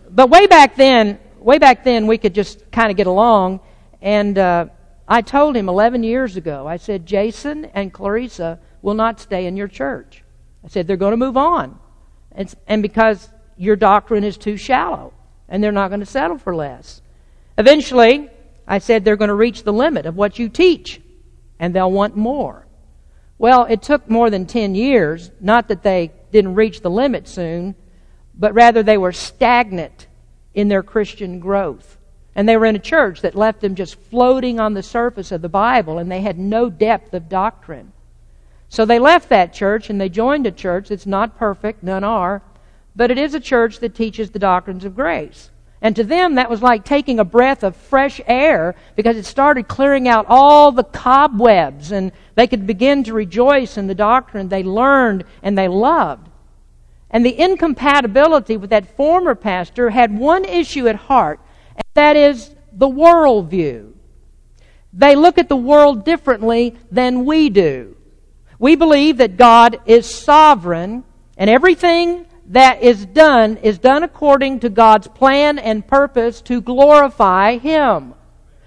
But 0.09 0.29
way 0.29 0.47
back 0.47 0.75
then, 0.75 1.19
way 1.39 1.57
back 1.57 1.83
then, 1.83 2.07
we 2.07 2.17
could 2.17 2.33
just 2.33 2.69
kind 2.71 2.91
of 2.91 2.97
get 2.97 3.07
along, 3.07 3.61
and 4.01 4.37
uh, 4.37 4.65
I 5.07 5.21
told 5.21 5.55
him 5.55 5.69
11 5.69 6.03
years 6.03 6.37
ago, 6.37 6.67
I 6.67 6.77
said, 6.77 7.05
Jason 7.05 7.65
and 7.65 7.91
Clarissa 7.91 8.59
will 8.81 8.93
not 8.93 9.19
stay 9.19 9.47
in 9.47 9.57
your 9.57 9.67
church. 9.67 10.23
I 10.63 10.67
said, 10.67 10.87
they're 10.87 10.97
going 10.97 11.11
to 11.11 11.17
move 11.17 11.37
on. 11.37 11.79
And, 12.31 12.53
and 12.67 12.81
because 12.83 13.29
your 13.57 13.75
doctrine 13.75 14.23
is 14.23 14.37
too 14.37 14.55
shallow, 14.55 15.13
and 15.47 15.63
they're 15.63 15.71
not 15.71 15.87
going 15.89 15.99
to 15.99 16.05
settle 16.05 16.37
for 16.37 16.55
less. 16.55 17.01
Eventually, 17.60 18.30
I 18.66 18.78
said 18.78 19.03
they're 19.03 19.18
going 19.18 19.28
to 19.28 19.34
reach 19.34 19.64
the 19.64 19.74
limit 19.74 20.05
of 20.05 20.16
what 20.16 20.39
you 20.39 20.47
teach, 20.47 21.01
and 21.60 21.76
they'll 21.76 21.91
want 21.91 22.16
more. 22.16 22.66
Well, 23.38 23.66
it 23.66 23.82
took 23.82 24.10
more 24.10 24.30
than 24.30 24.45
10 24.45 24.76
years, 24.76 25.30
not 25.41 25.68
that 25.68 25.84
they 25.84 26.14
didn't 26.32 26.55
reach 26.55 26.80
the 26.80 26.89
limit 26.89 27.28
soon, 27.28 27.76
but 28.34 28.53
rather 28.53 28.82
they 28.82 28.97
were 28.97 29.12
stagnant 29.12 30.07
in 30.53 30.70
their 30.70 30.82
Christian 30.82 31.41
growth. 31.41 31.97
And 32.34 32.47
they 32.47 32.55
were 32.55 32.66
in 32.66 32.78
a 32.78 32.80
church 32.80 33.20
that 33.22 33.36
left 33.36 33.60
them 33.60 33.76
just 33.76 33.95
floating 33.95 34.57
on 34.57 34.74
the 34.74 34.82
surface 34.82 35.34
of 35.34 35.41
the 35.41 35.49
Bible, 35.49 35.97
and 35.97 36.10
they 36.10 36.22
had 36.22 36.39
no 36.39 36.70
depth 36.70 37.14
of 37.14 37.28
doctrine. 37.28 37.91
So 38.70 38.86
they 38.86 38.99
left 38.99 39.28
that 39.30 39.51
church 39.51 39.89
and 39.89 39.99
they 39.99 40.07
joined 40.07 40.47
a 40.47 40.51
church 40.51 40.88
that's 40.89 41.05
not 41.05 41.38
perfect, 41.38 41.84
none 41.84 42.05
are, 42.05 42.41
but 42.95 43.12
it 43.12 43.18
is 43.18 43.34
a 43.34 43.39
church 43.41 43.80
that 43.80 43.95
teaches 43.95 44.30
the 44.30 44.39
doctrines 44.39 44.86
of 44.86 44.95
grace. 44.95 45.49
And 45.82 45.95
to 45.95 46.03
them, 46.03 46.36
that 46.36 46.49
was 46.49 46.61
like 46.61 46.84
taking 46.84 47.19
a 47.19 47.25
breath 47.25 47.63
of 47.63 47.75
fresh 47.75 48.19
air 48.27 48.75
because 48.95 49.15
it 49.15 49.25
started 49.25 49.67
clearing 49.67 50.07
out 50.07 50.25
all 50.27 50.71
the 50.71 50.84
cobwebs 50.84 51.91
and 51.91 52.11
they 52.36 52.47
could 52.47 52.67
begin 52.67 53.03
to 53.05 53.13
rejoice 53.13 53.77
in 53.77 53.88
the 53.88 53.95
doctrine 53.95 54.49
they 54.49 54.63
learned 54.63 55.23
and 55.41 55.57
they 55.57 55.69
loved. 55.69 56.27
And 57.09 57.25
the 57.25 57.39
incompatibility 57.39 58.57
with 58.57 58.69
that 58.71 58.95
former 58.97 59.36
pastor 59.36 59.89
had 59.89 60.17
one 60.17 60.45
issue 60.45 60.88
at 60.88 60.95
heart, 60.95 61.39
and 61.75 61.84
that 61.95 62.15
is 62.15 62.53
the 62.71 62.88
worldview. 62.88 63.93
They 64.93 65.15
look 65.15 65.38
at 65.38 65.49
the 65.49 65.55
world 65.55 66.03
differently 66.03 66.75
than 66.91 67.25
we 67.25 67.49
do. 67.49 67.95
We 68.59 68.75
believe 68.75 69.17
that 69.17 69.38
God 69.38 69.80
is 69.86 70.05
sovereign 70.05 71.03
and 71.38 71.49
everything 71.49 72.25
that 72.49 72.81
is 72.81 73.05
done 73.05 73.57
is 73.57 73.77
done 73.77 74.03
according 74.03 74.59
to 74.59 74.69
God's 74.69 75.07
plan 75.07 75.59
and 75.59 75.87
purpose 75.87 76.41
to 76.41 76.61
glorify 76.61 77.57
Him. 77.57 78.15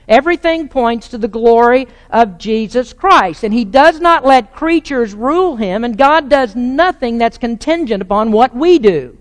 Everything 0.08 0.68
points 0.68 1.08
to 1.08 1.18
the 1.18 1.28
glory 1.28 1.88
of 2.10 2.38
Jesus 2.38 2.92
Christ. 2.92 3.44
And 3.44 3.52
He 3.52 3.64
does 3.64 4.00
not 4.00 4.24
let 4.24 4.54
creatures 4.54 5.14
rule 5.14 5.56
Him, 5.56 5.84
and 5.84 5.98
God 5.98 6.28
does 6.28 6.54
nothing 6.56 7.18
that's 7.18 7.38
contingent 7.38 8.02
upon 8.02 8.32
what 8.32 8.54
we 8.54 8.78
do. 8.78 9.18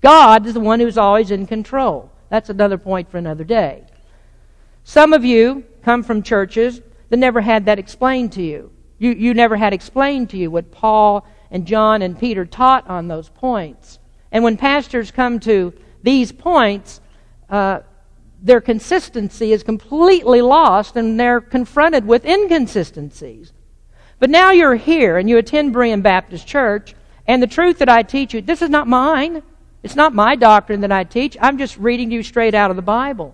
God 0.00 0.46
is 0.46 0.54
the 0.54 0.60
one 0.60 0.80
who's 0.80 0.98
always 0.98 1.30
in 1.30 1.46
control. 1.46 2.10
That's 2.28 2.50
another 2.50 2.78
point 2.78 3.10
for 3.10 3.18
another 3.18 3.44
day. 3.44 3.84
Some 4.82 5.12
of 5.12 5.24
you 5.24 5.64
come 5.82 6.02
from 6.02 6.22
churches 6.22 6.80
that 7.08 7.16
never 7.18 7.40
had 7.40 7.66
that 7.66 7.78
explained 7.78 8.32
to 8.32 8.42
you. 8.42 8.70
You, 8.98 9.12
you 9.12 9.34
never 9.34 9.56
had 9.56 9.72
explained 9.72 10.30
to 10.30 10.36
you 10.36 10.50
what 10.50 10.70
Paul 10.70 11.26
and 11.54 11.68
John 11.68 12.02
and 12.02 12.18
Peter 12.18 12.44
taught 12.44 12.90
on 12.90 13.06
those 13.06 13.28
points. 13.28 14.00
And 14.32 14.42
when 14.42 14.56
pastors 14.56 15.12
come 15.12 15.38
to 15.40 15.72
these 16.02 16.32
points, 16.32 17.00
uh, 17.48 17.80
their 18.42 18.60
consistency 18.60 19.52
is 19.52 19.62
completely 19.62 20.42
lost 20.42 20.96
and 20.96 21.18
they're 21.18 21.40
confronted 21.40 22.08
with 22.08 22.24
inconsistencies. 22.24 23.52
But 24.18 24.30
now 24.30 24.50
you're 24.50 24.74
here 24.74 25.16
and 25.16 25.30
you 25.30 25.38
attend 25.38 25.72
Berean 25.72 26.02
Baptist 26.02 26.44
Church, 26.44 26.96
and 27.24 27.40
the 27.40 27.46
truth 27.46 27.78
that 27.78 27.88
I 27.88 28.02
teach 28.02 28.34
you, 28.34 28.42
this 28.42 28.60
is 28.60 28.68
not 28.68 28.88
mine. 28.88 29.40
It's 29.84 29.96
not 29.96 30.12
my 30.12 30.34
doctrine 30.34 30.80
that 30.80 30.90
I 30.90 31.04
teach. 31.04 31.36
I'm 31.40 31.56
just 31.56 31.78
reading 31.78 32.10
you 32.10 32.24
straight 32.24 32.54
out 32.54 32.70
of 32.70 32.76
the 32.76 32.82
Bible. 32.82 33.32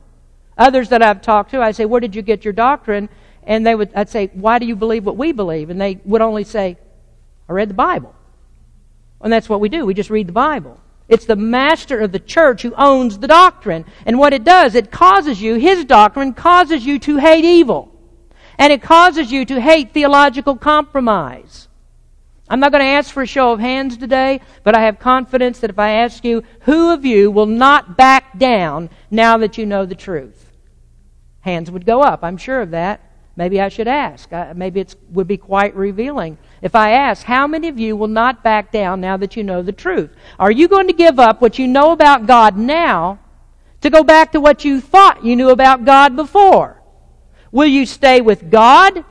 Others 0.59 0.91
that 0.91 1.03
I've 1.03 1.23
talked 1.23 1.53
to, 1.53 1.63
I 1.63 1.73
say, 1.73 1.87
Where 1.87 2.01
did 2.01 2.15
you 2.15 2.21
get 2.21 2.45
your 2.45 2.53
doctrine? 2.53 3.09
And 3.45 3.67
they 3.67 3.75
would, 3.75 3.93
I'd 3.95 4.11
say, 4.11 4.31
Why 4.35 4.59
do 4.59 4.67
you 4.67 4.77
believe 4.77 5.07
what 5.07 5.17
we 5.17 5.33
believe? 5.33 5.71
And 5.71 5.81
they 5.81 6.01
would 6.05 6.21
only 6.21 6.45
say, 6.45 6.77
I 7.51 7.53
read 7.53 7.69
the 7.69 7.75
Bible. 7.75 8.15
And 9.21 9.33
that's 9.33 9.49
what 9.49 9.61
we 9.61 9.69
do. 9.69 9.85
We 9.85 9.93
just 9.93 10.09
read 10.09 10.29
the 10.29 10.33
Bible. 10.33 10.81
It's 11.09 11.25
the 11.25 11.35
master 11.35 11.99
of 11.99 12.13
the 12.13 12.21
church 12.21 12.63
who 12.63 12.73
owns 12.77 13.19
the 13.19 13.27
doctrine. 13.27 13.85
And 14.07 14.21
what 14.21 14.33
it 14.33 14.45
does, 14.45 14.77
it 14.77 14.93
causes 14.93 15.43
you, 15.43 15.57
his 15.57 15.85
doctrine 15.85 16.33
causes 16.33 16.87
you 16.87 17.01
to 17.01 17.17
hate 17.17 17.45
evil. 17.45 17.93
And 18.57 18.73
it 18.73 18.83
causes 18.83 19.33
you 19.33 19.45
to 19.47 19.61
hate 19.61 19.93
theological 19.93 20.57
compromise. 20.57 21.67
I'm 22.49 22.61
not 22.61 22.71
going 22.71 22.83
to 22.83 22.91
ask 22.91 23.13
for 23.13 23.25
a 23.25 23.27
show 23.27 23.53
of 23.53 23.59
hands 23.59 23.97
today, 23.97 24.41
but 24.63 24.77
I 24.77 24.83
have 24.83 25.01
confidence 25.01 25.59
that 25.59 25.71
if 25.71 25.79
I 25.79 25.91
ask 25.91 26.25
you, 26.25 26.45
who 26.61 26.93
of 26.93 27.05
you 27.05 27.33
will 27.33 27.47
not 27.47 27.97
back 27.97 28.39
down 28.39 28.91
now 29.11 29.39
that 29.39 29.59
you 29.59 29.67
know 29.67 29.87
the 29.87 29.97
truth? 29.97 30.53
Hands 31.41 31.69
would 31.69 31.85
go 31.85 32.01
up. 32.01 32.23
I'm 32.23 32.37
sure 32.37 32.61
of 32.61 32.71
that. 32.71 33.01
Maybe 33.35 33.61
I 33.61 33.71
should 33.71 33.89
ask. 33.89 34.31
Maybe 34.55 34.81
it 34.81 34.95
would 35.11 35.27
be 35.27 35.37
quite 35.37 35.75
revealing. 35.75 36.39
If 36.63 36.75
I 36.75 36.91
ask, 36.91 37.25
how 37.25 37.47
many 37.47 37.69
of 37.69 37.79
you 37.79 37.97
will 37.97 38.09
not 38.09 38.45
back 38.45 38.71
down 38.71 39.01
now 39.01 39.17
that 39.17 39.37
you 39.37 39.43
know 39.43 39.63
the 39.63 39.73
truth? 39.73 40.11
Are 40.39 40.51
you 40.51 40.69
going 40.69 40.89
to 40.89 40.93
give 40.93 41.19
up 41.19 41.41
what 41.41 41.59
you 41.59 41.67
know 41.67 41.93
about 41.93 42.27
God 42.27 42.57
now 42.57 43.19
to 43.81 43.89
go 43.89 44.05
back 44.05 44.33
to 44.33 44.41
what 44.41 44.65
you 44.65 44.81
thought 44.81 45.25
you 45.25 45.37
knew 45.37 45.51
about 45.51 45.87
God 45.87 46.17
before? 46.17 46.83
Will 47.51 47.67
you 47.67 47.87
stay 47.87 48.21
with 48.21 48.51
God, 48.51 49.05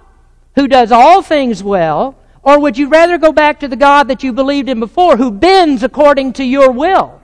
who 0.55 0.67
does 0.67 0.91
all 0.91 1.21
things 1.21 1.63
well, 1.63 2.15
or 2.43 2.59
would 2.59 2.77
you 2.77 2.87
rather 2.87 3.17
go 3.17 3.31
back 3.31 3.59
to 3.59 3.67
the 3.67 3.75
God 3.75 4.07
that 4.07 4.23
you 4.23 4.31
believed 4.31 4.69
in 4.69 4.79
before, 4.79 5.17
who 5.17 5.31
bends 5.31 5.83
according 5.83 6.33
to 6.33 6.43
your 6.43 6.71
will? 6.71 7.19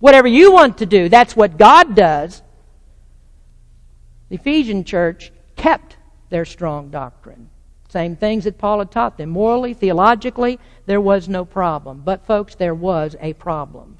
Whatever 0.00 0.28
you 0.28 0.52
want 0.52 0.78
to 0.78 0.86
do, 0.86 1.08
that's 1.08 1.36
what 1.36 1.56
God 1.56 1.94
does. 1.94 2.42
The 4.28 4.36
Ephesian 4.36 4.84
church 4.84 5.32
kept 5.56 5.96
their 6.28 6.44
strong 6.44 6.90
doctrine. 6.90 7.48
Same 7.88 8.16
things 8.16 8.44
that 8.44 8.58
Paul 8.58 8.80
had 8.80 8.90
taught 8.90 9.16
them. 9.16 9.30
Morally, 9.30 9.72
theologically, 9.72 10.58
there 10.86 11.00
was 11.00 11.28
no 11.28 11.44
problem. 11.44 12.02
But, 12.04 12.26
folks, 12.26 12.54
there 12.54 12.74
was 12.74 13.16
a 13.20 13.32
problem. 13.34 13.98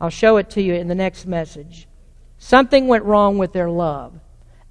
I'll 0.00 0.10
show 0.10 0.38
it 0.38 0.50
to 0.50 0.62
you 0.62 0.74
in 0.74 0.88
the 0.88 0.94
next 0.94 1.26
message. 1.26 1.86
Something 2.38 2.88
went 2.88 3.04
wrong 3.04 3.38
with 3.38 3.52
their 3.52 3.70
love. 3.70 4.14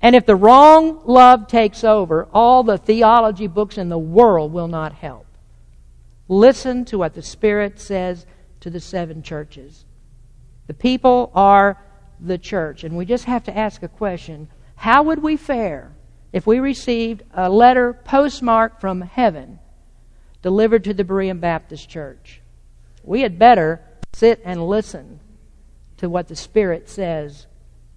And 0.02 0.16
if 0.16 0.26
the 0.26 0.36
wrong 0.36 1.02
love 1.06 1.48
takes 1.48 1.84
over, 1.84 2.28
all 2.34 2.64
the 2.64 2.78
theology 2.78 3.48
books 3.48 3.78
in 3.78 3.90
the 3.90 4.00
world 4.00 4.52
will 4.52 4.68
not 4.68 4.94
help. 4.94 5.28
Listen 6.28 6.86
to 6.86 6.98
what 6.98 7.14
the 7.14 7.22
Spirit 7.22 7.80
says 7.80 8.26
to 8.62 8.70
the 8.70 8.80
seven 8.80 9.22
churches. 9.22 9.86
The 10.68 10.74
people 10.74 11.32
are 11.36 11.78
the 12.20 12.38
church. 12.38 12.84
And 12.84 12.98
we 12.98 13.06
just 13.06 13.26
have 13.26 13.44
to 13.44 13.58
ask 13.58 13.84
a 13.84 13.88
question 13.88 14.48
How 14.76 15.04
would 15.04 15.22
we 15.22 15.38
fare 15.38 15.92
if 16.34 16.48
we 16.48 16.60
received 16.60 17.24
a 17.34 17.50
letter 17.50 17.94
postmarked 17.94 18.80
from 18.80 19.02
heaven 19.02 19.60
delivered 20.42 20.84
to 20.86 20.94
the 20.94 21.04
Berean 21.04 21.40
Baptist 21.40 21.90
Church? 21.90 22.42
We 23.04 23.22
had 23.22 23.40
better 23.40 23.82
sit 24.14 24.42
and 24.44 24.68
listen 24.68 25.20
to 25.98 26.10
what 26.10 26.28
the 26.28 26.36
Spirit 26.36 26.90
says 26.90 27.48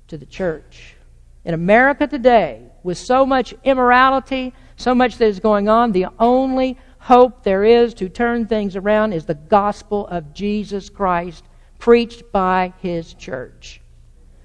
to 0.08 0.18
the 0.18 0.26
church. 0.26 0.96
In 1.44 1.54
America 1.54 2.06
today, 2.06 2.62
with 2.82 2.98
so 2.98 3.26
much 3.26 3.54
immorality, 3.64 4.52
so 4.76 4.94
much 4.94 5.16
that 5.18 5.26
is 5.26 5.40
going 5.40 5.68
on, 5.68 5.92
the 5.92 6.06
only 6.18 6.78
hope 6.98 7.42
there 7.42 7.64
is 7.64 7.92
to 7.94 8.08
turn 8.08 8.46
things 8.46 8.76
around 8.76 9.12
is 9.12 9.26
the 9.26 9.34
gospel 9.34 10.06
of 10.06 10.32
Jesus 10.32 10.88
Christ 10.88 11.44
preached 11.78 12.32
by 12.32 12.72
His 12.80 13.12
church. 13.14 13.80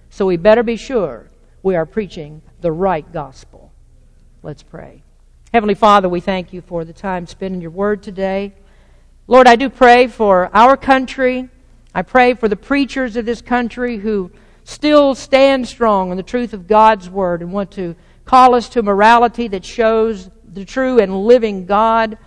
So 0.09 0.25
we 0.25 0.37
better 0.37 0.63
be 0.63 0.75
sure 0.75 1.29
we 1.63 1.75
are 1.75 1.85
preaching 1.85 2.41
the 2.61 2.71
right 2.71 3.09
gospel. 3.13 3.68
Let's 4.41 4.63
pray. 4.63 5.03
Heavenly 5.51 5.75
Father, 5.75 6.07
we 6.07 6.21
thank 6.21 6.53
you 6.53 6.61
for 6.61 6.85
the 6.85 6.93
time 6.93 7.27
spent 7.27 7.53
in 7.53 7.59
your 7.59 7.71
word 7.71 8.01
today. 8.01 8.53
Lord, 9.27 9.47
I 9.47 9.57
do 9.57 9.69
pray 9.69 10.07
for 10.07 10.49
our 10.53 10.77
country. 10.77 11.49
I 11.93 12.03
pray 12.03 12.35
for 12.35 12.47
the 12.47 12.55
preachers 12.55 13.17
of 13.17 13.25
this 13.25 13.41
country 13.41 13.97
who 13.97 14.31
still 14.63 15.13
stand 15.13 15.67
strong 15.67 16.11
on 16.11 16.15
the 16.15 16.23
truth 16.23 16.53
of 16.53 16.67
God's 16.67 17.09
word 17.09 17.41
and 17.41 17.51
want 17.51 17.71
to 17.71 17.97
call 18.23 18.55
us 18.55 18.69
to 18.69 18.81
morality 18.81 19.49
that 19.49 19.65
shows 19.65 20.29
the 20.53 20.63
true 20.63 20.99
and 20.99 21.25
living 21.25 21.65
God. 21.65 22.17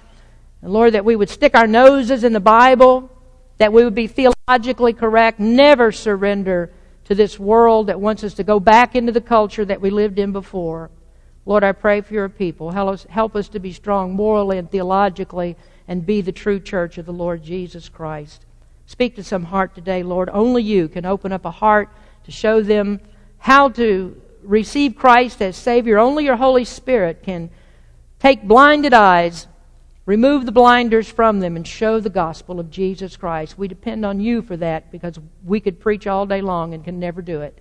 And 0.60 0.70
Lord, 0.70 0.92
that 0.92 1.06
we 1.06 1.16
would 1.16 1.30
stick 1.30 1.54
our 1.54 1.66
noses 1.66 2.24
in 2.24 2.34
the 2.34 2.40
Bible, 2.40 3.10
that 3.56 3.72
we 3.72 3.84
would 3.84 3.94
be 3.94 4.06
theologically 4.06 4.92
correct, 4.92 5.40
never 5.40 5.90
surrender 5.90 6.70
to 7.04 7.14
this 7.14 7.38
world 7.38 7.86
that 7.86 7.98
wants 7.98 8.22
us 8.22 8.34
to 8.34 8.44
go 8.44 8.60
back 8.60 8.94
into 8.94 9.12
the 9.12 9.20
culture 9.22 9.64
that 9.64 9.80
we 9.80 9.88
lived 9.88 10.18
in 10.18 10.32
before. 10.32 10.90
Lord, 11.44 11.64
I 11.64 11.72
pray 11.72 12.00
for 12.00 12.14
your 12.14 12.28
people. 12.28 12.70
Help 12.70 12.90
us, 12.90 13.06
help 13.10 13.34
us 13.34 13.48
to 13.48 13.58
be 13.58 13.72
strong 13.72 14.14
morally 14.14 14.58
and 14.58 14.70
theologically 14.70 15.56
and 15.88 16.06
be 16.06 16.20
the 16.20 16.32
true 16.32 16.60
church 16.60 16.98
of 16.98 17.06
the 17.06 17.12
Lord 17.12 17.42
Jesus 17.42 17.88
Christ. 17.88 18.46
Speak 18.86 19.16
to 19.16 19.24
some 19.24 19.44
heart 19.44 19.74
today, 19.74 20.02
Lord. 20.02 20.30
Only 20.32 20.62
you 20.62 20.88
can 20.88 21.04
open 21.04 21.32
up 21.32 21.44
a 21.44 21.50
heart 21.50 21.88
to 22.24 22.30
show 22.30 22.62
them 22.62 23.00
how 23.38 23.68
to 23.70 24.20
receive 24.42 24.96
Christ 24.96 25.42
as 25.42 25.56
Savior. 25.56 25.98
Only 25.98 26.24
your 26.24 26.36
Holy 26.36 26.64
Spirit 26.64 27.22
can 27.22 27.50
take 28.20 28.44
blinded 28.44 28.92
eyes, 28.92 29.48
remove 30.06 30.46
the 30.46 30.52
blinders 30.52 31.10
from 31.10 31.40
them, 31.40 31.56
and 31.56 31.66
show 31.66 31.98
the 31.98 32.10
gospel 32.10 32.60
of 32.60 32.70
Jesus 32.70 33.16
Christ. 33.16 33.58
We 33.58 33.66
depend 33.66 34.04
on 34.04 34.20
you 34.20 34.42
for 34.42 34.56
that 34.58 34.92
because 34.92 35.18
we 35.44 35.58
could 35.58 35.80
preach 35.80 36.06
all 36.06 36.26
day 36.26 36.40
long 36.40 36.72
and 36.74 36.84
can 36.84 37.00
never 37.00 37.22
do 37.22 37.40
it. 37.40 37.58